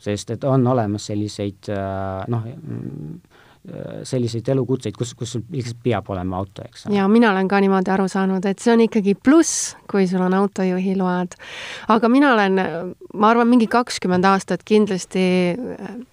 sest 0.00 0.30
et 0.36 0.44
on 0.48 0.66
olemas 0.70 1.10
selliseid 1.10 1.70
noh, 2.30 2.46
selliseid 4.08 4.46
elukutseid, 4.48 4.96
kus, 4.96 5.12
kus 5.14 5.34
sul 5.34 5.42
lihtsalt 5.52 5.82
peab 5.84 6.06
olema 6.14 6.38
auto, 6.40 6.64
eks. 6.64 6.86
ja 6.94 7.04
mina 7.12 7.28
olen 7.34 7.48
ka 7.48 7.58
niimoodi 7.60 7.92
aru 7.92 8.06
saanud, 8.08 8.46
et 8.48 8.62
see 8.62 8.72
on 8.72 8.80
ikkagi 8.86 9.12
pluss, 9.20 9.74
kui 9.90 10.06
sul 10.08 10.22
on 10.24 10.34
autojuhiload. 10.38 11.36
aga 11.92 12.08
mina 12.08 12.32
olen, 12.38 12.62
ma 13.12 13.32
arvan, 13.34 13.50
mingi 13.52 13.68
kakskümmend 13.70 14.24
aastat 14.24 14.64
kindlasti 14.64 15.24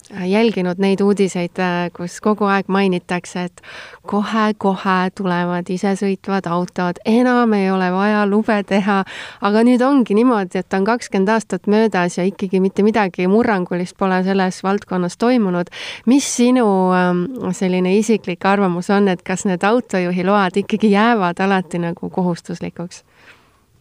jälginud 0.10 0.80
neid 0.80 1.02
uudiseid, 1.02 1.60
äh, 1.60 1.90
kus 1.96 2.20
kogu 2.22 2.46
aeg 2.46 2.68
mainitakse, 2.72 3.44
et 3.50 3.62
kohe-kohe 4.08 5.12
tulevad 5.16 5.70
isesõitvad 5.70 6.48
autod, 6.52 7.02
enam 7.06 7.54
ei 7.54 7.72
ole 7.72 7.92
vaja 7.92 8.26
lube 8.26 8.62
teha. 8.64 9.04
aga 9.42 9.64
nüüd 9.64 9.82
ongi 9.82 10.16
niimoodi, 10.16 10.60
et 10.60 10.74
on 10.74 10.86
kakskümmend 10.86 11.30
aastat 11.30 11.68
möödas 11.68 12.18
ja 12.18 12.24
ikkagi 12.24 12.60
mitte 12.60 12.84
midagi 12.84 13.28
murrangulist 13.28 13.98
pole 13.98 14.24
selles 14.24 14.64
valdkonnas 14.64 15.18
toimunud. 15.18 15.68
mis 16.06 16.36
sinu 16.36 16.94
ähm, 16.94 17.52
selline 17.52 17.98
isiklik 17.98 18.46
arvamus 18.46 18.90
on, 18.90 19.08
et 19.08 19.24
kas 19.24 19.46
need 19.46 19.64
autojuhiload 19.64 20.58
ikkagi 20.64 20.92
jäävad 20.92 21.40
alati 21.40 21.80
nagu 21.80 22.10
kohustuslikuks? 22.10 23.04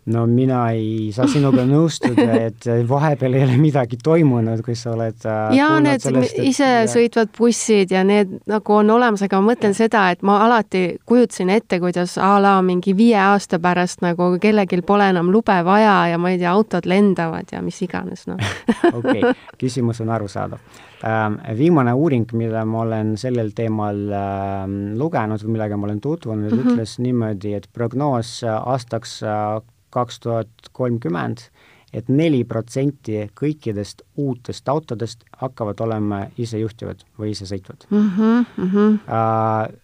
No 0.06 0.26
mina 0.26 0.60
ei 0.70 1.10
saa 1.14 1.26
sinuga 1.30 1.64
nõustuda, 1.74 2.26
et 2.46 2.68
vahepeal 2.88 3.36
ei 3.38 3.44
ole 3.46 3.56
midagi 3.60 3.98
toimunud, 4.02 4.62
kui 4.64 4.76
sa 4.78 4.92
oled 4.94 5.26
äh, 5.26 5.56
ja 5.58 5.68
need 5.82 6.04
sellest, 6.04 6.38
et... 6.38 6.50
isesõitvad 6.52 7.32
bussid 7.36 7.94
ja 7.94 8.04
need 8.06 8.36
nagu 8.50 8.78
on 8.78 8.94
olemas, 8.94 9.24
aga 9.26 9.40
ma 9.42 9.52
mõtlen 9.52 9.74
seda, 9.76 10.06
et 10.14 10.22
ma 10.26 10.38
alati 10.46 10.84
kujutasin 11.08 11.50
ette, 11.56 11.80
kuidas 11.82 12.16
a 12.22 12.36
la 12.42 12.56
mingi 12.66 12.94
viie 12.96 13.18
aasta 13.22 13.60
pärast 13.62 14.04
nagu 14.06 14.32
kellelgi 14.42 14.82
pole 14.86 15.10
enam 15.10 15.32
lube 15.34 15.58
vaja 15.66 15.98
ja 16.12 16.18
ma 16.22 16.32
ei 16.34 16.40
tea, 16.40 16.54
autod 16.54 16.86
lendavad 16.86 17.50
ja 17.52 17.62
mis 17.64 17.80
iganes, 17.82 18.26
noh. 18.30 18.40
okei, 18.98 19.34
küsimus 19.58 20.02
on 20.04 20.14
arusaadav 20.14 20.62
ähm, 21.02 21.40
viimane 21.58 21.94
uuring, 21.98 22.30
mida 22.38 22.64
ma 22.68 22.84
olen 22.86 23.16
sellel 23.20 23.50
teemal 23.56 24.02
äh, 24.14 24.66
lugenud 24.98 25.42
või 25.42 25.56
millega 25.58 25.78
ma 25.78 25.90
olen 25.90 26.02
tutvunud 26.04 26.52
mm, 26.52 26.58
-hmm. 26.58 26.76
ütles 26.76 26.98
niimoodi, 27.02 27.56
et 27.58 27.66
prognoos 27.74 28.38
aastaks 28.46 29.22
äh, 29.26 29.56
kaks 29.96 30.20
tuhat 30.20 30.70
kolmkümmend, 30.76 31.48
et 31.96 32.08
neli 32.12 32.42
protsenti 32.44 33.24
kõikidest 33.38 34.02
uutest 34.20 34.68
autodest 34.68 35.24
hakkavad 35.40 35.80
olema 35.80 36.26
isejuhtivad 36.38 37.06
või 37.18 37.32
isesõitvad 37.32 37.88
mm. 37.90 38.10
-hmm, 38.16 38.46
mm 38.56 38.70
-hmm. 38.70 38.98
Uh, 39.06 39.80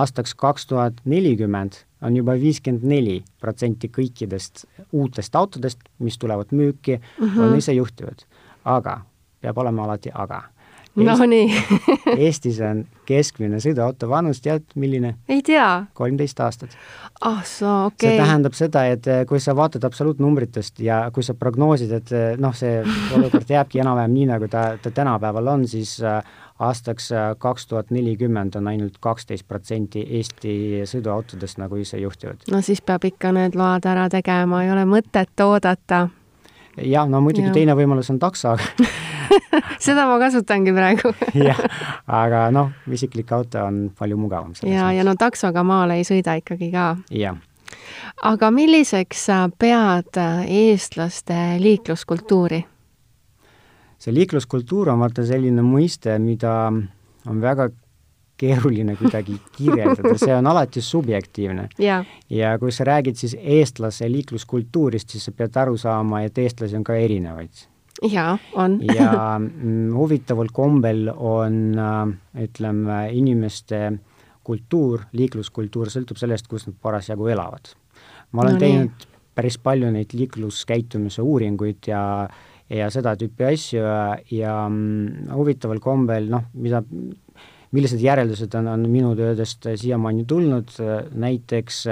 aastaks 0.00 0.34
kaks 0.34 0.66
tuhat 0.66 1.00
nelikümmend 1.04 1.84
on 2.02 2.16
juba 2.16 2.34
viiskümmend 2.40 2.86
neli 2.88 3.18
protsenti 3.40 3.90
kõikidest 3.92 4.64
uutest 4.92 5.36
autodest, 5.36 5.78
mis 5.98 6.18
tulevad 6.18 6.52
müüki 6.52 6.96
mm, 6.96 7.28
-hmm. 7.28 7.40
on 7.40 7.58
isejuhtivad. 7.58 8.24
aga, 8.64 9.00
peab 9.40 9.58
olema 9.58 9.84
alati 9.84 10.10
aga 10.14 10.42
no 10.96 11.26
nii 11.26 11.50
Eestis 12.26 12.58
on 12.64 12.82
keskmine 13.06 13.60
sõiduauto 13.62 14.08
vanus, 14.10 14.40
tead 14.42 14.64
milline? 14.78 15.14
ei 15.30 15.42
tea. 15.46 15.86
kolmteist 15.94 16.40
aastat. 16.40 16.76
ah 17.20 17.42
soo, 17.46 17.86
okei 17.86 17.94
okay.. 17.94 18.16
see 18.16 18.22
tähendab 18.22 18.58
seda, 18.58 18.84
et 18.90 19.06
eh, 19.10 19.22
kui 19.28 19.40
sa 19.40 19.54
vaatad 19.56 19.84
absoluutnumbritest 19.86 20.80
ja 20.84 21.02
kui 21.14 21.26
sa 21.26 21.34
prognoosid, 21.38 21.94
et 22.00 22.12
eh, 22.12 22.28
noh, 22.40 22.54
see 22.56 22.80
olukord 23.16 23.50
jääbki 23.50 23.82
enam-vähem 23.84 24.14
nii, 24.16 24.28
nagu 24.32 24.50
ta, 24.50 24.70
ta 24.82 24.92
tänapäeval 24.94 25.52
on, 25.54 25.66
siis 25.70 25.96
eh, 26.02 26.22
aastaks 26.60 27.08
kaks 27.40 27.70
tuhat 27.70 27.92
nelikümmend 27.94 28.58
on 28.58 28.66
ainult 28.68 28.98
kaksteist 29.00 29.46
protsenti 29.48 30.02
Eesti 30.18 30.82
sõiduautodest 30.90 31.56
nagu 31.62 31.78
isejuhtivad. 31.80 32.50
no 32.52 32.60
siis 32.64 32.82
peab 32.84 33.06
ikka 33.08 33.32
need 33.36 33.56
load 33.58 33.88
ära 33.88 34.10
tegema, 34.12 34.64
ei 34.64 34.74
ole 34.74 34.84
mõtet 34.88 35.46
oodata. 35.46 36.08
jah, 36.76 37.08
no 37.08 37.22
muidugi 37.24 37.48
ja. 37.48 37.54
teine 37.56 37.78
võimalus 37.78 38.12
on 38.12 38.20
takso 38.20 38.58
seda 39.86 40.06
ma 40.08 40.18
kasutangi 40.22 40.74
praegu 40.74 41.12
jah, 41.48 41.60
aga 42.06 42.48
noh, 42.54 42.72
isiklik 42.90 43.32
auto 43.36 43.64
on 43.66 43.82
palju 43.98 44.18
mugavam. 44.20 44.54
ja, 44.66 44.90
ja 44.94 45.06
no 45.06 45.14
taksoga 45.18 45.64
maale 45.66 46.00
ei 46.00 46.06
sõida 46.08 46.36
ikkagi 46.40 46.70
ka. 46.74 46.88
jah. 47.14 47.38
aga 48.32 48.50
milliseks 48.54 49.26
sa 49.30 49.42
pead 49.58 50.20
äh, 50.20 50.42
eestlaste 50.46 51.40
liikluskultuuri? 51.62 52.64
see 54.00 54.16
liikluskultuur 54.16 54.94
on 54.94 55.04
vaata 55.04 55.26
selline 55.28 55.64
mõiste, 55.64 56.16
mida 56.22 56.72
on 57.28 57.40
väga 57.42 57.68
keeruline 58.40 58.94
kuidagi 58.96 59.34
kirjeldada, 59.52 60.14
see 60.16 60.32
on 60.32 60.46
alati 60.48 60.80
subjektiivne. 60.80 61.68
ja 62.30 62.54
kui 62.58 62.72
sa 62.72 62.86
räägid 62.88 63.20
siis 63.20 63.36
eestlase 63.38 64.08
liikluskultuurist, 64.08 65.12
siis 65.12 65.28
sa 65.28 65.34
pead 65.36 65.56
aru 65.60 65.76
saama, 65.76 66.22
et 66.24 66.38
eestlasi 66.38 66.78
on 66.78 66.84
ka 66.84 66.96
erinevaid 66.96 67.66
jaa, 68.08 68.38
on 68.54 68.78
ja 68.98 69.38
mm, 69.38 69.90
huvitaval 69.96 70.52
kombel 70.52 71.10
on, 71.14 71.60
äh, 71.78 72.44
ütleme, 72.46 73.02
inimeste 73.16 73.82
kultuur, 74.46 75.06
liikluskultuur 75.12 75.90
sõltub 75.92 76.18
sellest, 76.20 76.48
kus 76.50 76.66
nad 76.68 76.76
parasjagu 76.82 77.28
elavad. 77.30 77.74
ma 78.32 78.44
olen 78.44 78.56
no, 78.56 78.62
teinud 78.62 78.94
nii. 79.04 79.18
päris 79.34 79.58
palju 79.58 79.90
neid 79.90 80.14
liikluskäitumise 80.14 81.22
uuringuid 81.22 81.90
ja 81.90 82.02
ja 82.70 82.86
seda 82.94 83.16
tüüpi 83.18 83.48
asju 83.48 83.82
ja, 83.82 84.02
ja 84.30 84.54
mm, 84.68 85.30
huvitaval 85.34 85.80
kombel 85.82 86.28
noh, 86.30 86.46
mida 86.54 86.84
millised 87.72 88.02
järeldused 88.02 88.54
on, 88.58 88.66
on 88.72 88.86
minu 88.90 89.12
töödest 89.18 89.66
siiamaani 89.78 90.24
tulnud, 90.28 90.72
näiteks 91.14 91.84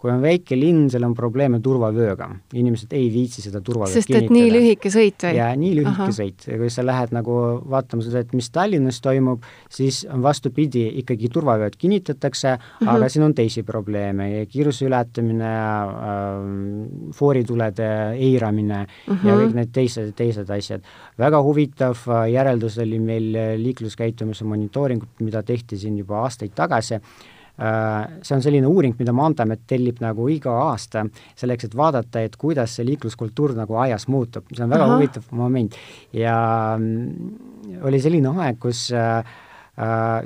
kui 0.00 0.10
on 0.12 0.22
väike 0.22 0.56
linn, 0.58 0.86
seal 0.92 1.04
on 1.04 1.14
probleeme 1.16 1.60
turvavööga. 1.64 2.28
inimesed 2.56 2.92
ei 2.96 3.08
viitsi 3.12 3.42
seda 3.44 3.60
turvavööd 3.64 3.94
sest 3.94 4.08
kinnitada. 4.08 4.26
et 4.26 4.36
nii 4.36 4.52
lühike 4.54 4.92
sõit 4.92 5.26
või? 5.26 5.36
jaa, 5.38 5.50
nii 5.58 5.72
lühike 5.80 6.06
Aha. 6.06 6.14
sõit. 6.16 6.46
kui 6.46 6.70
sa 6.72 6.84
lähed 6.86 7.12
nagu 7.16 7.36
vaatama 7.70 8.04
seda, 8.06 8.22
et 8.24 8.32
mis 8.36 8.48
Tallinnas 8.54 9.00
toimub, 9.04 9.44
siis 9.72 10.02
on 10.12 10.22
vastupidi, 10.24 10.86
ikkagi 11.02 11.30
turvavööd 11.32 11.76
kinnitatakse 11.78 12.54
uh, 12.56 12.66
-huh. 12.80 12.92
aga 12.96 13.08
siin 13.12 13.26
on 13.28 13.34
teisi 13.34 13.62
probleeme, 13.66 14.46
kiiruse 14.50 14.86
ületamine 14.88 15.52
äh,, 15.52 17.12
fooritulede 17.14 17.90
eiramine 18.14 18.86
uh 18.86 19.14
-huh. 19.14 19.28
ja 19.28 19.36
kõik 19.42 19.54
need 19.54 19.72
teised, 19.72 20.12
teised 20.16 20.50
asjad. 20.50 20.82
väga 21.18 21.42
huvitav 21.42 21.96
äh, 22.08 22.30
järeldus 22.32 22.78
oli 22.78 22.98
meil 22.98 23.32
liikluskäitumise 23.62 24.44
monitooringut, 24.44 25.08
mida 25.26 25.42
tehti 25.46 25.78
siin 25.80 25.96
juba 26.00 26.22
aastaid 26.24 26.54
tagasi, 26.56 26.98
äh, 26.98 28.18
see 28.22 28.36
on 28.36 28.44
selline 28.44 28.68
uuring, 28.70 28.96
mida 28.98 29.14
Maanteeamet 29.16 29.64
tellib 29.68 30.02
nagu 30.04 30.28
iga 30.32 30.54
aasta, 30.66 31.06
selleks, 31.38 31.68
et 31.68 31.78
vaadata, 31.78 32.22
et 32.26 32.36
kuidas 32.40 32.78
see 32.78 32.86
liikluskultuur 32.88 33.56
nagu 33.58 33.80
ajas 33.82 34.08
muutub, 34.12 34.48
see 34.52 34.64
on 34.66 34.72
väga 34.72 34.86
Aha. 34.86 34.94
huvitav 34.96 35.32
moment. 35.36 35.80
ja 36.12 36.36
mm, 36.78 37.82
oli 37.86 38.00
selline 38.02 38.32
aeg, 38.44 38.60
kus 38.62 38.88
äh, 38.96 39.36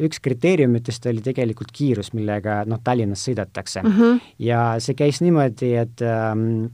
üks 0.07 0.20
kriteeriumitest 0.22 1.07
oli 1.11 1.24
tegelikult 1.26 1.72
kiirus, 1.74 2.12
millega 2.14 2.61
noh, 2.70 2.78
Tallinnas 2.84 3.24
sõidetakse 3.26 3.82
mm. 3.82 3.96
-hmm. 3.96 4.20
ja 4.46 4.61
see 4.78 4.94
käis 4.94 5.20
niimoodi, 5.24 5.74
et 5.80 6.05
ähm, 6.07 6.70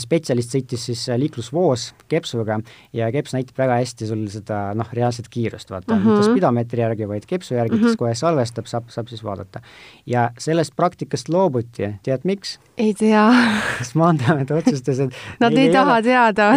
spetsialist 0.00 0.54
sõitis 0.54 0.86
siis 0.88 1.02
liiklusvoos 1.20 1.90
kepsuga 2.08 2.56
ja 2.96 3.10
keps 3.12 3.34
näitab 3.36 3.58
väga 3.60 3.76
hästi 3.82 4.08
sul 4.08 4.22
seda 4.32 4.60
noh, 4.76 4.88
reaalset 4.96 5.28
kiirust, 5.28 5.70
vaata 5.70 5.94
mm, 5.94 6.00
-hmm. 6.00 6.08
mitte 6.08 6.30
spidomeetri 6.30 6.80
järgi, 6.80 7.08
vaid 7.08 7.26
kepsu 7.28 7.54
järgi 7.54 7.76
mm, 7.76 7.80
-hmm. 7.82 7.92
kes 7.92 8.00
kohe 8.00 8.14
salvestab, 8.14 8.66
saab, 8.66 8.88
saab 8.88 9.08
siis 9.12 9.24
vaadata. 9.24 9.60
ja 10.06 10.30
sellest 10.38 10.72
praktikast 10.76 11.28
loobuti, 11.28 11.90
tead 12.02 12.24
miks? 12.24 12.58
ei 12.76 12.94
tea. 12.94 13.28
sest 13.78 13.94
Maanteeamet 13.94 14.50
otsustas, 14.50 14.98
et 14.98 15.12
Nad 15.40 15.52
ei, 15.52 15.66
ei 15.66 15.72
taha 15.72 15.92
ole... 15.92 16.02
teada 16.02 16.52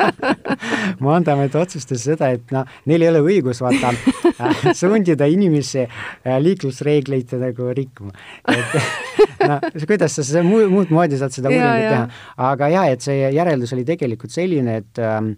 maanteeamet 1.06 1.54
otsustas 1.54 2.04
seda, 2.04 2.28
et 2.28 2.50
noh, 2.54 2.64
neil 2.86 3.02
ei 3.02 3.12
ole 3.12 3.20
õigus 3.20 3.60
vaata 3.60 3.92
äh, 3.92 4.66
sundida 4.80 5.28
inimesi 5.30 5.84
äh, 5.84 6.38
liiklusreegleid 6.40 7.36
nagu 7.42 7.70
rikkuma. 7.76 8.12
et 8.48 9.38
no 9.48 9.58
kuidas 9.86 10.16
sa 10.16 10.24
seda 10.26 10.42
muud, 10.46 10.90
moodi 10.92 11.18
saad 11.20 11.34
seda 11.34 11.50
uuringut 11.52 11.88
teha, 11.88 12.04
aga 12.36 12.68
jaa, 12.68 12.84
et 12.92 13.00
see 13.00 13.30
järeldus 13.34 13.72
oli 13.76 13.84
tegelikult 13.88 14.34
selline, 14.34 14.76
et 14.82 14.98
ähm, 15.02 15.34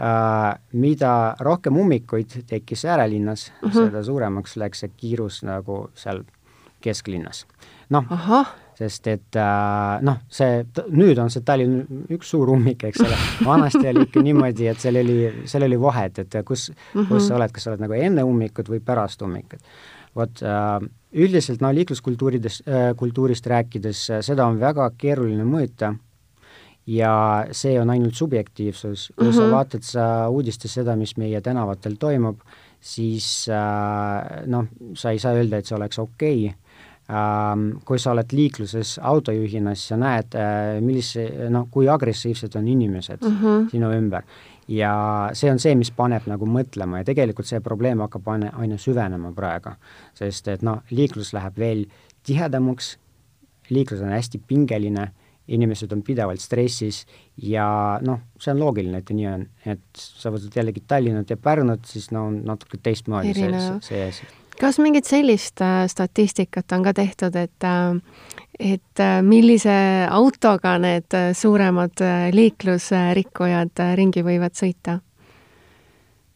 äh, 0.00 0.58
mida 0.72 1.12
rohkem 1.40 1.76
ummikuid 1.76 2.40
tekkis 2.46 2.84
äärelinnas 2.84 3.48
uh, 3.48 3.68
mhm. 3.68 3.76
-huh. 3.76 3.84
seda 3.84 4.02
suuremaks 4.04 4.56
läks 4.56 4.80
see 4.80 4.90
kiirus 4.96 5.42
nagu 5.42 5.90
seal 5.94 6.24
kesklinnas. 6.80 7.46
noh, 7.90 8.04
sest 8.78 9.06
et 9.10 9.36
äh, 9.36 9.98
noh, 10.06 10.20
see, 10.30 10.62
nüüd 10.94 11.18
on 11.18 11.30
see 11.30 11.42
Tallinn 11.46 12.04
üks 12.14 12.30
suur 12.30 12.50
ummik, 12.52 12.84
eks 12.84 13.00
ole, 13.02 13.16
vanasti 13.44 13.86
oli 13.90 14.04
ikka 14.06 14.22
niimoodi, 14.22 14.68
et 14.70 14.80
seal 14.82 15.00
oli, 15.00 15.18
seal 15.50 15.66
oli 15.66 15.80
vahet, 15.80 16.18
et 16.18 16.36
kus 16.46 16.68
uh, 16.70 16.76
-huh. 16.94 17.08
kus 17.08 17.28
sa 17.28 17.36
oled, 17.36 17.52
kas 17.52 17.64
sa 17.64 17.70
oled 17.70 17.82
nagu 17.82 17.96
enne 17.98 18.22
ummikut 18.22 18.68
või 18.68 18.80
pärast 18.80 19.22
ummikut. 19.22 19.60
vot 20.16 20.42
äh, 20.42 20.88
üldiselt 21.12 21.60
no 21.60 21.72
liikluskultuurides 21.74 22.62
äh,, 22.66 22.96
kultuurist 22.96 23.46
rääkides, 23.46 24.10
seda 24.20 24.46
on 24.46 24.60
väga 24.60 24.90
keeruline 24.98 25.44
mõõta 25.44 25.94
ja 26.88 27.12
see 27.52 27.76
on 27.80 27.90
ainult 27.92 28.16
subjektiivsus, 28.16 29.12
kui 29.16 29.26
mm 29.26 29.30
-hmm. 29.30 29.36
sa 29.36 29.42
mhm. 29.42 29.50
vaatad 29.50 29.82
sa 29.82 30.28
uudistes 30.28 30.74
seda, 30.74 30.96
mis 30.96 31.16
meie 31.16 31.40
tänavatel 31.40 31.96
toimub, 32.00 32.40
siis 32.80 33.48
äh, 33.48 34.46
noh, 34.46 34.64
sa 34.94 35.10
ei 35.10 35.18
saa 35.18 35.32
öelda, 35.32 35.56
et 35.56 35.66
see 35.66 35.76
oleks 35.76 35.98
okei 35.98 36.46
okay. 36.46 36.56
Ähm, 37.08 37.78
kui 37.84 37.98
sa 37.98 38.10
oled 38.10 38.32
liikluses 38.32 38.98
autojuhina, 39.02 39.74
siis 39.74 39.88
sa 39.88 39.96
näed, 39.96 40.34
äh, 40.36 40.80
millise, 40.80 41.48
noh, 41.48 41.64
kui 41.70 41.88
agressiivsed 41.88 42.56
on 42.56 42.68
inimesed 42.68 43.18
mm 43.22 43.38
-hmm. 43.42 43.70
sinu 43.70 43.92
ümber 43.92 44.22
ja 44.68 44.92
see 45.32 45.50
on 45.50 45.58
see, 45.58 45.74
mis 45.78 45.90
paneb 45.94 46.26
nagu 46.28 46.46
mõtlema 46.48 47.00
ja 47.00 47.08
tegelikult 47.08 47.48
see 47.48 47.60
probleem 47.64 48.02
hakkab 48.04 48.28
aina, 48.34 48.52
aina 48.60 48.76
süvenema 48.78 49.32
praegu. 49.32 49.72
sest 50.14 50.48
et 50.48 50.62
noh, 50.62 50.82
liiklus 50.90 51.32
läheb 51.32 51.56
veel 51.58 51.86
tihedamaks, 52.28 52.96
liiklus 53.70 54.02
on 54.04 54.12
hästi 54.12 54.40
pingeline, 54.46 55.10
inimesed 55.48 55.92
on 55.92 56.02
pidevalt 56.04 56.42
stressis 56.42 57.04
ja 57.42 57.68
noh, 58.04 58.20
see 58.40 58.52
on 58.52 58.60
loogiline, 58.60 59.00
et 59.00 59.14
nii 59.14 59.30
on, 59.30 59.46
et 59.64 60.02
sa 60.02 60.32
võtad 60.34 60.60
jällegi 60.60 60.84
Tallinnat 60.86 61.30
ja 61.32 61.38
Pärnut, 61.40 61.88
siis 61.88 62.10
no 62.14 62.28
natuke 62.30 62.80
teistmoodi 62.82 63.34
see, 63.36 63.64
see 63.84 64.04
asi 64.10 64.28
kas 64.60 64.78
mingit 64.82 65.06
sellist 65.06 65.62
äh, 65.62 65.86
statistikat 65.90 66.72
on 66.72 66.84
ka 66.86 66.94
tehtud, 66.94 67.36
et 67.36 67.64
äh, 67.64 68.00
et 68.58 69.00
äh, 69.00 69.20
millise 69.22 69.74
autoga 70.10 70.78
need 70.82 71.14
suuremad 71.32 72.02
liiklusrikkujad 72.34 73.84
ringi 73.98 74.24
võivad 74.26 74.58
sõita? 74.58 74.98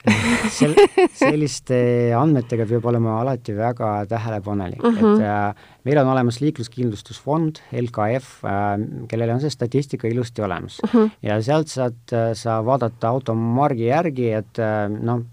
sel-, 0.58 0.74
selliste 1.14 1.76
andmetega 2.18 2.66
peab 2.70 2.88
olema 2.90 3.20
alati 3.20 3.54
väga 3.56 3.92
tähelepanelik 4.10 4.82
uh, 4.82 4.90
-huh. 4.90 4.96
et 4.96 5.02
mhm. 5.02 5.22
äh, 5.22 5.70
meil 5.84 5.98
on 5.98 6.12
olemas 6.14 6.40
liikluskindlustusfond, 6.40 7.62
LKF 7.72 8.44
äh,, 8.44 9.06
kellel 9.08 9.30
on 9.36 9.40
see 9.40 9.50
statistika 9.50 10.08
ilusti 10.08 10.42
olemas 10.42 10.80
uh. 10.84 10.90
-huh. 10.90 11.10
ja 11.22 11.42
sealt 11.42 11.68
saad 11.68 12.12
äh, 12.12 12.32
sa 12.34 12.64
vaadata 12.64 13.08
automargi 13.08 13.86
järgi, 13.86 14.32
et 14.32 14.58
äh, 14.58 14.88
noh, 14.90 15.24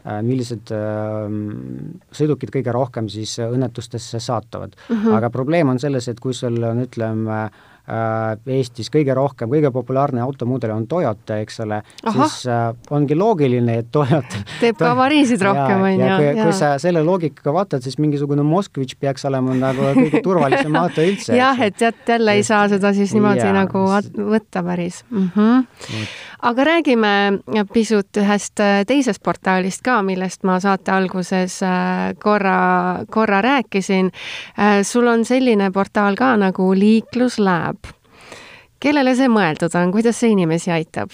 Äh, 0.00 0.22
millised 0.24 0.70
ähm, 0.72 1.98
sõidukid 2.16 2.48
kõige 2.54 2.72
rohkem 2.72 3.10
siis 3.12 3.34
õnnetustesse 3.44 4.16
saatuvad 4.24 4.72
mm. 4.72 4.94
-hmm. 4.96 5.16
aga 5.18 5.28
probleem 5.28 5.68
on 5.68 5.78
selles, 5.78 6.08
et 6.08 6.20
kui 6.24 6.32
sul 6.32 6.56
on, 6.64 6.80
ütleme, 6.86 7.28
äh, 7.28 7.50
Eestis 8.46 8.90
kõige 8.92 9.14
rohkem, 9.16 9.50
kõige 9.50 9.70
populaarne 9.74 10.22
automudel 10.24 10.72
on 10.74 10.86
Toyota, 10.90 11.40
eks 11.42 11.60
ole, 11.64 11.80
siis 12.04 12.36
äh, 12.50 12.68
ongi 12.94 13.16
loogiline, 13.18 13.80
et 13.82 13.90
Toyota 13.92 14.42
teeb 14.62 14.78
ka 14.80 14.92
avariisid 14.94 15.42
rohkem, 15.44 15.84
on 15.88 15.94
ju. 15.96 16.10
kui, 16.22 16.30
kui 16.42 16.56
sa 16.56 16.72
selle 16.82 17.02
loogikaga 17.06 17.54
vaatad, 17.56 17.84
siis 17.86 17.98
mingisugune 18.02 18.44
Moskvitš 18.46 18.98
peaks 19.00 19.26
olema 19.28 19.56
nagu 19.58 19.90
kõige 19.98 20.22
turvalisem 20.26 20.80
auto 20.80 21.04
üldse. 21.04 21.36
jah, 21.38 21.60
et 21.66 21.78
tead, 21.80 22.02
jälle 22.08 22.38
ei 22.38 22.46
saa 22.46 22.66
seda 22.72 22.94
siis 22.96 23.14
niimoodi 23.16 23.46
ja, 23.46 23.54
nagu 23.56 23.86
võtta 24.16 24.64
päris 24.66 25.04
mm. 25.10 25.30
-hmm 25.36 26.08
aga 26.42 26.64
räägime 26.64 27.12
pisut 27.72 28.16
ühest 28.20 28.60
äh, 28.60 28.82
teisest 28.88 29.22
portaalist 29.24 29.82
ka, 29.84 30.00
millest 30.06 30.44
ma 30.48 30.58
saate 30.62 30.92
alguses 30.94 31.60
äh, 31.66 32.14
korra, 32.22 33.04
korra 33.12 33.42
rääkisin. 33.44 34.10
Äh, 34.58 34.80
sul 34.86 35.08
on 35.10 35.24
selline 35.24 35.70
portaal 35.72 36.16
ka 36.18 36.32
nagu 36.40 36.70
Liikluslab. 36.74 37.79
Kellele 38.80 39.14
see 39.16 39.28
mõeldud 39.28 39.76
on, 39.78 39.92
kuidas 39.92 40.20
see 40.20 40.32
inimesi 40.36 40.72
aitab? 40.74 41.12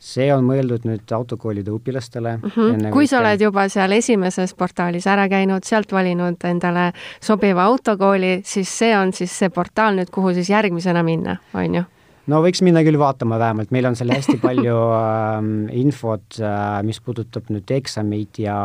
see 0.00 0.30
on 0.32 0.46
mõeldud 0.48 0.86
nüüd 0.88 1.12
autokoolide 1.12 1.70
õpilastele 1.74 2.38
mm. 2.38 2.50
-hmm. 2.54 2.90
kui 2.92 3.06
sa 3.06 3.18
oled 3.20 3.42
juba 3.44 3.66
seal 3.68 3.92
esimeses 3.92 4.54
portaalis 4.54 5.06
ära 5.06 5.28
käinud, 5.28 5.64
sealt 5.64 5.92
valinud 5.92 6.40
endale 6.48 6.92
sobiva 7.20 7.68
autokooli, 7.68 8.40
siis 8.44 8.78
see 8.78 8.96
on 8.96 9.12
siis 9.12 9.38
see 9.38 9.50
portaal 9.50 10.00
nüüd, 10.00 10.10
kuhu 10.10 10.32
siis 10.32 10.50
järgmisena 10.50 11.02
minna, 11.02 11.36
on 11.54 11.74
ju? 11.74 11.84
No 12.30 12.40
võiks 12.44 12.62
minna 12.64 12.82
küll 12.86 12.98
vaatama 13.00 13.38
vähemalt, 13.40 13.72
meil 13.74 13.88
on 13.90 13.98
seal 13.98 14.12
hästi 14.14 14.38
palju 14.42 14.76
äh, 14.96 15.50
infot 15.80 16.38
äh,, 16.42 16.80
mis 16.86 17.00
puudutab 17.04 17.50
nüüd 17.52 17.70
eksameid 17.74 18.40
ja 18.44 18.56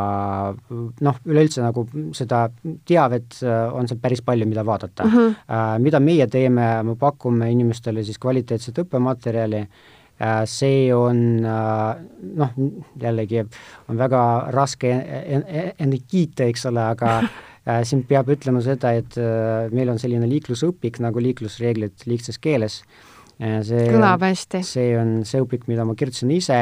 noh, 1.07 1.19
üleüldse 1.25 1.63
nagu 1.65 1.85
seda 2.17 2.45
teavet 2.87 3.41
äh, 3.43 3.65
on 3.73 3.89
seal 3.89 4.01
päris 4.03 4.23
palju, 4.25 4.47
mida 4.49 4.65
vaadata 4.67 5.07
uh. 5.07 5.13
-huh. 5.19 5.35
Äh, 5.45 5.75
mida 5.79 5.99
meie 5.99 6.27
teeme, 6.27 6.67
me 6.83 6.95
pakume 6.99 7.51
inimestele 7.51 8.03
siis 8.03 8.19
kvaliteetset 8.21 8.83
õppematerjali 8.85 9.61
äh,, 9.65 10.43
see 10.45 10.93
on 10.95 11.45
äh, 11.45 11.95
noh, 12.35 12.53
jällegi 13.01 13.43
on 13.89 13.97
väga 13.97 14.21
raske 14.55 14.91
enne 14.91 15.99
kiita, 16.07 16.47
eks 16.47 16.65
ole, 16.71 16.85
aga 16.95 17.17
äh, 17.67 17.83
siin 17.83 18.05
peab 18.07 18.29
ütlema 18.29 18.61
seda, 18.61 18.93
et 18.95 19.17
äh, 19.17 19.67
meil 19.75 19.89
on 19.89 19.99
selline 19.99 20.29
liiklusõpik 20.29 21.01
nagu 21.03 21.19
liiklusreeglid 21.19 22.07
lihtsas 22.09 22.39
keeles 22.39 22.83
see 23.39 23.89
kõlab 23.91 24.23
hästi. 24.25 24.63
see 24.63 24.93
on 24.99 25.17
see 25.27 25.43
õpik, 25.43 25.67
mida 25.71 25.85
ma 25.87 25.95
kirjutasin 25.97 26.31
ise, 26.35 26.61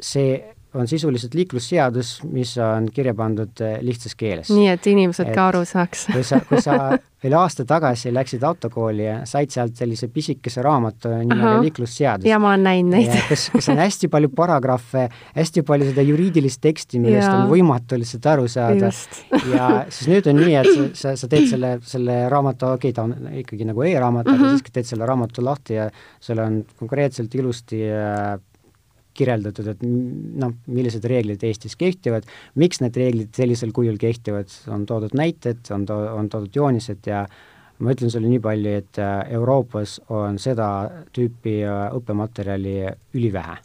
see 0.00 0.36
on 0.76 0.88
sisuliselt 0.88 1.34
liiklusseadus, 1.34 2.20
mis 2.30 2.56
on 2.62 2.88
kirja 2.92 3.14
pandud 3.16 3.64
eh, 3.64 3.78
lihtsas 3.84 4.16
keeles. 4.18 4.50
nii, 4.52 4.68
et 4.74 4.86
inimesed 4.92 5.30
et 5.30 5.36
ka 5.36 5.48
aru 5.50 5.64
saaks. 5.68 6.06
kui 6.12 6.24
sa, 6.26 6.40
kui 6.48 6.60
sa 6.62 6.76
veel 7.22 7.36
aasta 7.38 7.64
tagasi 7.66 8.12
läksid 8.14 8.44
autokooli 8.46 9.04
ja 9.06 9.16
said 9.28 9.50
sealt 9.52 9.76
sellise 9.78 10.08
pisikese 10.12 10.62
raamatu 10.64 11.10
nimega 11.16 11.56
Liiklusseadus. 11.64 12.28
ja 12.28 12.38
ma 12.42 12.52
olen 12.52 12.66
näinud 12.66 12.96
neid. 12.96 13.14
kus, 13.28 13.48
kus 13.54 13.70
on 13.72 13.80
hästi 13.80 14.10
palju 14.12 14.30
paragrahve, 14.36 15.06
hästi 15.36 15.64
palju 15.66 15.90
seda 15.90 16.04
juriidilist 16.06 16.60
teksti, 16.64 17.00
millest 17.02 17.28
ja. 17.28 17.36
on 17.40 17.50
võimatu 17.50 17.98
lihtsalt 18.00 18.30
aru 18.34 18.48
saada. 18.52 18.90
ja 19.54 19.70
siis 19.88 20.10
nüüd 20.12 20.28
on 20.30 20.40
nii, 20.42 20.58
et 20.60 20.98
sa, 20.98 21.14
sa, 21.18 21.30
teed 21.30 21.48
selle, 21.50 21.76
selle 21.86 22.18
raamatu, 22.32 22.74
okei 22.76 22.92
okay,, 22.92 22.96
ta 22.96 23.06
on 23.06 23.40
ikkagi 23.42 23.68
nagu 23.68 23.86
e-raamat 23.86 24.26
mm, 24.26 24.32
-hmm. 24.32 24.36
aga 24.36 24.50
mhm. 24.50 24.58
siiski 24.58 24.76
teed 24.76 24.90
selle 24.92 25.08
raamatu 25.08 25.44
lahti 25.44 25.80
ja 25.80 25.88
sul 26.20 26.42
on 26.42 26.60
konkreetselt 26.78 27.34
ilusti 27.34 27.82
äh, 27.90 28.36
kirjeldatud, 29.16 29.72
et 29.72 29.82
noh, 29.82 30.54
millised 30.68 31.04
reeglid 31.08 31.42
Eestis 31.46 31.76
kehtivad, 31.80 32.28
miks 32.60 32.80
need 32.84 32.96
reeglid 32.96 33.34
sellisel 33.36 33.74
kujul 33.76 33.98
kehtivad, 34.00 34.52
on 34.72 34.86
toodud 34.88 35.16
näited, 35.18 35.64
on 35.74 35.86
to-, 35.88 36.02
on 36.14 36.30
toodud 36.32 36.56
joonised 36.56 37.08
ja 37.10 37.26
ma 37.78 37.92
ütlen 37.92 38.12
sulle 38.12 38.30
nii 38.30 38.40
palju, 38.42 38.72
et 38.80 39.00
äh, 39.02 39.18
Euroopas 39.36 39.98
on 40.14 40.40
seda 40.40 40.68
tüüpi 41.16 41.58
äh, 41.64 41.86
õppematerjali 41.96 42.76
ülivähe. 43.16 43.62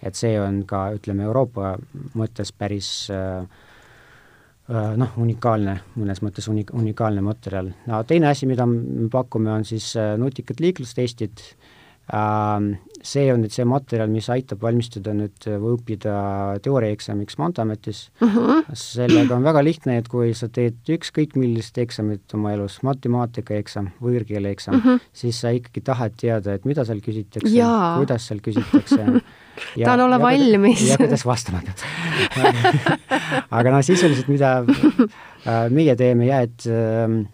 et 0.00 0.16
see 0.16 0.38
on 0.40 0.62
ka, 0.64 0.94
ütleme, 0.96 1.26
Euroopa 1.28 1.74
mõttes 2.16 2.54
päris 2.56 3.10
äh, 3.12 3.44
noh, 4.70 5.16
unikaalne, 5.20 5.74
mõnes 6.00 6.22
mõttes 6.24 6.48
uni-, 6.48 6.68
unikaalne 6.72 7.24
materjal. 7.24 7.72
no 7.86 8.02
teine 8.04 8.30
asi, 8.30 8.48
mida 8.48 8.66
me 8.66 9.08
pakume, 9.12 9.52
on 9.52 9.64
siis 9.64 9.92
nutikad 10.20 10.60
liiklustestid 10.60 11.44
ähm, 12.14 12.74
see 13.02 13.30
on 13.32 13.40
nüüd 13.44 13.54
see 13.54 13.64
materjal, 13.68 14.10
mis 14.12 14.28
aitab 14.32 14.62
valmistuda 14.62 15.14
nüüd 15.16 15.46
või 15.46 15.76
õppida 15.78 16.14
teooriaeksamiks 16.64 17.38
Maanteeametis 17.40 18.10
uh. 18.20 18.26
Mhm. 18.28 18.38
-huh. 18.38 18.74
sellega 18.74 19.36
on 19.36 19.46
väga 19.46 19.64
lihtne, 19.64 19.98
et 19.98 20.08
kui 20.08 20.34
sa 20.34 20.48
teed 20.48 20.76
ükskõik 20.88 21.36
millist 21.40 21.78
eksamit 21.78 22.34
oma 22.34 22.52
elus, 22.56 22.80
matemaatikaeksam, 22.86 23.92
võõrkeele 24.02 24.52
eksam 24.54 24.74
uh, 24.76 24.80
Mhm. 24.80 24.88
-huh. 24.88 25.08
siis 25.12 25.40
sa 25.40 25.50
ikkagi 25.50 25.80
tahad 25.84 26.12
teada, 26.16 26.54
et 26.54 26.64
mida 26.64 26.84
seal 26.84 27.00
küsitakse, 27.00 27.50
kuidas 27.98 28.26
seal 28.26 28.40
küsitakse. 28.40 29.22
tahan 29.84 30.00
olla 30.00 30.20
valmis. 30.20 30.88
ja 30.88 30.96
kuidas 30.96 31.26
vastama 31.26 31.60
pead 31.64 31.82
aga 33.58 33.70
noh, 33.70 33.82
sisuliselt 33.84 34.28
mida 34.28 34.64
äh, 34.64 35.68
meie 35.70 35.96
teeme 35.96 36.26
ja 36.26 36.40
et 36.46 36.66
äh, 36.66 37.26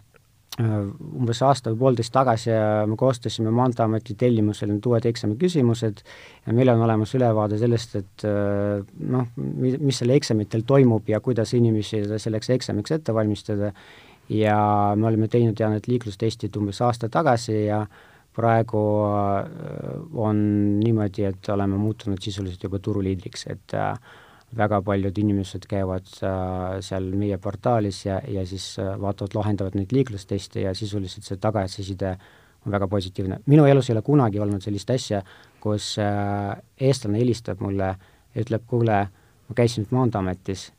umbes 0.57 1.43
aasta 1.45 1.73
või 1.73 1.81
poolteist 1.83 2.13
tagasi 2.15 2.55
me 2.89 2.97
koostasime 2.97 3.53
Maanteeameti 3.53 4.15
tellimusel 4.17 4.71
need 4.73 4.87
uued 4.89 5.05
eksami 5.11 5.37
küsimused 5.41 6.01
ja 6.47 6.55
meil 6.57 6.73
on 6.73 6.81
olemas 6.87 7.13
ülevaade 7.19 7.59
sellest, 7.61 7.97
et 8.01 8.25
äh, 8.25 8.81
noh, 9.13 9.29
mis 9.37 10.01
seal 10.01 10.15
eksamitel 10.17 10.65
toimub 10.67 11.09
ja 11.13 11.21
kuidas 11.21 11.53
inimesi 11.59 12.03
selleks 12.17 12.51
eksamiks 12.57 12.97
ette 12.97 13.15
valmistada. 13.15 13.73
Ja 14.33 14.57
me 14.99 15.07
oleme 15.07 15.29
teinud 15.31 15.61
ja 15.61 15.69
need 15.71 15.85
liiklustestid 15.87 16.57
umbes 16.59 16.81
aasta 16.83 17.07
tagasi 17.13 17.67
ja 17.69 17.85
praegu 18.37 18.81
äh, 19.07 19.51
on 20.17 20.39
niimoodi, 20.81 21.29
et 21.29 21.53
oleme 21.53 21.77
muutunud 21.81 22.23
sisuliselt 22.23 22.65
juba 22.65 22.81
turuliidriks, 22.83 23.47
et 23.53 23.77
äh, 23.77 23.93
väga 24.57 24.81
paljud 24.83 25.19
inimesed 25.19 25.67
käivad 25.69 26.07
äh, 26.23 26.79
seal 26.85 27.11
meie 27.19 27.39
portaalis 27.39 28.05
ja, 28.07 28.21
ja 28.29 28.47
siis 28.47 28.79
äh, 28.79 28.95
vaatavad, 29.01 29.35
lahendavad 29.35 29.75
neid 29.79 29.93
liiklusteste 29.93 30.63
ja 30.67 30.75
sisuliselt 30.75 31.27
see 31.27 31.41
tagasiside 31.43 32.17
on 32.67 32.73
väga 32.73 32.89
positiivne. 32.89 33.41
minu 33.47 33.67
elus 33.67 33.91
ei 33.91 33.95
ole 33.95 34.03
kunagi 34.03 34.41
olnud 34.41 34.63
sellist 34.63 34.91
asja, 34.91 35.23
kus 35.61 35.97
äh, 35.99 36.57
eestlane 36.81 37.19
helistab 37.19 37.61
mulle 37.61 37.95
ja 38.37 38.45
ütleb, 38.45 38.67
kuule, 38.69 38.99
ma 39.49 39.57
käisin 39.57 39.87
Maanteeametis, 39.91 40.71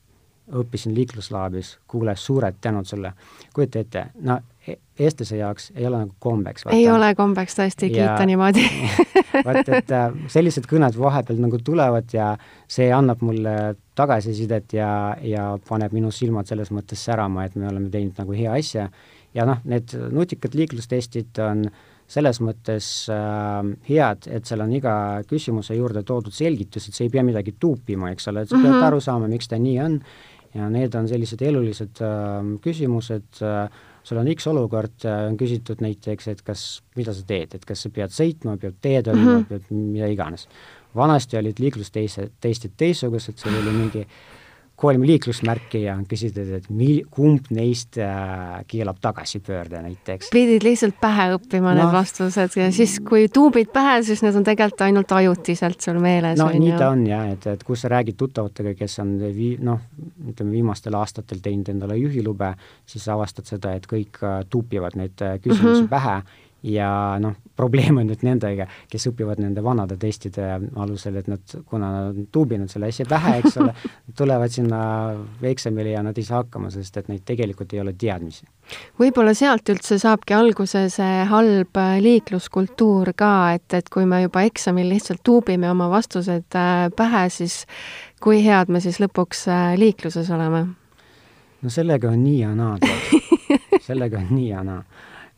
õppisin 0.54 0.96
liikluslaabis, 0.96 1.78
kuule, 1.88 2.16
suured 2.16 2.56
tänud 2.62 2.86
sulle. 2.86 3.14
kujuta 3.54 3.80
ette, 3.80 4.06
no 4.22 4.40
e-, 4.68 4.78
eestlase 5.00 5.38
jaoks 5.38 5.72
ei 5.76 5.88
ole 5.88 6.04
nagu 6.06 6.16
kombeks. 6.20 6.66
ei 6.72 6.90
ole 6.92 7.14
kombeks 7.16 7.58
tõesti 7.60 7.90
kiita 7.92 8.26
niimoodi 8.26 8.64
vaat, 9.48 9.70
et 9.70 9.92
äh, 9.92 10.16
sellised 10.32 10.70
kõned 10.70 10.98
vahepeal 11.00 11.42
nagu 11.44 11.60
tulevad 11.60 12.14
ja 12.14 12.32
see 12.68 12.88
annab 12.94 13.22
mulle 13.26 13.76
tagasisidet 13.96 14.74
ja, 14.78 14.92
ja 15.22 15.52
paneb 15.68 15.94
minu 15.94 16.12
silmad 16.12 16.48
selles 16.48 16.72
mõttes 16.72 17.04
särama, 17.10 17.46
et 17.46 17.56
me 17.56 17.68
oleme 17.68 17.92
teinud 17.94 18.20
nagu 18.22 18.38
hea 18.38 18.56
asja 18.56 18.90
ja 19.36 19.46
noh, 19.48 19.62
need 19.68 19.94
nutikad 20.14 20.56
liiklustestid 20.58 21.44
on 21.44 21.68
selles 22.08 22.40
mõttes 22.40 22.88
äh, 23.12 23.68
head, 23.90 24.30
et 24.32 24.48
seal 24.48 24.64
on 24.64 24.72
iga 24.72 24.94
küsimuse 25.28 25.76
juurde 25.76 26.06
toodud 26.08 26.34
selgitus, 26.34 26.88
et 26.88 26.96
sa 26.96 27.04
ei 27.04 27.12
pea 27.12 27.24
midagi 27.28 27.58
tuupima, 27.60 28.14
eks 28.14 28.32
ole, 28.32 28.46
et 28.46 28.50
sa 28.50 28.56
mm 28.56 28.64
-hmm. 28.64 28.78
pead 28.78 28.88
aru 28.88 29.02
saama, 29.04 29.28
miks 29.28 29.52
ta 29.52 29.60
nii 29.60 29.80
on 29.84 30.00
ja 30.58 30.70
need 30.74 30.96
on 30.98 31.08
sellised 31.10 31.44
elulised 31.46 32.02
äh, 32.02 32.50
küsimused 32.64 33.44
äh,, 33.46 33.70
sul 34.08 34.22
on 34.22 34.30
X 34.32 34.48
olukord, 34.48 35.04
on 35.06 35.36
küsitud 35.40 35.82
näiteks, 35.84 36.30
et 36.32 36.42
kas, 36.48 36.64
mida 36.96 37.14
sa 37.14 37.26
teed, 37.28 37.58
et 37.58 37.66
kas 37.68 37.82
sa 37.84 37.92
pead 37.94 38.14
sõitma, 38.16 38.56
pead 38.62 38.78
teed 38.82 39.10
olema 39.12 39.34
mm, 39.34 39.42
-hmm. 39.42 39.48
pead 39.50 39.72
mida 39.76 40.08
iganes. 40.14 40.48
vanasti 40.96 41.38
olid 41.38 41.60
liiklusteise, 41.60 42.30
testid 42.42 42.74
teistsugused, 42.78 43.38
seal 43.38 43.60
oli 43.60 43.74
mingi 43.76 44.06
kolm 44.78 45.02
liiklusmärki 45.10 45.80
ja 45.88 45.96
küsitud, 46.10 46.50
et 46.60 46.68
mil-, 46.70 47.06
kumb 47.14 47.48
neist 47.54 47.98
äh, 48.02 48.60
keelab 48.70 49.00
tagasipöörde 49.02 49.82
näiteks. 49.82 50.30
pidid 50.34 50.66
lihtsalt 50.68 51.00
pähe 51.02 51.32
õppima 51.34 51.74
no, 51.74 51.80
need 51.80 51.96
vastused 51.96 52.58
ja 52.60 52.70
siis, 52.76 53.00
kui 53.06 53.26
tuubid 53.34 53.72
pähe, 53.74 53.98
siis 54.06 54.22
need 54.26 54.38
on 54.38 54.46
tegelikult 54.46 54.86
ainult 54.86 55.16
ajutiselt 55.18 55.82
sul 55.82 55.98
meeles. 56.04 56.38
no 56.38 56.50
nii 56.54 56.74
ju. 56.76 56.78
ta 56.78 56.92
on 56.94 57.06
jah, 57.10 57.26
et, 57.34 57.50
et 57.58 57.66
kui 57.66 57.80
sa 57.80 57.90
räägid 57.96 58.20
tuttavatega, 58.22 58.76
kes 58.78 59.00
on 59.02 59.16
vii-, 59.26 59.58
noh, 59.66 59.82
ütleme 60.30 60.54
viimastel 60.60 60.98
aastatel 61.00 61.42
teinud 61.42 61.74
endale 61.74 61.98
juhilube, 61.98 62.54
siis 62.86 63.08
avastad 63.10 63.50
seda, 63.50 63.74
et 63.78 63.90
kõik 63.90 64.22
äh, 64.22 64.44
tuupivad 64.50 65.00
neid 65.00 65.26
äh, 65.26 65.40
küsimusi 65.42 65.88
mm 65.88 65.88
-hmm. 65.88 65.96
pähe 65.96 66.46
ja 66.64 67.18
noh, 67.22 67.36
probleem 67.56 68.00
on 68.02 68.08
nüüd 68.10 68.24
nendega, 68.26 68.68
kes 68.90 69.08
õpivad 69.12 69.40
nende 69.42 69.62
vanade 69.66 69.98
testide 70.02 70.46
alusel, 70.78 71.20
et 71.22 71.30
nad, 71.30 71.56
kuna 71.70 71.90
nad 71.94 72.10
on 72.12 72.28
tuubinud 72.34 72.72
selle 72.72 72.90
asja 72.92 73.06
pähe, 73.10 73.38
eks 73.42 73.58
ole, 73.62 73.74
tulevad 74.20 74.54
sinna 74.54 74.80
eksamile 75.46 75.94
ja 75.94 76.04
nad 76.06 76.18
ei 76.18 76.26
saa 76.28 76.42
hakkama, 76.44 76.72
sest 76.74 76.98
et 77.02 77.12
neid 77.12 77.26
tegelikult 77.28 77.74
ei 77.74 77.82
ole 77.84 77.94
teadmisi. 77.98 78.48
võib-olla 79.00 79.34
sealt 79.38 79.70
üldse 79.74 80.00
saabki 80.02 80.38
alguse 80.38 80.88
see 80.94 81.26
halb 81.30 81.82
liikluskultuur 82.04 83.14
ka, 83.18 83.34
et, 83.58 83.68
et 83.78 83.90
kui 83.94 84.06
me 84.10 84.24
juba 84.26 84.46
eksamil 84.48 84.90
lihtsalt 84.92 85.24
tuubime 85.24 85.70
oma 85.72 85.90
vastused 85.94 86.58
äh, 86.58 86.88
pähe, 86.96 87.28
siis 87.34 87.64
kui 88.24 88.42
head 88.46 88.74
me 88.74 88.82
siis 88.84 89.02
lõpuks 89.04 89.48
äh, 89.52 89.70
liikluses 89.78 90.30
oleme? 90.34 90.66
no 91.62 91.74
sellega 91.74 92.10
on 92.10 92.24
nii 92.24 92.42
ja 92.42 92.56
naa, 92.58 92.78
sellega 93.88 94.22
on 94.22 94.34
nii 94.34 94.50
ja 94.50 94.66
naa 94.66 94.82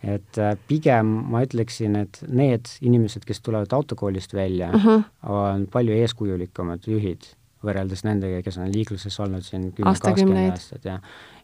et 0.04 0.38
äh, 0.40 0.54
pigem 0.68 1.10
ma 1.32 1.44
ütleksin, 1.44 1.98
et 2.00 2.22
need 2.28 2.70
inimesed, 2.82 3.26
kes 3.28 3.42
tulevad 3.44 3.74
autokoolist 3.76 4.34
välja 4.34 4.70
uh, 4.76 4.86
-huh. 4.86 5.04
on 5.30 5.68
palju 5.72 5.94
eeskujulikumad 5.94 6.88
juhid 6.88 7.28
võrreldes 7.66 8.06
nendega, 8.08 8.42
kes 8.42 8.58
on 8.58 8.72
liikluses 8.72 9.20
olnud 9.20 9.44
siin 9.44 9.72
kümme, 9.76 9.96
kakskümmend 10.00 10.52
aastat 10.54 10.86
ja 10.86 11.00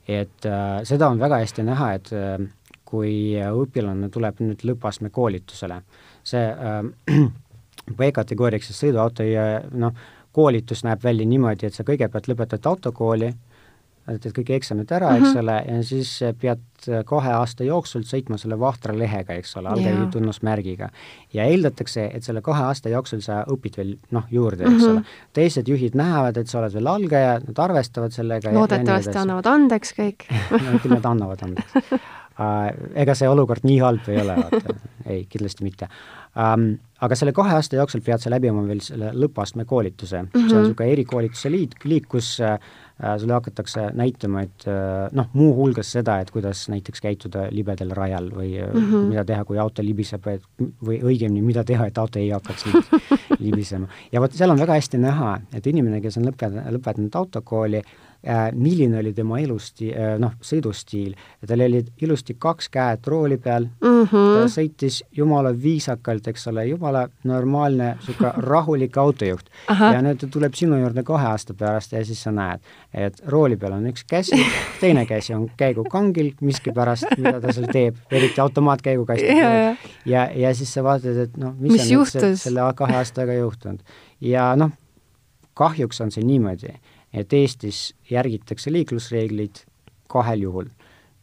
et 0.07 0.45
äh, 0.45 0.83
seda 0.83 1.09
on 1.09 1.19
väga 1.19 1.41
hästi 1.41 1.65
näha, 1.65 1.93
et 1.97 2.11
äh, 2.13 2.37
kui 2.85 3.15
õpilane 3.35 4.09
tuleb 4.13 4.41
nüüd 4.45 4.61
lõppastme 4.69 5.09
koolitusele, 5.13 5.81
see 6.23 6.45
äh, 6.45 7.25
B-kategooriaks 7.97 8.71
sõiduauto 8.73 9.25
ja 9.27 9.63
noh, 9.71 9.93
koolitus 10.35 10.83
näeb 10.85 11.03
välja 11.03 11.25
niimoodi, 11.27 11.67
et 11.67 11.75
sa 11.77 11.85
kõigepealt 11.87 12.29
lõpetad 12.31 12.65
autokooli, 12.69 13.31
teed 14.05 14.33
kõik 14.37 14.51
eksamid 14.59 14.91
ära 14.91 15.09
mm, 15.09 15.15
-hmm. 15.15 15.25
eks 15.25 15.33
mhm. 15.33 15.43
ole, 15.43 15.77
ja 15.77 15.83
siis 15.83 16.11
pead 16.41 16.89
kahe 17.09 17.31
aasta 17.33 17.65
jooksul 17.65 18.03
sõitma 18.05 18.37
selle 18.37 18.59
vahtra 18.59 18.93
lehega, 18.97 19.33
eks 19.33 19.55
ole, 19.57 19.69
allkäivi 19.69 20.07
tunnusmärgiga. 20.13 20.89
ja 21.33 21.43
eeldatakse, 21.43 22.09
et 22.13 22.23
selle 22.23 22.41
kahe 22.41 22.63
aasta 22.63 22.89
jooksul 22.89 23.21
sa 23.25 23.43
õpid 23.49 23.77
veel 23.77 23.95
noh, 24.11 24.27
juurde, 24.31 24.63
eks 24.63 24.71
mm 24.71 24.79
-hmm. 24.79 24.91
ole. 24.91 25.33
teised 25.33 25.67
juhid 25.67 25.95
näevad, 25.95 26.37
et 26.37 26.47
sa 26.47 26.59
oled 26.59 26.73
veel 26.73 26.87
algaja, 26.87 27.39
nad 27.47 27.59
arvestavad 27.69 28.11
sellega 28.11 28.53
loodetavasti 28.53 29.17
annavad 29.17 29.45
andeks 29.45 29.93
kõik 29.97 30.29
küll 30.83 30.93
nad 30.93 31.05
annavad 31.05 31.41
andeks. 31.41 31.73
Ega 32.95 33.15
see 33.15 33.29
olukord 33.31 33.63
nii 33.63 33.77
halb 33.79 34.09
ei 34.11 34.21
ole, 34.21 34.35
vaata, 34.35 34.75
ei, 35.11 35.25
kindlasti 35.31 35.63
mitte 35.63 35.87
um, 36.35 36.73
aga 37.05 37.15
selle 37.15 37.31
kahe 37.35 37.55
aasta 37.55 37.79
jooksul 37.79 38.03
pead 38.05 38.23
sa 38.23 38.31
läbima 38.33 38.63
veel 38.67 38.81
selle 38.83 39.13
lõpuastme 39.15 39.65
koolituse 39.69 40.21
mm, 40.21 40.29
-hmm. 40.33 40.49
see 40.49 40.57
on 40.57 40.65
niisugune 40.65 40.87
mhm. 40.87 40.97
erikoolituse 40.97 41.51
liit, 41.51 41.77
liik, 41.85 42.09
kus 42.11 42.35
äh, 42.43 42.59
Äh, 43.03 43.17
sulle 43.19 43.33
hakatakse 43.33 43.89
näitama, 43.93 44.45
et 44.45 44.63
äh, 44.71 45.09
noh, 45.11 45.25
muuhulgas 45.35 45.89
seda, 45.91 46.13
et 46.23 46.29
kuidas 46.31 46.61
näiteks 46.71 47.01
käituda 47.03 47.49
libedal 47.51 47.89
rajal 47.91 48.29
või 48.31 48.53
mm 48.55 48.85
-hmm. 48.85 49.09
mida 49.09 49.25
teha, 49.27 49.43
kui 49.43 49.59
auto 49.59 49.83
libiseb, 49.83 50.27
et 50.31 50.43
või 50.79 51.01
õigemini, 51.03 51.41
mida 51.43 51.63
teha, 51.67 51.89
et 51.91 51.97
auto 51.97 52.19
ei 52.19 52.29
hakkaks 52.29 52.63
libisema. 53.45 53.87
ja 54.11 54.21
vot 54.21 54.31
seal 54.31 54.49
on 54.49 54.59
väga 54.59 54.79
hästi 54.79 54.97
näha, 54.97 55.41
et 55.53 55.67
inimene, 55.67 55.99
kes 56.01 56.17
on 56.17 56.29
lõpetanud, 56.29 56.71
lõpetanud 56.77 57.19
autokooli, 57.19 57.83
äh, 57.83 58.14
milline 58.55 58.99
oli 58.99 59.13
tema 59.13 59.39
elusti-, 59.39 59.91
äh, 59.93 60.15
noh, 60.19 60.33
sõidustiil. 60.41 61.13
tal 61.45 61.61
olid 61.61 61.91
ilusti 62.01 62.35
kaks 62.39 62.69
käed 62.73 63.05
rooli 63.07 63.37
peal 63.37 63.67
mm, 63.67 64.05
-hmm. 64.05 64.31
ta 64.39 64.47
sõitis 64.49 65.01
jumala 65.13 65.51
viisakalt, 65.53 66.27
eks 66.27 66.47
ole, 66.47 66.65
jumala 66.65 67.07
normaalne, 67.23 67.95
niisugune 67.99 68.31
rahulik 68.51 68.97
autojuht. 68.97 69.49
ja 69.69 70.01
nüüd 70.01 70.19
ta 70.21 70.27
tuleb 70.31 70.53
sinu 70.53 70.79
juurde 70.79 71.03
kahe 71.03 71.27
aasta 71.27 71.53
pärast 71.53 71.91
ja 71.91 72.05
siis 72.05 72.23
sa 72.23 72.31
näed, 72.31 72.65
et 72.93 73.21
rooli 73.27 73.57
peal 73.57 73.77
on 73.77 73.85
üks 73.91 74.05
käsi, 74.07 74.41
teine 74.81 75.05
käsi 75.05 75.33
on 75.33 75.49
käigukangil 75.57 76.33
miskipärast, 76.41 77.05
mida 77.17 77.41
ta 77.41 77.53
seal 77.53 77.69
teeb, 77.71 78.01
eriti 78.11 78.41
automaatkäigukasti 78.41 79.37
ja, 79.37 79.75
ja, 80.05 80.29
ja 80.35 80.55
siis 80.55 80.73
sa 80.73 80.83
vaatad, 80.83 81.17
et 81.27 81.37
noh, 81.37 81.53
mis, 81.59 81.71
mis 81.71 81.85
on 81.85 81.93
juhtus? 81.99 82.23
üldse 82.23 82.49
selle 82.49 82.65
kahe 82.75 82.97
aastaga 82.97 83.33
juhtunud. 83.33 83.79
ja 84.21 84.55
noh, 84.55 84.73
kahjuks 85.53 86.01
on 86.01 86.11
see 86.11 86.25
niimoodi 86.25 86.73
et 87.15 87.33
Eestis 87.33 87.93
järgitakse 88.11 88.73
liiklusreegleid 88.73 89.63
kahel 90.11 90.45
juhul. 90.47 90.67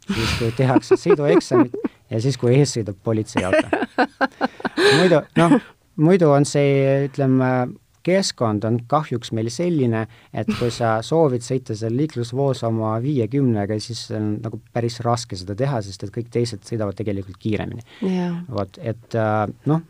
siis, 0.03 0.33
kui 0.39 0.51
tehakse 0.57 0.97
sõidueksamit 0.99 1.77
ja 2.11 2.21
siis, 2.21 2.39
kui 2.41 2.57
ees 2.57 2.75
sõidab 2.77 2.99
politseiauto. 3.05 3.69
muidu, 4.99 5.23
noh, 5.39 5.55
muidu 5.97 6.33
on 6.35 6.47
see, 6.49 7.07
ütleme, 7.07 7.53
keskkond 8.03 8.65
on 8.67 8.81
kahjuks 8.91 9.31
meil 9.37 9.51
selline, 9.53 10.07
et 10.35 10.49
kui 10.59 10.73
sa 10.75 10.97
soovid 11.07 11.45
sõita 11.47 11.77
seal 11.79 11.95
liiklusvoos 11.97 12.65
oma 12.67 12.97
viiekümnega, 13.03 13.79
siis 13.83 14.09
on 14.17 14.35
nagu 14.43 14.59
päris 14.75 14.99
raske 15.07 15.39
seda 15.39 15.55
teha, 15.59 15.81
sest 15.87 16.03
et 16.07 16.15
kõik 16.15 16.33
teised 16.35 16.67
sõidavad 16.67 16.99
tegelikult 16.99 17.39
kiiremini 17.43 17.85
yeah.. 18.03 18.41
vot, 18.51 18.79
et 18.83 19.19
äh, 19.19 19.47
noh, 19.71 19.85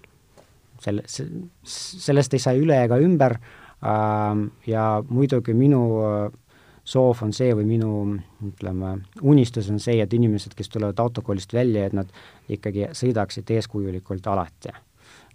selle, 0.82 1.06
sellest 1.08 2.36
ei 2.36 2.42
saa 2.42 2.58
üle 2.58 2.76
ega 2.84 3.00
ümber 3.00 3.38
ja 4.66 5.02
muidugi 5.08 5.54
minu 5.54 5.82
äh, 6.06 6.32
soov 6.84 7.22
on 7.22 7.32
see 7.34 7.52
või 7.54 7.66
minu 7.66 7.90
ütleme, 8.46 8.96
unistus 9.22 9.70
on 9.70 9.80
see, 9.82 10.00
et 10.02 10.14
inimesed, 10.14 10.54
kes 10.58 10.70
tulevad 10.70 10.98
autokoolist 11.02 11.54
välja, 11.54 11.86
et 11.86 11.96
nad 11.96 12.10
ikkagi 12.50 12.90
sõidaksid 12.98 13.50
eeskujulikult 13.50 14.26
alati. 14.26 14.74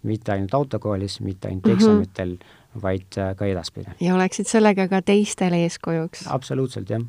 mitte 0.04 0.32
ainult 0.32 0.54
autokoolis, 0.54 1.20
mitte 1.22 1.48
ainult 1.48 1.68
eksamitel 1.68 2.30
mm, 2.30 2.38
-hmm. 2.38 2.82
vaid 2.82 3.18
äh, 3.18 3.36
ka 3.36 3.46
edaspidi. 3.46 3.90
ja 4.00 4.16
oleksid 4.16 4.48
sellega 4.48 4.88
ka 4.88 5.02
teistele 5.02 5.64
eeskujuks? 5.64 6.28
absoluutselt, 6.28 6.90
jah. 6.90 7.02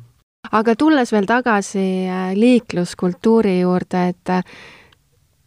aga 0.51 0.75
tulles 0.75 1.11
veel 1.11 1.25
tagasi 1.25 2.07
äh, 2.07 2.33
liikluskultuuri 2.35 3.59
juurde, 3.59 4.07
et 4.07 4.45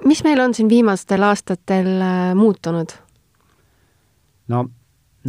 mis 0.05 0.25
meil 0.25 0.41
on 0.41 0.55
siin 0.55 0.69
viimastel 0.69 1.23
aastatel 1.23 1.89
muutunud? 2.35 2.93
no 4.49 4.69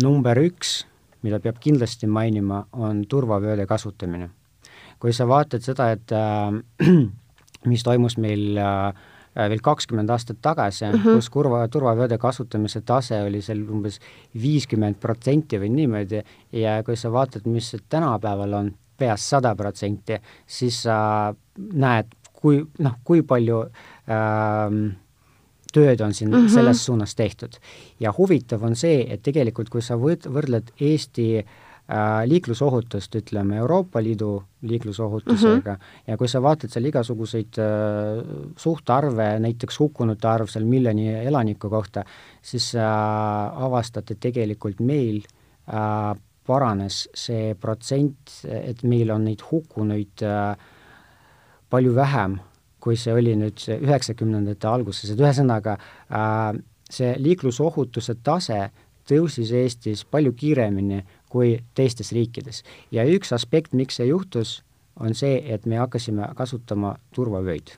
number 0.02 0.40
üks, 0.42 0.84
mida 1.24 1.40
peab 1.40 1.60
kindlasti 1.64 2.08
mainima, 2.08 2.64
on 2.74 3.04
turvavööde 3.10 3.68
kasutamine. 3.70 4.30
kui 5.00 5.12
sa 5.12 5.26
vaatad 5.28 5.60
seda, 5.60 5.90
et 5.92 6.12
äh, 6.16 6.94
mis 7.72 7.84
toimus 7.84 8.16
meil 8.18 8.58
äh, 8.58 8.94
veel 9.36 9.62
kakskümmend 9.64 10.10
aastat 10.10 10.38
tagasi 10.42 10.86
mm, 10.86 10.94
-hmm. 10.94 11.16
kus 11.16 11.30
kurva, 11.30 11.68
turvavööde 11.68 12.18
kasutamise 12.18 12.82
tase 12.82 13.22
oli 13.24 13.42
seal 13.42 13.64
umbes 13.70 14.00
viiskümmend 14.42 15.00
protsenti 15.00 15.60
või 15.60 15.70
niimoodi 15.70 16.24
ja 16.52 16.84
kui 16.84 16.96
sa 16.96 17.12
vaatad, 17.12 17.46
mis 17.46 17.76
tänapäeval 17.90 18.54
on 18.54 18.74
peas 18.98 19.30
sada 19.30 19.56
protsenti, 19.56 20.18
siis 20.48 20.84
sa 20.84 21.34
näed, 21.74 22.06
kui 22.34 22.64
noh, 22.80 23.00
kui 23.04 23.22
palju 23.22 23.64
ähm, 24.08 24.94
tööd 25.74 26.02
on 26.02 26.14
siin 26.14 26.32
mm 26.32 26.46
-hmm. 26.46 26.54
selles 26.54 26.86
suunas 26.86 27.16
tehtud. 27.16 27.60
ja 28.00 28.14
huvitav 28.18 28.64
on 28.64 28.76
see, 28.76 29.06
et 29.14 29.22
tegelikult 29.24 29.70
kui 29.70 29.82
sa 29.82 29.96
võt-, 29.96 30.30
võrdled 30.30 30.72
Eesti 30.80 31.28
äh, 31.38 31.46
liiklusohutust, 32.26 33.16
ütleme, 33.16 33.58
Euroopa 33.58 34.04
Liidu 34.04 34.44
liiklusohutusega 34.62 35.72
mm 35.72 35.78
-hmm. 35.78 36.08
ja 36.08 36.18
kui 36.18 36.28
sa 36.28 36.42
vaatad 36.42 36.70
seal 36.70 36.86
igasuguseid 36.86 37.58
äh, 37.58 38.24
suhtarve, 38.58 39.40
näiteks 39.40 39.80
hukkunute 39.80 40.28
arv 40.28 40.48
seal 40.48 40.66
miljoni 40.66 41.10
elaniku 41.14 41.70
kohta, 41.70 42.04
siis 42.42 42.76
äh, 42.76 43.64
avastad, 43.64 44.12
et 44.12 44.20
tegelikult 44.20 44.80
meil 44.80 45.22
äh, 45.68 46.20
paranes 46.48 47.08
see 47.16 47.56
protsent, 47.60 48.40
et 48.48 48.84
meil 48.84 49.12
on 49.12 49.24
neid 49.28 49.44
hukkunuid 49.52 50.24
äh, 50.28 50.56
palju 51.70 51.96
vähem, 51.96 52.38
kui 52.84 52.98
see 53.00 53.14
oli 53.16 53.36
nüüd 53.40 53.62
üheksakümnendate 53.80 54.68
alguses, 54.68 55.14
et 55.14 55.22
ühesõnaga 55.22 55.78
äh, 55.80 56.58
see 56.92 57.14
liiklusohutuse 57.24 58.18
tase 58.24 58.66
tõusis 59.10 59.52
Eestis 59.56 60.04
palju 60.06 60.34
kiiremini 60.36 61.02
kui 61.32 61.58
teistes 61.76 62.12
riikides. 62.16 62.64
ja 62.92 63.06
üks 63.08 63.34
aspekt, 63.36 63.74
miks 63.74 64.00
see 64.00 64.08
juhtus, 64.08 64.62
on 65.00 65.16
see, 65.18 65.40
et 65.54 65.66
me 65.66 65.80
hakkasime 65.82 66.30
kasutama 66.36 66.96
turvavöid. 67.16 67.76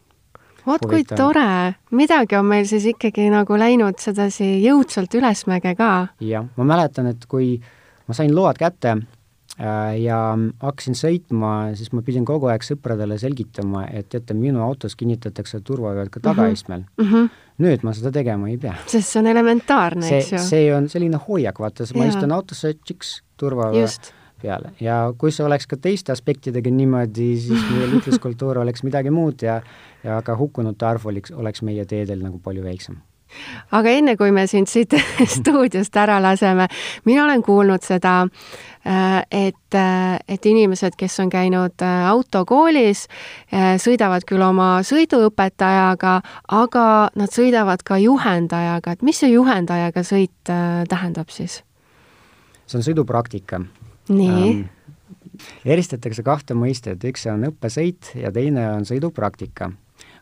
vot 0.66 0.82
kui 0.82 1.04
tore, 1.06 1.76
midagi 1.92 2.36
on 2.36 2.46
meil 2.46 2.66
siis 2.68 2.86
ikkagi 2.94 3.30
nagu 3.30 3.58
läinud 3.58 4.02
sedasi 4.02 4.58
jõudsalt 4.66 5.14
ülesmäge 5.14 5.76
ka. 5.76 6.08
jah, 6.20 6.50
ma 6.58 6.72
mäletan, 6.76 7.14
et 7.14 7.26
kui 7.26 7.60
ma 8.08 8.18
sain 8.18 8.36
load 8.36 8.58
kätte 8.62 8.98
ja 10.00 10.20
hakkasin 10.60 10.98
sõitma, 11.00 11.52
siis 11.80 11.94
ma 11.96 12.04
pidin 12.06 12.26
kogu 12.28 12.50
aeg 12.52 12.66
sõpradele 12.66 13.18
selgitama, 13.22 13.86
et 13.88 14.10
teate, 14.12 14.36
minu 14.36 14.64
autos 14.66 14.98
kinnitatakse 15.00 15.62
turvavööd 15.64 16.12
ka 16.12 16.20
tagaistmel 16.24 16.84
mm. 16.84 17.06
-hmm. 17.06 17.30
nüüd 17.64 17.88
ma 17.88 17.94
seda 17.96 18.12
tegema 18.12 18.50
ei 18.52 18.58
pea. 18.58 18.76
sest 18.86 19.14
see 19.14 19.24
on 19.24 19.32
elementaarne, 19.32 20.12
eks 20.18 20.34
ju. 20.34 20.44
see 20.44 20.68
on 20.76 20.90
selline 20.90 21.22
hoiak, 21.28 21.60
vaata, 21.60 21.88
ma 21.96 22.12
istun 22.12 22.36
autosse, 22.36 22.74
tšiks, 22.84 23.22
turvavöö 23.38 23.88
peale 24.42 24.74
ja 24.84 25.14
kui 25.18 25.32
see 25.32 25.46
oleks 25.46 25.68
ka 25.68 25.78
teiste 25.78 26.12
aspektidega 26.12 26.72
niimoodi, 26.72 27.32
siis 27.40 27.66
meie 27.72 27.90
liikluskultuur 27.96 28.60
oleks 28.66 28.84
midagi 28.84 29.10
muud 29.10 29.42
ja 29.42 29.62
ja 30.04 30.22
ka 30.22 30.36
hukkunute 30.38 30.86
arv 30.86 31.08
oleks, 31.08 31.32
oleks 31.32 31.62
meie 31.62 31.86
teedel 31.86 32.22
nagu 32.22 32.40
palju 32.44 32.64
väiksem 32.64 33.00
aga 33.72 33.92
enne, 33.98 34.16
kui 34.20 34.32
me 34.36 34.46
sind 34.48 34.70
siit 34.72 34.94
stuudiost 35.38 35.98
ära 36.00 36.20
laseme, 36.24 36.68
mina 37.06 37.26
olen 37.26 37.44
kuulnud 37.46 37.84
seda, 37.86 38.22
äh, 38.26 38.75
et, 38.86 39.76
äh, 39.76 40.20
et 40.28 40.46
inimesed, 40.46 40.96
kes 40.98 41.20
on 41.24 41.30
käinud 41.34 41.82
äh, 41.82 42.08
autokoolis, 42.10 43.06
sõidavad 43.82 44.26
küll 44.30 44.44
oma 44.46 44.80
sõiduõpetajaga, 44.86 46.20
aga 46.54 46.86
nad 47.18 47.34
sõidavad 47.34 47.84
ka 47.86 47.98
juhendajaga, 48.02 48.96
et 48.96 49.06
mis 49.06 49.20
see 49.24 49.32
juhendajaga 49.34 50.06
sõit 50.06 50.54
tähendab 50.90 51.34
siis? 51.34 51.62
see 52.66 52.80
on 52.80 52.86
sõidupraktika. 52.86 53.62
nii 54.10 54.44
ähm,? 54.50 54.66
eristatakse 55.66 56.24
kahte 56.24 56.56
mõistet, 56.58 57.04
üks 57.04 57.26
on 57.28 57.50
õppesõit 57.50 58.14
ja 58.16 58.32
teine 58.32 58.70
on 58.72 58.86
sõidupraktika 58.88 59.74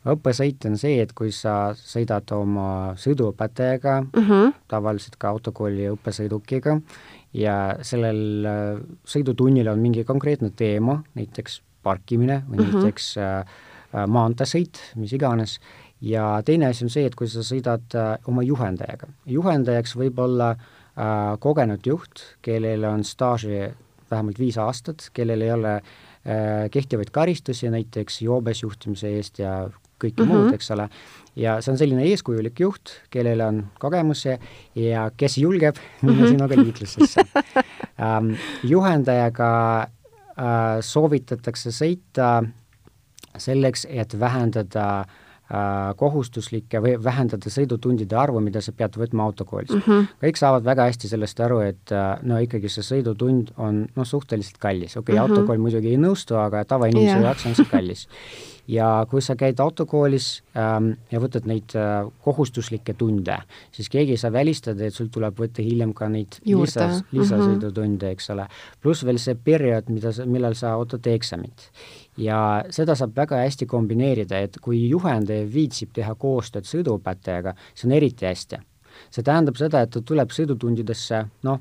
õppesõit 0.10 0.66
on 0.68 0.78
see, 0.80 1.00
et 1.04 1.14
kui 1.16 1.32
sa 1.36 1.74
sõidad 1.78 2.28
oma 2.36 2.94
sõiduõpetajaga 3.00 4.00
mm, 4.04 4.26
-hmm. 4.28 4.54
tavaliselt 4.72 5.16
ka 5.20 5.32
autokooli 5.32 5.88
õppesõidukiga, 5.94 6.80
ja 7.34 7.76
sellel 7.82 8.46
äh, 8.46 8.82
sõidutunnil 9.06 9.70
on 9.72 9.80
mingi 9.82 10.04
konkreetne 10.04 10.52
teema, 10.56 11.02
näiteks 11.18 11.62
parkimine 11.84 12.44
või 12.48 12.58
mm 12.58 12.66
-hmm. 12.66 12.84
näiteks 12.84 13.18
äh, 13.18 13.40
äh, 13.40 14.08
maanteesõit, 14.08 14.80
mis 14.96 15.14
iganes, 15.14 15.60
ja 16.04 16.42
teine 16.46 16.68
asi 16.68 16.86
on 16.86 16.92
see, 16.92 17.06
et 17.08 17.16
kui 17.16 17.30
sa 17.32 17.44
sõidad 17.46 17.96
äh, 17.96 18.16
oma 18.28 18.44
juhendajaga. 18.44 19.08
juhendajaks 19.26 19.96
võib 19.96 20.20
olla 20.20 20.52
äh, 20.52 21.38
kogenud 21.40 21.86
juht, 21.88 22.24
kellel 22.42 22.84
on 22.90 23.04
staaži 23.04 23.72
vähemalt 24.12 24.40
viis 24.40 24.58
aastat, 24.58 25.10
kellel 25.14 25.42
ei 25.42 25.52
ole 25.52 25.76
äh, 25.78 26.70
kehtivaid 26.72 27.12
karistusi 27.12 27.72
näiteks 27.74 28.22
joobes 28.22 28.64
juhtimise 28.64 29.16
eest 29.18 29.40
ja 29.40 29.70
kõike 30.02 30.24
mm 30.24 30.30
-hmm. 30.30 30.46
muud, 30.46 30.54
eks 30.54 30.72
ole. 30.72 30.90
ja 31.36 31.62
see 31.62 31.72
on 31.72 31.78
selline 31.78 32.04
eeskujulik 32.12 32.60
juht, 32.60 32.92
kellel 33.10 33.42
on 33.42 33.64
kogemusi 33.80 34.38
ja 34.76 35.12
kes 35.18 35.38
julgeb 35.38 35.76
minna 36.02 36.18
mm 36.18 36.24
-hmm. 36.24 36.30
sinuga 36.30 36.56
liiklusesse 36.56 37.22
ähm,. 38.06 38.34
juhendajaga 38.64 39.82
äh, 39.82 40.80
soovitatakse 40.82 41.70
sõita 41.70 42.44
selleks, 43.38 43.88
et 43.90 44.20
vähendada 44.20 45.00
äh, 45.00 45.96
kohustuslikke 45.98 46.82
või 46.84 46.96
vähendada 47.04 47.50
sõidutundide 47.50 48.18
arvu, 48.20 48.42
mida 48.44 48.62
sa 48.62 48.72
pead 48.72 48.98
võtma 49.00 49.28
autokoolis 49.28 49.74
mm. 49.74 49.82
-hmm. 49.86 50.08
kõik 50.24 50.40
saavad 50.40 50.66
väga 50.66 50.88
hästi 50.90 51.12
sellest 51.12 51.40
aru, 51.40 51.60
et 51.60 51.92
äh, 51.92 52.18
no 52.22 52.40
ikkagi 52.44 52.70
see 52.70 52.86
sõidutund 52.86 53.54
on 53.58 53.86
noh, 53.96 54.08
suhteliselt 54.08 54.58
kallis, 54.58 54.98
okei 54.98 55.14
okay, 55.14 55.16
mm, 55.16 55.20
-hmm. 55.20 55.38
autokool 55.38 55.58
muidugi 55.58 55.94
ei 55.94 56.02
nõustu, 56.02 56.38
aga 56.40 56.66
tavainimese 56.66 57.16
yeah. 57.16 57.24
jaoks 57.30 57.46
on 57.46 57.56
see 57.56 57.70
kallis. 57.72 58.08
ja 58.68 59.06
kui 59.10 59.22
sa 59.22 59.36
käid 59.40 59.60
autokoolis 59.60 60.28
ähm, 60.58 60.94
ja 61.12 61.20
võtad 61.24 61.48
neid 61.50 61.76
äh, 61.76 62.06
kohustuslikke 62.24 62.96
tunde, 62.98 63.36
siis 63.76 63.90
keegi 63.92 64.16
ei 64.16 64.22
saa 64.22 64.32
välistada, 64.34 64.86
et 64.88 64.96
sul 64.96 65.10
tuleb 65.14 65.38
võtta 65.40 65.66
hiljem 65.66 65.94
ka 65.98 66.08
neid 66.12 66.40
lisas, 66.48 67.04
lisasõidutunde, 67.12 68.14
eks 68.16 68.30
ole. 68.36 68.48
pluss 68.82 69.06
veel 69.06 69.20
see 69.22 69.36
periood, 69.36 69.92
mida 69.94 70.14
sa, 70.16 70.28
millal 70.30 70.56
sa 70.60 70.78
ootad 70.80 71.08
eksamit 71.12 71.68
ja 72.18 72.38
seda 72.74 72.96
saab 72.96 73.16
väga 73.18 73.42
hästi 73.44 73.68
kombineerida, 73.70 74.40
et 74.40 74.60
kui 74.62 74.86
juhendaja 74.90 75.48
viitsib 75.50 75.94
teha 75.96 76.16
koostööd 76.16 76.70
sõiduõpetajaga, 76.70 77.58
see 77.74 77.90
on 77.90 77.98
eriti 78.00 78.30
hästi. 78.30 78.62
see 79.10 79.24
tähendab 79.26 79.58
seda, 79.58 79.82
et 79.82 79.90
ta 79.90 80.02
tuleb 80.02 80.30
sõidutundidesse 80.32 81.26
noh, 81.44 81.60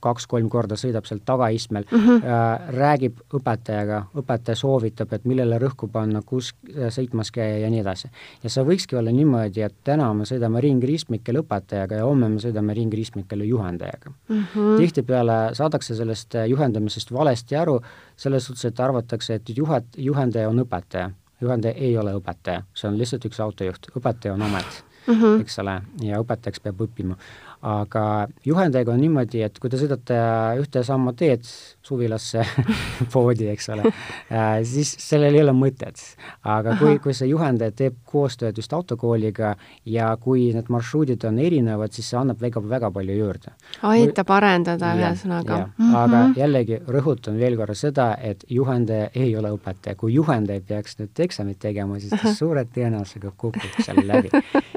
kaks-kolm 0.00 0.48
korda 0.48 0.76
sõidab 0.78 1.06
seal 1.08 1.20
tagaistmel 1.24 1.84
mm, 1.90 2.06
-hmm. 2.06 2.72
räägib 2.76 3.20
õpetajaga, 3.34 4.02
õpetaja 4.16 4.56
soovitab, 4.56 5.12
et 5.12 5.24
millele 5.24 5.58
rõhku 5.58 5.88
panna, 5.92 6.22
kus 6.22 6.52
äh, 6.68 6.88
sõitmas 6.94 7.30
käia 7.34 7.58
ja 7.58 7.70
nii 7.70 7.80
edasi. 7.80 8.10
ja 8.42 8.50
see 8.50 8.64
võikski 8.64 8.98
olla 8.98 9.12
niimoodi, 9.12 9.62
et 9.62 9.74
täna 9.84 10.12
me 10.14 10.24
sõidame 10.24 10.60
ringristmikel 10.60 11.42
õpetajaga 11.42 12.00
ja 12.00 12.04
homme 12.04 12.28
me 12.28 12.42
sõidame 12.42 12.74
ringristmikel 12.74 13.42
juhendajaga 13.48 14.10
mm. 14.10 14.44
-hmm. 14.54 14.76
tihtipeale 14.76 15.38
saadakse 15.52 15.94
sellest 15.94 16.34
äh, 16.34 16.48
juhendamisest 16.48 17.12
valesti 17.12 17.56
aru, 17.56 17.80
selles 18.16 18.44
suhtes, 18.44 18.64
et 18.64 18.80
arvatakse, 18.80 19.34
et 19.34 19.48
juhet-, 19.48 19.96
juhendaja 19.96 20.48
on 20.48 20.60
õpetaja. 20.64 21.10
juhendaja 21.40 21.74
ei 21.74 21.98
ole 21.98 22.14
õpetaja, 22.14 22.62
see 22.74 22.88
on 22.88 22.98
lihtsalt 22.98 23.24
üks 23.24 23.40
autojuht, 23.40 23.90
õpetaja 23.96 24.34
on 24.34 24.42
amet 24.42 24.84
mm, 25.08 25.14
-hmm. 25.14 25.40
eks 25.40 25.58
ole, 25.58 25.80
ja 26.02 26.20
õpetajaks 26.22 26.62
peab 26.62 26.80
õppima 26.80 27.16
aga 27.62 28.28
juhendajaga 28.46 28.92
on 28.92 29.00
niimoodi, 29.02 29.42
et 29.42 29.58
kui 29.58 29.70
te 29.70 29.78
sõidate 29.80 30.16
ühte 30.60 30.82
samma 30.86 31.12
teed 31.18 31.42
suvilasse 31.88 32.44
poodi, 33.12 33.48
eks 33.50 33.68
ole 33.74 33.88
äh,, 33.88 34.60
siis 34.68 34.92
sellel 35.02 35.34
ei 35.34 35.42
ole 35.42 35.54
mõtet. 35.56 35.98
aga 36.46 36.76
kui, 36.78 36.98
kui 37.02 37.14
see 37.16 37.30
juhendaja 37.32 37.74
teeb 37.74 37.96
koostööd 38.06 38.58
just 38.60 38.72
autokooliga 38.76 39.54
ja 39.86 40.10
kui 40.22 40.52
need 40.54 40.70
marsruudid 40.70 41.24
on 41.26 41.40
erinevad, 41.42 41.92
siis 41.94 42.10
see 42.12 42.20
annab 42.20 42.38
väga, 42.42 42.62
väga 42.62 42.92
palju 42.94 43.18
juurde. 43.18 43.54
aitab 43.90 44.30
arendada 44.38 44.94
ühesõnaga. 44.94 45.58
Mm 45.66 45.90
-hmm. 45.90 45.96
aga 45.96 46.22
jällegi 46.36 46.80
rõhutan 46.86 47.38
veel 47.38 47.56
korra 47.56 47.74
seda, 47.74 48.14
et 48.22 48.44
juhendaja 48.48 49.10
ei 49.14 49.36
ole 49.36 49.50
õpetaja, 49.50 49.96
kui 49.96 50.14
juhendaja 50.14 50.60
peaks 50.60 50.98
nüüd 50.98 51.24
eksamit 51.26 51.58
tegema, 51.58 51.98
siis 51.98 52.14
ta 52.22 52.34
suure 52.42 52.64
tõenäosusega 52.64 53.32
kukub 53.36 53.82
seal 53.82 54.06
läbi. 54.06 54.30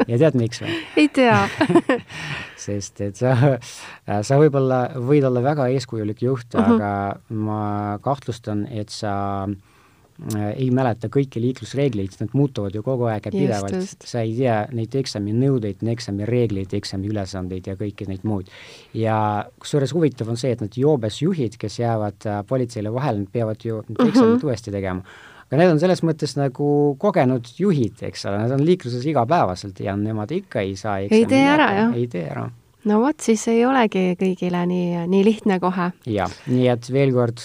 ja 0.07 0.17
tead, 0.17 0.33
miks 0.33 0.61
või? 0.61 0.81
ei 0.97 1.07
tea 1.07 1.47
sest 2.71 3.01
et 3.07 3.19
sa, 3.19 3.35
sa 4.27 4.39
võib-olla 4.39 4.83
võid 4.95 5.27
olla 5.27 5.43
väga 5.43 5.67
eeskujulik 5.75 6.23
juht 6.27 6.55
uh, 6.55 6.61
mhm. 6.61 6.71
-huh. 6.71 6.75
aga 6.75 7.41
ma 7.49 7.99
kahtlustan, 8.03 8.65
et 8.71 8.89
sa 8.89 9.13
ei 10.55 10.67
mäleta 10.73 11.09
kõiki 11.11 11.41
liiklusreegleid, 11.41 12.13
need 12.19 12.35
muutuvad 12.37 12.75
ju 12.75 12.83
kogu 12.85 13.07
aeg 13.09 13.25
ja 13.25 13.33
pidevalt, 13.33 14.05
sa 14.05 14.21
ei 14.21 14.35
tea 14.37 14.57
neid 14.75 14.93
eksaminõudeid, 14.99 15.81
eksamireegleid, 15.95 16.75
eksamiülesandeid 16.77 17.71
ja 17.71 17.75
kõiki 17.79 18.05
neid 18.09 18.27
muud. 18.27 18.51
ja 18.93 19.47
kusjuures 19.59 19.95
huvitav 19.97 20.29
on 20.29 20.37
see, 20.37 20.53
et 20.53 20.61
need 20.61 20.77
joobes 20.77 21.21
juhid, 21.23 21.57
kes 21.57 21.79
jäävad 21.79 22.29
äh, 22.29 22.43
politseile 22.47 22.93
vahele, 22.93 23.23
nad 23.23 23.33
peavad 23.33 23.65
ju 23.65 23.81
need 23.87 23.97
eksamid 23.97 24.29
mm 24.29 24.37
-hmm. 24.37 24.45
uuesti 24.45 24.71
tegema 24.71 25.01
aga 25.49 25.59
need 25.59 25.71
on 25.73 25.79
selles 25.79 26.03
mõttes 26.07 26.37
nagu 26.37 26.95
kogenud 26.99 27.47
juhid, 27.57 27.99
eks 28.07 28.25
ole, 28.25 28.37
nad 28.37 28.51
on 28.51 28.65
liikluses 28.65 29.05
igapäevaselt 29.05 29.79
ja 29.79 29.95
nemad 29.99 30.31
ikka 30.31 30.61
ei 30.61 30.75
saa 30.75 30.99
ei 30.99 31.25
tee 31.25 31.43
ära, 31.43 31.71
jah? 31.75 31.95
ei 31.95 32.07
tee 32.07 32.23
ära. 32.29 32.49
No 32.89 33.01
vot, 33.03 33.19
siis 33.21 33.47
ei 33.51 33.65
olegi 33.65 34.15
kõigile 34.19 34.65
nii, 34.69 35.05
nii 35.11 35.23
lihtne 35.27 35.59
kohe. 35.63 35.91
jah, 36.09 36.31
nii 36.47 36.67
et 36.71 36.91
veel 36.93 37.13
kord, 37.15 37.43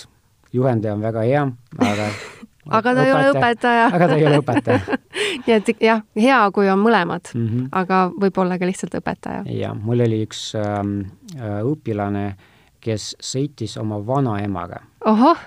juhendaja 0.52 0.96
on 0.96 1.04
väga 1.04 1.24
hea, 1.26 1.46
aga 1.78 2.10
aga 2.78 2.94
ta 2.94 3.02
õpetaja. 3.02 3.06
ei 3.06 3.14
ole 3.14 3.32
õpetaja. 3.32 3.88
aga 3.94 4.08
ta 4.08 4.16
ei 4.16 4.26
ole 4.26 4.38
õpetaja 4.42 4.98
nii 5.46 5.56
et 5.56 5.72
jah, 5.82 6.04
hea, 6.18 6.38
kui 6.54 6.70
on 6.72 6.80
mõlemad 6.82 7.32
mm, 7.34 7.48
-hmm. 7.48 7.68
aga 7.72 8.06
võib-olla 8.14 8.58
ka 8.58 8.68
lihtsalt 8.68 8.96
õpetaja. 8.98 9.44
jah, 9.50 9.74
mul 9.74 10.04
oli 10.06 10.22
üks 10.26 10.48
ähm, 10.58 10.98
äh, 11.36 11.60
õpilane, 11.62 12.32
kes 12.80 13.14
sõitis 13.20 13.76
oma 13.80 14.00
vanaemaga. 14.06 14.82
ohoh 15.04 15.38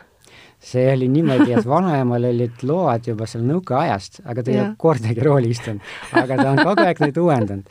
see 0.60 0.89
oli 0.91 1.07
niimoodi, 1.07 1.53
et 1.55 1.68
vanaemal 1.68 2.26
olid 2.30 2.64
load 2.68 3.05
juba 3.07 3.24
seal 3.30 3.45
nõukaajast, 3.47 4.20
aga 4.28 4.43
ta 4.43 4.51
ei 4.51 4.57
ole 4.60 4.74
kordagi 4.82 5.24
rooli 5.24 5.53
istunud. 5.53 5.80
aga 6.20 6.36
ta 6.36 6.47
on 6.51 6.60
kogu 6.68 6.84
aeg 6.84 6.99
neid 6.99 7.20
uuendanud. 7.22 7.70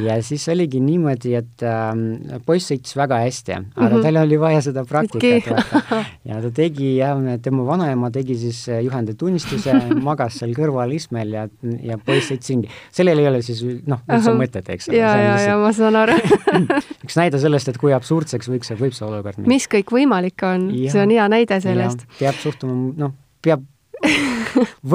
ja 0.00 0.16
siis 0.24 0.46
oligi 0.48 0.80
niimoodi, 0.80 1.34
et 1.36 1.64
ähm, 1.68 2.06
poiss 2.46 2.72
sõitis 2.72 2.96
väga 2.96 3.18
hästi, 3.26 3.52
aga 3.52 3.64
mm 3.76 3.92
-hmm. 3.92 4.06
tal 4.06 4.20
oli 4.22 4.38
vaja 4.40 4.62
seda 4.64 4.84
praktikat 4.88 5.50
vaata. 5.50 6.04
ja 6.24 6.40
ta 6.40 6.50
tegi 6.50 6.96
jah, 6.96 7.20
tema 7.42 7.66
vanaema 7.66 8.10
tegi 8.10 8.38
siis 8.38 8.64
äh, 8.68 8.80
juhenditunnistuse, 8.86 9.76
magas 10.08 10.40
seal 10.40 10.56
kõrval 10.56 10.96
istmel 10.96 11.36
ja, 11.36 11.46
ja 11.82 11.98
poiss 11.98 12.32
sõitis 12.32 12.48
ringi. 12.48 12.72
sellel 12.90 13.18
ei 13.18 13.28
ole 13.28 13.42
siis 13.42 13.60
noh, 13.86 14.00
üldse 14.08 14.32
mõtet, 14.40 14.72
eks 14.72 14.88
ole. 14.88 14.96
ja, 14.96 15.12
ja, 15.20 15.36
ja 15.50 15.58
ma 15.60 15.72
saan 15.72 16.00
aru 16.00 16.16
üks 17.04 17.20
näide 17.20 17.38
sellest, 17.38 17.68
et 17.68 17.76
kui 17.76 17.92
absurdseks 17.92 18.48
võiks 18.48 18.72
võib 18.72 18.96
see 18.96 19.06
olukord 19.06 19.36
minna. 19.36 19.52
mis 19.52 19.68
kõik 19.68 19.92
võimalik 19.92 20.40
on, 20.48 20.70
see 20.88 21.04
on 21.04 21.12
hea 21.12 21.28
näide 21.28 21.60
sellest 21.60 22.08
peab 22.22 22.38
suhtuma, 22.38 22.92
noh, 22.96 23.14
peab 23.42 23.66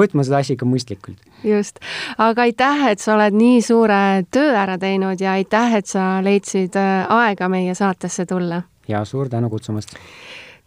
võtma 0.00 0.24
seda 0.26 0.40
asja 0.42 0.56
ikka 0.56 0.68
mõistlikult. 0.68 1.20
just, 1.44 1.80
aga 2.20 2.48
aitäh, 2.48 2.86
et 2.92 3.04
sa 3.04 3.14
oled 3.16 3.36
nii 3.36 3.60
suure 3.64 4.00
töö 4.34 4.54
ära 4.56 4.78
teinud 4.80 5.20
ja 5.20 5.36
aitäh, 5.38 5.78
et 5.80 5.90
sa 5.90 6.18
leidsid 6.24 6.76
äh, 6.78 7.04
aega 7.18 7.50
meie 7.52 7.74
saatesse 7.78 8.26
tulla. 8.26 8.62
ja 8.88 9.04
suur 9.04 9.28
tänu 9.28 9.50
kutsumast 9.52 9.96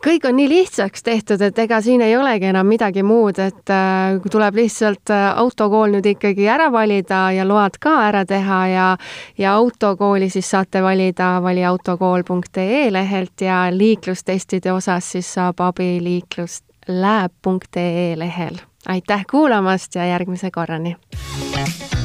kõik 0.04 0.26
on 0.28 0.36
nii 0.36 0.49
lihtsaks 0.49 1.04
tehtud, 1.04 1.41
et 1.41 1.60
ega 1.60 1.82
siin 1.82 2.02
ei 2.02 2.18
olegi 2.18 2.45
enam 2.49 2.68
midagi 2.68 3.04
muud, 3.06 3.39
et 3.39 3.70
äh, 3.70 4.20
tuleb 4.32 4.56
lihtsalt 4.58 5.10
äh, 5.14 5.39
autokool 5.39 5.91
nüüd 5.95 6.06
ikkagi 6.14 6.47
ära 6.49 6.72
valida 6.74 7.32
ja 7.36 7.45
load 7.47 7.78
ka 7.82 8.08
ära 8.10 8.26
teha 8.26 8.68
ja 8.72 8.97
ja 9.38 9.54
autokooli 9.54 10.30
siis 10.30 10.49
saate 10.49 10.84
valida 10.84 11.43
valiautokool.ee 11.43 12.93
lehelt 12.93 13.41
ja 13.41 13.68
liiklustestide 13.72 14.72
osas 14.74 15.12
siis 15.12 15.34
saab 15.34 15.60
abi 15.62 16.04
liikluslääb.ee 16.04 18.18
lehel. 18.18 18.56
aitäh 18.88 19.26
kuulamast 19.32 19.95
ja 19.95 20.06
järgmise 20.06 20.52
korrani! 20.52 20.95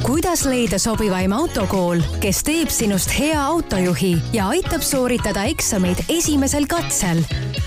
Kuidas 0.06 0.44
leida 0.46 0.78
sobivaim 0.78 1.32
autokool, 1.34 1.98
kes 2.22 2.44
teeb 2.46 2.70
sinust 2.70 3.10
hea 3.18 3.40
autojuhi 3.42 4.12
ja 4.32 4.48
aitab 4.54 4.84
sooritada 4.86 5.44
eksameid 5.50 6.04
esimesel 6.08 6.68
katsel? 6.70 7.24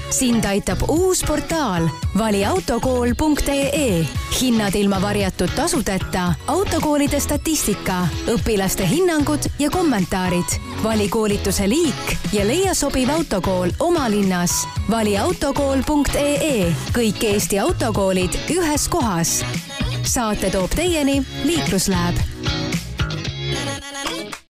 sind 0.09 0.45
aitab 0.45 0.81
uus 0.87 1.19
portaal 1.27 1.89
valiautokool.ee. 2.17 4.05
hinnad 4.41 4.75
ilma 4.75 5.01
varjatud 5.01 5.51
tasudeta, 5.55 6.33
autokoolide 6.47 7.19
statistika, 7.19 8.07
õpilaste 8.31 8.87
hinnangud 8.87 9.51
ja 9.59 9.69
kommentaarid. 9.69 10.57
vali 10.83 11.09
koolituse 11.09 11.69
liik 11.69 12.17
ja 12.33 12.47
leia 12.47 12.73
sobiv 12.73 13.09
autokool 13.09 13.75
oma 13.79 14.09
linnas. 14.09 14.67
valiautokool.ee. 14.89 16.73
kõik 16.95 17.23
Eesti 17.23 17.59
autokoolid 17.59 18.39
ühes 18.55 18.87
kohas 18.87 19.43
saate 20.03 20.49
toob 20.49 20.75
teieni 20.75 21.23
Liikluslääb 21.43 22.15